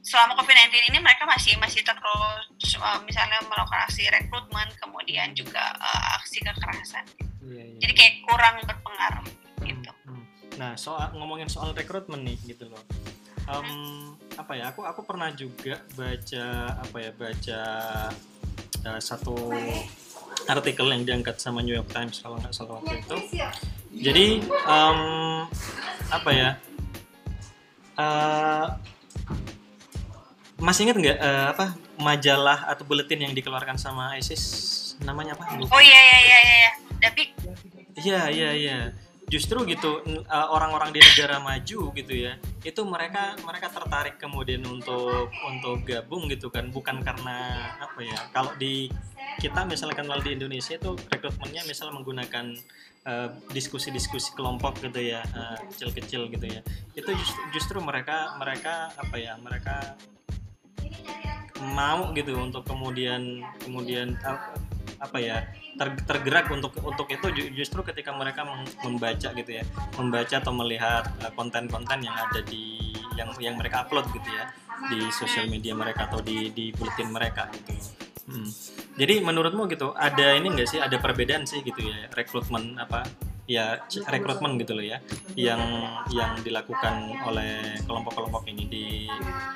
selama 0.08 0.32
COVID-19 0.40 0.88
ini 0.88 0.98
mereka 1.04 1.28
masih 1.28 1.52
masih 1.60 1.84
terus 1.84 2.72
uh, 2.80 2.96
misalnya 3.04 3.44
melakukan 3.44 3.84
aksi 3.84 4.08
rekrutmen 4.08 4.64
kemudian 4.80 5.36
juga 5.36 5.60
uh, 5.76 6.16
aksi 6.16 6.40
kekerasan. 6.40 7.04
Iya, 7.44 7.76
iya. 7.76 7.78
Jadi 7.84 7.92
kayak 7.92 8.14
kurang 8.24 8.56
berpengaruh 8.64 9.26
gitu. 9.68 9.92
Hmm. 10.08 10.24
Nah, 10.56 10.72
soal 10.80 11.12
ngomongin 11.12 11.52
soal 11.52 11.76
rekrutmen 11.76 12.24
nih 12.24 12.40
gitu 12.56 12.72
loh. 12.72 12.80
Em, 13.48 13.68
apa 14.40 14.52
ya? 14.56 14.72
Aku 14.72 14.88
aku 14.88 15.04
pernah 15.04 15.28
juga 15.36 15.84
baca 15.92 16.46
apa 16.80 16.96
ya? 17.04 17.10
Baca 17.12 17.60
eh, 18.88 19.00
satu 19.04 19.52
artikel 20.48 20.88
yang 20.88 21.04
diangkat 21.04 21.36
sama 21.36 21.60
New 21.60 21.76
York 21.76 21.92
Times 21.92 22.24
kalau 22.24 22.40
nggak 22.40 22.56
salah 22.56 22.80
waktu 22.80 23.04
itu. 23.04 23.16
Jadi 23.92 24.40
em, 24.48 25.00
apa 26.08 26.30
ya? 26.32 26.50
Eh, 28.00 28.66
masih 30.58 30.90
ingat 30.90 30.96
nggak 30.98 31.18
eh, 31.22 31.46
apa 31.54 31.78
majalah 32.02 32.66
atau 32.66 32.82
buletin 32.82 33.22
yang 33.22 33.34
dikeluarkan 33.34 33.78
sama 33.78 34.18
ISIS 34.18 34.42
namanya 35.02 35.38
apa? 35.38 35.54
Lupa. 35.54 35.74
Oh 35.74 35.82
iya 35.82 36.02
iya 36.02 36.18
iya 36.22 36.38
iya. 36.42 36.70
Tapi 36.98 37.22
Iya 37.98 38.30
iya 38.30 38.50
iya. 38.54 38.78
Justru 39.28 39.60
gitu 39.68 40.00
uh, 40.06 40.48
orang-orang 40.56 40.88
di 40.88 41.04
negara 41.04 41.36
maju 41.36 41.92
gitu 41.92 42.14
ya, 42.16 42.40
itu 42.64 42.80
mereka 42.88 43.36
mereka 43.44 43.68
tertarik 43.68 44.16
kemudian 44.16 44.64
untuk 44.64 45.28
untuk 45.44 45.84
gabung 45.84 46.32
gitu 46.32 46.48
kan, 46.48 46.72
bukan 46.72 47.04
karena 47.04 47.68
apa 47.76 48.00
ya? 48.00 48.16
Kalau 48.32 48.56
di 48.56 48.88
kita 49.36 49.68
misalkan 49.68 50.08
kalau 50.08 50.24
di 50.24 50.32
Indonesia 50.32 50.80
itu 50.80 50.96
rekrutmennya 51.12 51.60
misal 51.68 51.92
menggunakan 51.92 52.56
uh, 53.04 53.28
diskusi-diskusi 53.52 54.32
kelompok 54.32 54.80
gitu 54.80 54.96
ya, 55.12 55.20
uh, 55.36 55.60
kecil-kecil 55.76 56.32
gitu 56.32 56.46
ya. 56.48 56.64
Itu 56.96 57.12
justru, 57.12 57.42
justru 57.52 57.78
mereka 57.84 58.32
mereka 58.40 58.96
apa 58.96 59.16
ya? 59.20 59.36
Mereka 59.36 59.76
mau 61.74 62.14
gitu 62.14 62.38
untuk 62.38 62.62
kemudian 62.62 63.42
kemudian 63.58 64.14
uh, 64.22 64.38
apa 64.98 65.18
ya 65.18 65.46
ter- 65.78 66.02
tergerak 66.06 66.50
untuk 66.50 66.74
untuk 66.82 67.06
itu 67.06 67.26
ju- 67.34 67.50
justru 67.54 67.82
ketika 67.86 68.10
mereka 68.14 68.42
mem- 68.42 68.74
membaca 68.82 69.30
gitu 69.30 69.50
ya 69.50 69.62
membaca 69.98 70.34
atau 70.38 70.54
melihat 70.54 71.06
uh, 71.22 71.30
konten-konten 71.34 72.02
yang 72.02 72.14
ada 72.14 72.42
di 72.42 72.94
yang 73.18 73.30
yang 73.42 73.54
mereka 73.58 73.86
upload 73.86 74.06
gitu 74.14 74.30
ya 74.30 74.50
di 74.90 75.10
sosial 75.10 75.50
media 75.50 75.74
mereka 75.74 76.06
atau 76.06 76.22
di 76.22 76.50
di 76.54 76.70
bulletin 76.74 77.10
mereka 77.10 77.50
gitu 77.54 77.74
Hmm. 78.28 78.44
jadi 79.00 79.24
menurutmu 79.24 79.72
gitu 79.72 79.96
ada 79.96 80.36
ini 80.36 80.52
enggak 80.52 80.68
sih 80.68 80.76
ada 80.76 81.00
perbedaan 81.00 81.48
sih 81.48 81.64
gitu 81.64 81.80
ya 81.80 82.12
rekrutmen 82.12 82.76
apa 82.76 83.08
ya 83.48 83.80
rekrutmen 84.12 84.60
gitu 84.60 84.76
loh 84.76 84.84
ya 84.84 85.00
yang 85.32 85.60
yang 86.12 86.36
dilakukan 86.44 87.16
oleh 87.24 87.80
kelompok-kelompok 87.88 88.44
ini 88.44 88.68
di 88.68 88.86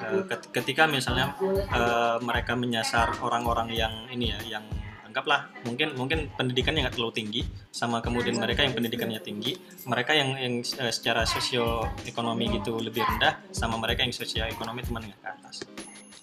uh, 0.01 0.25
ket- 0.25 0.49
ketika 0.49 0.89
misalnya 0.89 1.37
uh, 1.69 2.17
mereka 2.25 2.57
menyasar 2.57 3.21
orang-orang 3.21 3.69
yang 3.77 3.93
ini 4.09 4.33
ya 4.33 4.59
yang 4.59 4.65
anggaplah 5.13 5.53
mungkin 5.69 5.93
mungkin 5.93 6.33
pendidikannya 6.33 6.89
nggak 6.89 6.97
terlalu 6.97 7.13
tinggi 7.13 7.43
sama 7.69 8.01
kemudian 8.01 8.41
mereka 8.41 8.65
yang 8.65 8.73
pendidikannya 8.73 9.21
tinggi 9.21 9.61
mereka 9.85 10.17
yang 10.17 10.41
yang 10.41 10.65
eh, 10.65 10.89
secara 10.89 11.29
sosioekonomi 11.29 12.49
gitu 12.57 12.81
lebih 12.81 13.05
rendah 13.05 13.45
sama 13.53 13.77
mereka 13.77 14.09
yang 14.09 14.17
sosioekonomi 14.17 14.81
teman 14.81 15.05
ke 15.05 15.13
atas. 15.21 15.69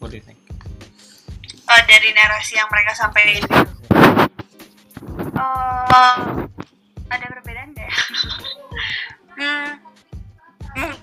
What 0.02 0.10
do 0.10 0.18
you 0.18 0.26
think? 0.26 0.42
Uh, 1.70 1.82
dari 1.86 2.18
narasi 2.18 2.58
yang 2.58 2.66
mereka 2.66 2.98
sampaikan. 2.98 3.62
Uh, 5.38 6.49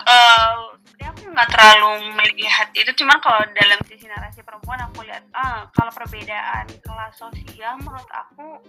uh, 0.07 0.77
aku 1.17 1.23
nggak 1.33 1.49
terlalu 1.53 2.13
melihat 2.15 2.69
itu. 2.73 2.91
Cuma 2.97 3.19
kalau 3.19 3.43
dalam 3.53 3.81
sisi 3.87 4.07
narasi 4.09 4.41
perempuan 4.43 4.81
aku 4.83 5.05
lihat 5.05 5.25
ah 5.35 5.67
kalau 5.75 5.91
perbedaan 5.93 6.67
kelas 6.83 7.15
sosial 7.19 7.77
menurut 7.83 8.11
aku 8.11 8.61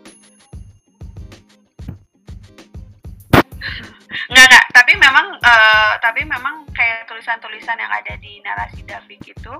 nggak 4.31 4.45
nggak. 4.47 4.65
Tapi 4.71 4.93
memang 4.95 5.27
eh, 5.41 5.93
tapi 5.99 6.21
memang 6.23 6.63
kayak 6.71 7.09
tulisan-tulisan 7.09 7.77
yang 7.81 7.91
ada 7.91 8.13
di 8.21 8.39
narasi 8.45 8.85
David 8.85 9.21
itu 9.25 9.53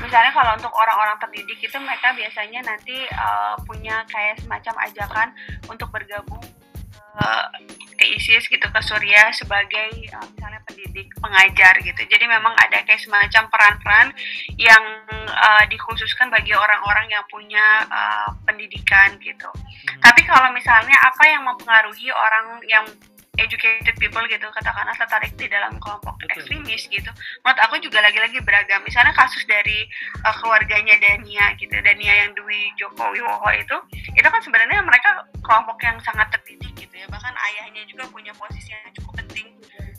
misalnya 0.00 0.32
kalau 0.32 0.56
untuk 0.56 0.72
orang-orang 0.72 1.20
terdidik 1.20 1.60
itu 1.60 1.76
mereka 1.78 2.16
biasanya 2.16 2.60
nanti 2.64 2.96
eh, 3.06 3.54
punya 3.68 4.02
kayak 4.08 4.40
semacam 4.40 4.74
ajakan 4.88 5.28
untuk 5.68 5.88
bergabung 5.92 6.42
ke, 7.12 7.28
ISIS 8.06 8.46
gitu 8.46 8.62
ke 8.62 8.80
Suriah 8.80 9.34
sebagai 9.34 9.90
eh, 10.06 10.26
misalnya 10.38 10.62
pendidik 10.66 11.10
peng- 11.18 11.32
mengajar 11.32 11.74
gitu. 11.80 12.02
Jadi 12.04 12.24
memang 12.28 12.52
ada 12.60 12.84
kayak 12.84 13.00
semacam 13.00 13.48
peran-peran 13.48 14.06
yang 14.60 14.84
uh, 15.32 15.64
dikhususkan 15.72 16.28
bagi 16.28 16.52
orang-orang 16.52 17.08
yang 17.08 17.24
punya 17.32 17.88
uh, 17.88 18.28
pendidikan 18.44 19.16
gitu. 19.24 19.48
Hmm. 19.48 20.00
Tapi 20.04 20.20
kalau 20.28 20.52
misalnya 20.52 20.92
apa 21.00 21.24
yang 21.24 21.42
mempengaruhi 21.48 22.12
orang 22.12 22.60
yang 22.68 22.84
educated 23.40 23.96
people 23.96 24.20
gitu 24.28 24.44
katakanlah 24.52 24.92
tertarik 24.92 25.32
di 25.40 25.48
dalam 25.48 25.80
kelompok 25.80 26.20
ekstremis 26.28 26.84
gitu 26.92 27.08
menurut 27.40 27.60
aku 27.64 27.80
juga 27.80 28.04
lagi-lagi 28.04 28.44
beragam 28.44 28.84
misalnya 28.84 29.16
kasus 29.16 29.40
dari 29.48 29.88
uh, 30.20 30.36
keluarganya 30.36 31.00
Dania 31.00 31.56
gitu 31.56 31.72
Dania 31.80 32.12
yang 32.12 32.36
Dwi 32.36 32.76
Joko 32.76 33.08
Wiwowo 33.08 33.48
itu 33.56 33.72
itu 34.12 34.28
kan 34.28 34.36
sebenarnya 34.44 34.84
mereka 34.84 35.24
kelompok 35.40 35.80
yang 35.80 35.96
sangat 36.04 36.28
terdidik 36.28 36.71
ya. 37.02 37.06
Bahkan 37.10 37.34
ayahnya 37.34 37.82
juga 37.90 38.06
punya 38.06 38.30
posisi 38.38 38.70
yang 38.70 38.94
cukup 38.94 39.26
penting 39.26 39.50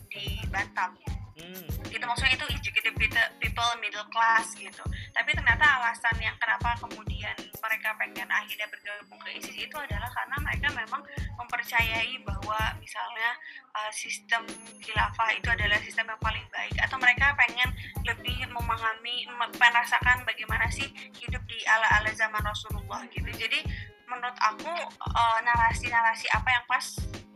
di 0.08 0.39
Batam. 0.47 0.95
Hmm. 1.34 1.66
gitu 1.89 2.06
maksudnya 2.06 2.38
itu 2.38 2.45
educated 2.54 2.93
people 3.41 3.72
middle 3.82 4.06
class 4.14 4.54
gitu. 4.54 4.86
Tapi 5.12 5.34
ternyata 5.34 5.66
alasan 5.82 6.14
yang 6.22 6.38
kenapa 6.38 6.78
kemudian 6.78 7.34
mereka 7.58 7.89
pengen 7.97 8.30
akhirnya 8.30 8.70
bergabung 8.70 9.18
ke 9.18 9.41
ISIS 9.41 9.58
itu 9.58 9.74
adalah 9.74 10.06
karena 10.14 10.38
mereka 10.45 10.68
memang 10.78 11.01
mempercayai 11.41 12.22
bahwa 12.22 12.60
misalnya 12.78 13.30
uh, 13.74 13.89
sistem 13.89 14.45
khilafah 14.78 15.34
itu 15.34 15.49
adalah 15.49 15.82
sistem 15.82 16.14
yang 16.14 16.22
paling 16.22 16.45
baik. 16.54 16.78
Atau 16.86 17.01
mereka 17.01 17.34
pengen 17.34 17.70
lebih 18.06 18.38
memahami 18.54 19.26
merasakan 19.58 20.22
bagaimana 20.30 20.70
sih 20.70 20.86
hidup 21.18 21.41
di 21.49 21.60
ala-ala 21.66 22.14
zaman 22.14 22.45
Rasulullah 22.45 23.01
gitu. 23.10 23.30
Jadi 23.34 23.66
menurut 24.10 24.38
aku 24.39 24.72
uh, 24.99 25.39
narasi-narasi 25.43 26.28
apa 26.32 26.49
yang 26.51 26.64
pas 26.68 26.86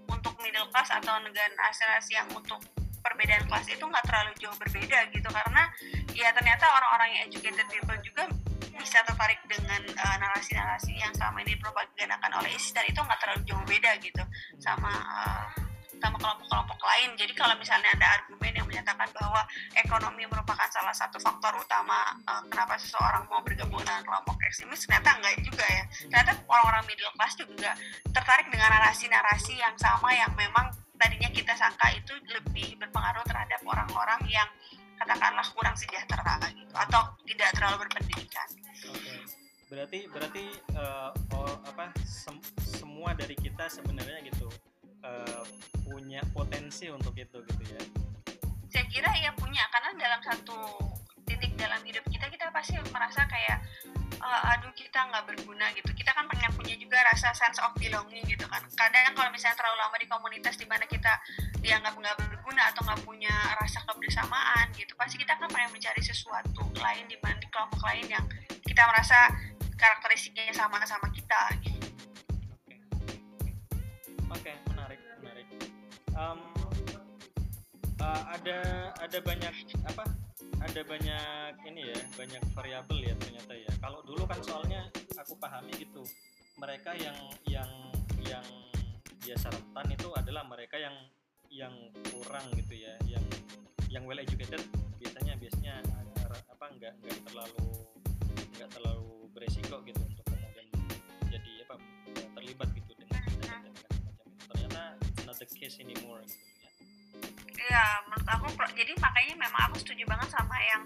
untuk 0.08 0.34
middle 0.44 0.68
class 0.72 0.90
atau 0.92 1.20
negara 1.24 1.52
narasi 1.56 2.16
yang 2.16 2.28
untuk 2.32 2.60
perbedaan 3.02 3.48
kelas 3.48 3.68
itu 3.72 3.84
nggak 3.84 4.06
terlalu 4.06 4.32
jauh 4.42 4.58
berbeda 4.60 5.00
gitu. 5.12 5.30
Karena 5.32 5.64
ya 6.12 6.30
ternyata 6.36 6.66
orang-orang 6.68 7.10
yang 7.14 7.22
educated 7.32 7.68
people 7.72 7.98
juga 8.04 8.24
bisa 8.78 9.02
tertarik 9.04 9.42
dengan 9.50 9.82
uh, 9.84 10.16
narasi-narasi 10.22 10.94
yang 10.96 11.12
selama 11.18 11.42
ini 11.42 11.58
dipropagandakan 11.58 12.32
oleh 12.40 12.54
ISIS 12.54 12.78
dan 12.78 12.86
itu 12.86 13.00
nggak 13.02 13.20
terlalu 13.20 13.42
jauh 13.50 13.66
beda 13.66 13.92
gitu 14.00 14.24
sama 14.62 14.94
uh, 14.94 15.67
sama 16.00 16.18
kelompok-kelompok 16.22 16.80
lain. 16.82 17.10
Jadi 17.18 17.34
kalau 17.34 17.56
misalnya 17.58 17.90
ada 17.94 18.08
argumen 18.22 18.52
yang 18.54 18.68
menyatakan 18.68 19.10
bahwa 19.14 19.42
ekonomi 19.76 20.24
merupakan 20.30 20.68
salah 20.70 20.94
satu 20.94 21.18
faktor 21.20 21.54
utama 21.58 22.16
uh, 22.26 22.44
kenapa 22.50 22.78
seseorang 22.80 23.26
mau 23.30 23.42
bergabung 23.42 23.82
dengan 23.82 24.04
kelompok 24.06 24.38
ekstremis, 24.46 24.86
ternyata 24.86 25.18
enggak 25.18 25.36
juga 25.44 25.66
ya. 25.66 25.84
Ternyata 26.10 26.32
orang-orang 26.48 26.84
middle 26.88 27.14
class 27.18 27.34
juga 27.38 27.72
tertarik 28.14 28.48
dengan 28.50 28.70
narasi-narasi 28.78 29.54
yang 29.58 29.76
sama 29.78 30.10
yang 30.14 30.32
memang 30.38 30.74
tadinya 30.98 31.30
kita 31.30 31.54
sangka 31.54 31.94
itu 31.94 32.14
lebih 32.34 32.78
berpengaruh 32.82 33.26
terhadap 33.30 33.62
orang-orang 33.66 34.22
yang 34.30 34.50
katakanlah 34.98 35.46
kurang 35.54 35.78
sejahtera 35.78 36.42
gitu 36.50 36.74
atau 36.74 37.02
tidak 37.30 37.50
terlalu 37.54 37.86
berpendidikan. 37.86 38.48
Okay. 38.82 39.22
Berarti 39.68 40.00
berarti 40.10 40.46
uh, 40.80 41.12
oh, 41.36 41.56
apa 41.68 41.92
sem 42.02 42.34
semua 42.58 43.14
dari 43.14 43.36
kita 43.36 43.68
sebenarnya 43.68 44.24
gitu 44.26 44.48
uh, 45.04 45.44
punya 45.86 46.22
potensi 46.34 46.88
untuk 46.90 47.14
itu 47.18 47.38
gitu 47.44 47.64
ya? 47.68 47.84
Saya 48.68 48.86
kira 48.92 49.10
ya 49.18 49.32
punya 49.36 49.64
karena 49.74 49.90
dalam 49.98 50.22
satu 50.22 50.58
titik 51.28 51.60
dalam 51.60 51.84
hidup 51.84 52.04
kita 52.08 52.32
kita 52.32 52.48
pasti 52.56 52.80
merasa 52.90 53.28
kayak 53.28 53.60
uh, 54.24 54.52
aduh 54.56 54.72
kita 54.72 55.04
nggak 55.12 55.28
berguna 55.28 55.68
gitu 55.76 55.92
kita 55.92 56.16
kan 56.16 56.24
pengen 56.32 56.52
punya 56.56 56.76
juga 56.80 57.04
rasa 57.04 57.36
sense 57.36 57.60
of 57.60 57.76
belonging 57.76 58.24
gitu 58.24 58.48
kan 58.48 58.64
kadang 58.80 59.12
kalau 59.12 59.28
misalnya 59.36 59.60
terlalu 59.60 59.78
lama 59.84 59.98
di 60.00 60.08
komunitas 60.08 60.56
di 60.56 60.64
mana 60.64 60.88
kita 60.88 61.20
dianggap 61.60 61.94
nggak 62.00 62.16
berguna 62.16 62.72
atau 62.72 62.82
nggak 62.88 63.02
punya 63.04 63.34
rasa 63.60 63.84
kebersamaan 63.84 64.72
gitu 64.80 64.96
pasti 64.96 65.20
kita 65.20 65.36
kan 65.36 65.52
pengen 65.52 65.70
mencari 65.76 66.02
sesuatu 66.02 66.64
lain 66.80 67.04
di 67.12 67.20
mana 67.20 67.36
di 67.44 67.48
kelompok 67.52 67.82
lain 67.84 68.08
yang 68.08 68.26
kita 68.64 68.84
merasa 68.88 69.28
karakteristiknya 69.78 70.56
sama 70.56 70.82
sama 70.88 71.08
kita 71.14 71.54
gitu. 71.62 71.88
Oke, 74.28 74.52
okay. 74.52 74.67
Um, 76.18 76.42
uh, 78.02 78.24
ada 78.34 78.90
ada 78.98 79.20
banyak 79.22 79.54
apa? 79.86 80.06
Ada 80.66 80.82
banyak 80.82 81.54
ini 81.70 81.94
ya 81.94 82.00
banyak 82.18 82.42
variabel 82.58 82.98
ya 83.06 83.14
ternyata 83.22 83.54
ya. 83.54 83.72
Kalau 83.78 84.02
dulu 84.02 84.26
kan 84.26 84.42
soalnya 84.42 84.90
aku 85.14 85.38
pahami 85.38 85.78
gitu 85.78 86.02
mereka 86.58 86.98
yang 86.98 87.14
yang 87.46 87.70
yang 88.26 88.46
biasa 89.22 89.54
rentan 89.54 89.88
itu 89.94 90.10
adalah 90.18 90.42
mereka 90.50 90.82
yang 90.82 90.98
yang 91.54 91.74
kurang 92.10 92.50
gitu 92.58 92.74
ya 92.82 92.98
yang 93.06 93.22
yang 93.94 94.04
well 94.10 94.18
educated 94.18 94.62
biasanya 94.98 95.38
biasanya 95.38 95.74
apa 96.50 96.66
enggak 96.74 96.94
enggak 97.06 97.20
terlalu 97.30 97.68
enggak 98.58 98.70
terlalu 98.74 99.30
beresiko 99.38 99.78
gitu 99.86 100.02
untuk 100.02 100.26
kemudian 100.26 100.66
jadi 101.30 101.52
apa 101.70 101.76
terlibat 102.34 102.70
gitu 102.74 102.92
dengan 102.98 103.22
ternyata 104.50 105.07
not 105.38 105.50
the 105.50 105.56
case 105.56 105.78
anymore 105.78 106.22
gitu 106.26 106.48
Iya, 107.58 107.86
menurut 108.06 108.28
aku 108.30 108.46
jadi 108.78 108.94
makanya 109.02 109.34
memang 109.34 109.62
aku 109.68 109.82
setuju 109.82 110.06
banget 110.06 110.30
sama 110.30 110.56
yang 110.62 110.82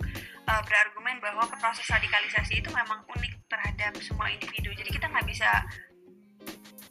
uh, 0.48 0.62
berargumen 0.64 1.20
bahwa 1.20 1.44
proses 1.60 1.84
radikalisasi 1.92 2.64
itu 2.64 2.70
memang 2.72 3.04
unik 3.12 3.34
terhadap 3.52 3.92
semua 4.00 4.32
individu. 4.32 4.72
Jadi 4.72 4.88
kita 4.88 5.12
nggak 5.12 5.28
bisa 5.28 5.52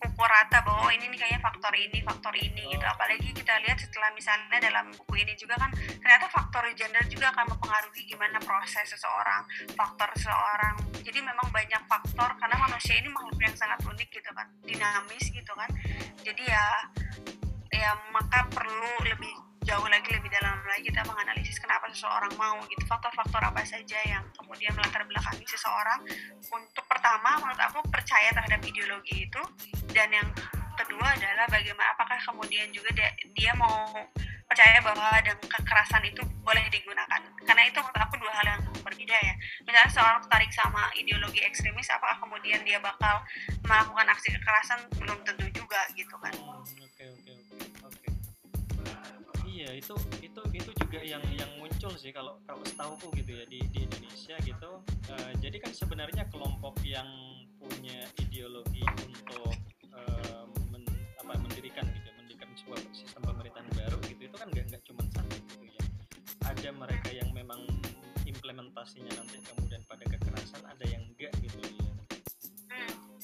pukul 0.01 0.29
rata 0.29 0.61
bahwa 0.65 0.85
oh, 0.85 0.93
ini 0.93 1.09
nih 1.13 1.19
kayaknya 1.21 1.41
faktor 1.41 1.73
ini, 1.73 1.99
faktor 2.05 2.35
ini 2.37 2.77
gitu. 2.77 2.85
Apalagi 2.85 3.29
kita 3.33 3.57
lihat 3.65 3.81
setelah 3.81 4.13
misalnya 4.13 4.61
dalam 4.61 4.93
buku 4.93 5.15
ini 5.17 5.33
juga 5.37 5.57
kan 5.57 5.73
ternyata 5.73 6.29
faktor 6.29 6.63
gender 6.77 7.05
juga 7.09 7.33
akan 7.33 7.57
mempengaruhi 7.57 8.05
gimana 8.05 8.37
proses 8.45 8.85
seseorang, 8.85 9.43
faktor 9.73 10.13
seseorang. 10.13 10.77
Jadi 11.01 11.25
memang 11.25 11.49
banyak 11.49 11.83
faktor 11.89 12.31
karena 12.37 12.57
manusia 12.69 13.01
ini 13.01 13.09
makhluk 13.09 13.41
yang 13.41 13.57
sangat 13.57 13.81
unik 13.81 14.09
gitu 14.13 14.31
kan, 14.37 14.47
dinamis 14.61 15.25
gitu 15.33 15.53
kan. 15.57 15.73
Jadi 16.21 16.43
ya 16.45 16.65
ya 17.71 17.95
maka 18.11 18.47
perlu 18.51 18.93
lebih 19.07 19.31
jauh 19.61 19.87
lagi 19.87 20.09
lebih 20.11 20.33
dalam 20.33 20.57
lagi 20.65 20.89
kita 20.89 21.05
menganalisis 21.05 21.61
kenapa 21.61 21.87
seseorang 21.93 22.33
mau 22.35 22.59
gitu. 22.67 22.83
Faktor-faktor 22.89 23.39
apa 23.45 23.61
saja 23.63 23.99
yang 24.09 24.25
kemudian 24.35 24.73
melatar 24.73 25.05
belakangi 25.05 25.45
seseorang. 25.45 26.01
Untuk 26.49 26.85
pertama 26.89 27.37
menurut 27.39 27.61
aku 27.61 27.85
percaya 27.93 28.33
terhadap 28.33 28.61
ideologi 28.65 29.29
itu. 29.29 29.43
Dan 29.93 30.09
yang 30.11 30.29
kedua 30.81 31.13
adalah 31.13 31.45
bagaimana 31.47 31.93
apakah 31.93 32.17
kemudian 32.25 32.73
juga 32.73 32.89
dia, 32.97 33.13
dia 33.37 33.53
mau 33.53 33.93
percaya 34.49 34.83
bahwa 34.83 35.15
dan 35.23 35.39
kekerasan 35.39 36.03
itu 36.09 36.25
boleh 36.43 36.65
digunakan. 36.73 37.21
Karena 37.45 37.63
itu 37.69 37.79
menurut 37.79 38.01
aku 38.01 38.17
dua 38.17 38.33
hal 38.33 38.47
yang 38.57 38.63
berbeda 38.81 39.17
ya. 39.23 39.35
Misalnya 39.63 39.93
seorang 39.93 40.19
tertarik 40.25 40.51
sama 40.57 40.89
ideologi 40.97 41.45
ekstremis 41.45 41.93
apakah 41.93 42.17
kemudian 42.19 42.65
dia 42.65 42.81
bakal 42.81 43.23
melakukan 43.69 44.09
aksi 44.09 44.35
kekerasan? 44.35 44.81
Belum 44.99 45.21
tentu 45.23 45.47
juga 45.53 45.85
gitu 45.95 46.17
kan. 46.17 46.33
Okay 46.97 47.20
iya 49.61 49.77
itu 49.77 49.93
itu 50.25 50.41
itu 50.57 50.71
juga 50.73 51.05
yang 51.05 51.21
yang 51.37 51.53
muncul 51.61 51.93
sih 52.01 52.09
kalau 52.17 52.41
kalau 52.49 52.65
setahuku 52.65 53.13
gitu 53.21 53.37
ya 53.37 53.45
di 53.45 53.61
di 53.69 53.85
Indonesia 53.85 54.37
gitu. 54.41 54.71
Uh, 55.13 55.33
jadi 55.37 55.57
kan 55.61 55.73
sebenarnya 55.77 56.25
kelompok 56.33 56.81
yang 56.81 57.05
punya 57.61 58.09
ideologi 58.17 58.81
untuk 59.05 59.53
uh, 59.93 60.49
men, 60.73 60.81
apa 61.21 61.37
mendirikan 61.37 61.85
gitu 61.93 62.09
mendirikan 62.17 62.49
sebuah 62.57 62.81
sistem 62.97 63.21
pemerintahan 63.21 63.69
baru 63.77 64.01
gitu 64.09 64.33
itu 64.33 64.37
kan 64.41 64.49
nggak 64.49 64.65
nggak 64.73 64.83
cuma 64.89 65.05
satu 65.13 65.37
gitu 65.45 65.69
ya. 65.69 65.85
Ada 66.49 66.73
mereka 66.73 67.09
yang 67.13 67.29
memang 67.37 67.61
implementasinya 68.25 69.13
nanti 69.13 69.45
kemudian 69.45 69.85
pada 69.85 70.09
kekerasan 70.09 70.65
ada 70.65 70.85
yang 70.89 71.05
enggak 71.05 71.37
gitu 71.45 71.61
ya. 71.61 71.69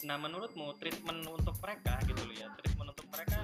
Nah 0.05 0.21
menurutmu 0.21 0.77
treatment 0.77 1.25
untuk 1.25 1.57
mereka 1.65 1.97
gitu 2.05 2.29
loh 2.29 2.37
ya 2.37 2.53
treatment 2.61 2.93
untuk 2.93 3.09
mereka 3.09 3.41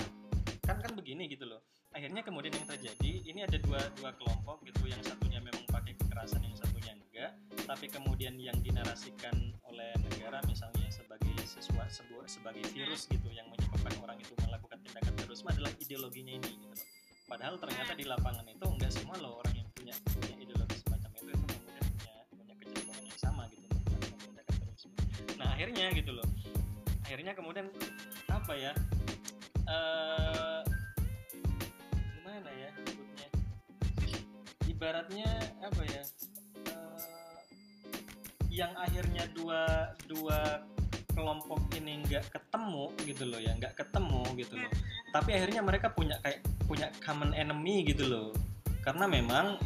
kan 0.63 0.77
kan 0.79 0.93
begini 0.93 1.27
gitu 1.33 1.49
loh 1.49 1.65
akhirnya 1.93 2.23
kemudian 2.25 2.53
yang 2.57 2.67
terjadi 2.69 3.13
ini 3.29 3.41
ada 3.45 3.57
dua 3.61 3.81
dua 4.01 4.11
kelompok 4.17 4.65
gitu 4.65 4.89
yang 4.89 5.01
satunya 5.05 5.39
memang 5.39 5.65
pakai 5.69 5.93
kekerasan 5.97 6.41
yang 6.45 6.57
satunya 6.57 6.93
enggak. 6.97 7.33
Tapi 7.69 7.87
kemudian 7.89 8.35
yang 8.41 8.57
dinarasikan 8.65 9.55
oleh 9.69 9.93
negara 10.03 10.41
misalnya 10.49 10.89
sebagai 10.89 11.33
sesuatu 11.45 11.93
sebuah 11.93 12.27
sebagai 12.29 12.65
virus 12.73 13.05
gitu 13.09 13.29
yang 13.33 13.45
menyebabkan 13.53 13.93
orang 14.01 14.17
itu 14.17 14.33
melakukan 14.45 14.81
tindakan 14.81 15.13
terorisme 15.13 15.49
adalah 15.53 15.73
ideologinya 15.77 16.33
ini 16.41 16.49
gitu 16.57 16.67
loh. 16.73 16.81
padahal 17.29 17.57
ternyata 17.57 17.93
di 17.97 18.05
lapangan 18.05 18.45
itu 18.45 18.65
enggak 18.65 18.93
semua 18.93 19.17
loh 19.17 19.41
orang 19.41 19.57
yang 19.57 19.69
punya 19.73 19.95
punya 20.05 20.37
ideologi 20.37 20.77
semacam 20.85 21.11
itu 21.17 21.25
itu 21.33 21.45
kemudian 21.49 21.85
punya 21.97 22.15
punya 22.29 22.55
kecenderungan 22.61 23.05
yang 23.09 23.19
sama 23.21 23.43
gitu 23.49 23.67
melakukan 23.73 24.19
tindakan 24.21 24.55
terorisme. 24.61 24.95
Nah 25.41 25.49
akhirnya 25.57 25.85
gitu 25.97 26.11
loh. 26.13 26.29
Akhirnya 27.05 27.33
kemudian 27.37 27.67
apa 28.29 28.53
ya? 28.57 28.73
Uh, 29.69 30.61
ibaratnya 34.83 35.31
apa 35.63 35.83
ya 35.87 36.03
uh, 36.75 37.39
yang 38.51 38.73
akhirnya 38.75 39.31
dua 39.31 39.95
dua 40.11 40.67
kelompok 41.15 41.63
ini 41.79 42.03
nggak 42.03 42.35
ketemu 42.35 42.91
gitu 43.07 43.25
loh 43.31 43.39
ya 43.39 43.55
nggak 43.55 43.79
ketemu 43.79 44.27
gitu 44.43 44.59
loh 44.59 44.71
tapi 45.15 45.39
akhirnya 45.39 45.63
mereka 45.63 45.95
punya 45.95 46.19
kayak 46.19 46.43
punya 46.67 46.91
common 46.99 47.31
enemy 47.31 47.87
gitu 47.87 48.11
loh 48.11 48.35
karena 48.83 49.07
memang 49.07 49.63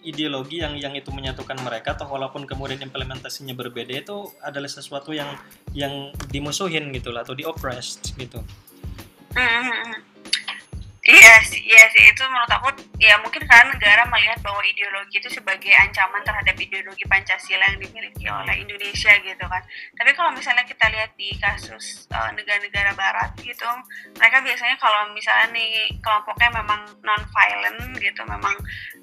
ideologi 0.00 0.64
yang 0.64 0.80
yang 0.80 0.96
itu 0.96 1.12
menyatukan 1.12 1.60
mereka 1.60 1.92
atau 1.92 2.08
walaupun 2.08 2.48
kemudian 2.48 2.80
implementasinya 2.80 3.52
berbeda 3.52 3.92
itu 4.00 4.32
adalah 4.40 4.72
sesuatu 4.72 5.12
yang 5.12 5.36
yang 5.76 6.08
dimusuhin 6.32 6.88
gitu 6.96 7.12
lah 7.12 7.20
atau 7.20 7.36
di 7.36 7.44
gitu. 8.16 8.40
Mm-hmm. 9.36 10.09
Iya 11.10 11.34
sih, 11.42 11.58
iya 11.66 11.90
sih 11.90 12.06
itu 12.06 12.22
menurut 12.22 12.46
aku 12.54 12.70
ya 13.02 13.18
mungkin 13.18 13.42
karena 13.42 13.74
negara 13.74 14.06
melihat 14.06 14.38
bahwa 14.46 14.62
ideologi 14.62 15.18
itu 15.18 15.26
sebagai 15.26 15.74
ancaman 15.82 16.22
terhadap 16.22 16.54
ideologi 16.54 17.02
Pancasila 17.10 17.66
yang 17.66 17.82
dimiliki 17.82 18.30
oleh 18.30 18.54
Indonesia 18.62 19.10
gitu 19.18 19.44
kan. 19.50 19.62
Tapi 19.98 20.10
kalau 20.14 20.30
misalnya 20.30 20.62
kita 20.62 20.86
lihat 20.86 21.10
di 21.18 21.34
kasus 21.42 22.06
uh, 22.14 22.30
negara-negara 22.30 22.94
Barat 22.94 23.34
gitu, 23.42 23.66
mereka 24.22 24.38
biasanya 24.38 24.78
kalau 24.78 25.10
misalnya 25.10 25.50
nih 25.50 25.90
kelompoknya 25.98 26.48
memang 26.62 26.80
non 27.02 27.22
violent 27.26 27.98
gitu, 27.98 28.22
memang 28.30 28.54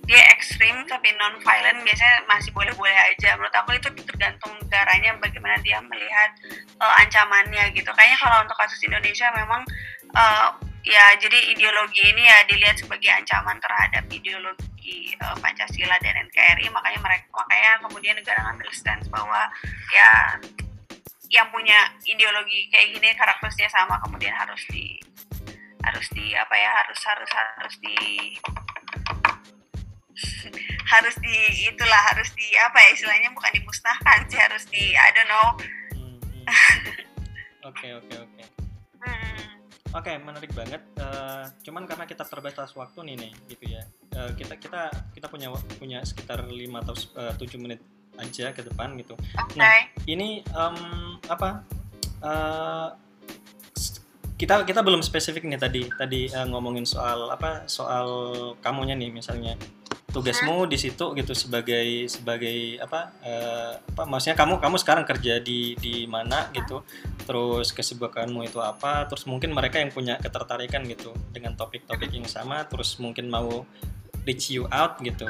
dia 0.08 0.24
ekstrim 0.32 0.88
tapi 0.88 1.12
non 1.20 1.36
violent 1.44 1.84
biasanya 1.84 2.24
masih 2.24 2.56
boleh-boleh 2.56 2.96
aja. 3.12 3.36
Menurut 3.36 3.52
aku 3.52 3.76
itu 3.76 3.92
tergantung 4.08 4.56
negaranya 4.64 5.12
bagaimana 5.20 5.60
dia 5.60 5.84
melihat 5.84 6.32
uh, 6.80 7.04
ancamannya 7.04 7.68
gitu. 7.76 7.92
Kayaknya 7.92 8.16
kalau 8.16 8.38
untuk 8.48 8.56
kasus 8.56 8.80
Indonesia 8.88 9.28
memang 9.36 9.68
uh, 10.16 10.56
ya 10.86 11.06
jadi 11.20 11.40
ideologi 11.54 12.04
ini 12.06 12.24
ya 12.26 12.38
dilihat 12.48 12.78
sebagai 12.80 13.10
ancaman 13.12 13.58
terhadap 13.60 14.04
ideologi 14.08 15.14
uh, 15.20 15.36
Pancasila 15.40 15.98
dan 16.00 16.28
NKRI 16.30 16.70
makanya 16.72 17.00
mereka 17.02 17.26
makanya 17.34 17.72
kemudian 17.84 18.16
negara 18.16 18.40
ngambil 18.48 18.70
stance 18.72 19.08
bahwa 19.10 19.50
ya 19.92 20.38
yang 21.28 21.48
punya 21.52 21.92
ideologi 22.08 22.72
kayak 22.72 22.96
gini 22.96 23.10
karakternya 23.16 23.68
sama 23.68 24.00
kemudian 24.04 24.32
harus 24.32 24.64
di 24.72 24.96
harus 25.84 26.08
di 26.12 26.36
apa 26.36 26.56
ya 26.56 26.72
harus 26.84 27.00
harus 27.04 27.30
harus 27.32 27.76
di 27.80 27.96
harus 30.88 31.16
di 31.20 31.36
itulah 31.68 32.02
harus 32.12 32.32
di 32.32 32.48
apa 32.56 32.78
ya 32.80 32.90
istilahnya 32.96 33.30
bukan 33.36 33.52
dimusnahkan 33.60 34.20
sih 34.32 34.40
harus 34.40 34.64
di 34.72 34.96
I 34.96 35.10
don't 35.12 35.28
know 35.28 35.48
hmm, 35.96 36.18
hmm. 36.24 36.44
oke 37.70 37.88
oke 38.04 38.16
oke. 38.24 38.57
Oke, 39.96 40.12
okay, 40.12 40.16
menarik 40.20 40.52
banget. 40.52 40.84
Uh, 41.00 41.48
cuman 41.64 41.88
karena 41.88 42.04
kita 42.04 42.28
terbatas 42.28 42.76
waktu 42.76 43.08
nih 43.08 43.16
nih, 43.24 43.32
gitu 43.48 43.66
ya. 43.72 43.84
Uh, 44.12 44.32
kita 44.36 44.60
kita 44.60 44.92
kita 45.16 45.28
punya 45.32 45.48
punya 45.80 46.04
sekitar 46.04 46.44
5 46.44 46.54
atau 46.84 46.96
eh, 46.96 47.32
uh, 47.32 47.34
7 47.40 47.64
menit 47.64 47.80
aja 48.20 48.52
ke 48.52 48.68
depan 48.68 49.00
gitu. 49.00 49.16
Okay. 49.16 49.56
Nah, 49.56 49.72
ini 50.04 50.44
um, 50.52 51.16
apa? 51.32 51.64
Uh, 52.20 52.90
kita 54.38 54.70
kita 54.70 54.86
belum 54.86 55.02
spesifik 55.02 55.50
nih 55.50 55.58
tadi 55.58 55.82
tadi 55.98 56.30
uh, 56.30 56.46
ngomongin 56.46 56.86
soal 56.86 57.34
apa 57.34 57.66
soal 57.66 58.08
kamunya 58.62 58.94
nih 58.94 59.10
misalnya 59.10 59.58
tugasmu 60.18 60.66
di 60.66 60.82
situ 60.82 61.14
gitu 61.14 61.38
sebagai 61.38 62.10
sebagai 62.10 62.82
apa 62.82 63.14
uh, 63.22 63.78
apa 63.78 64.04
maksudnya 64.10 64.34
kamu 64.34 64.58
kamu 64.58 64.76
sekarang 64.82 65.06
kerja 65.06 65.38
di 65.38 65.78
di 65.78 66.10
mana 66.10 66.50
gitu 66.58 66.82
terus 67.30 67.70
kesibukanmu 67.70 68.42
itu 68.42 68.58
apa 68.58 69.06
terus 69.06 69.30
mungkin 69.30 69.54
mereka 69.54 69.78
yang 69.78 69.94
punya 69.94 70.18
ketertarikan 70.18 70.90
gitu 70.90 71.14
dengan 71.30 71.54
topik-topik 71.54 72.10
yang 72.10 72.26
sama 72.26 72.66
terus 72.66 72.98
mungkin 72.98 73.30
mau 73.30 73.62
reach 74.26 74.50
you 74.50 74.66
out 74.74 74.98
gitu 75.06 75.30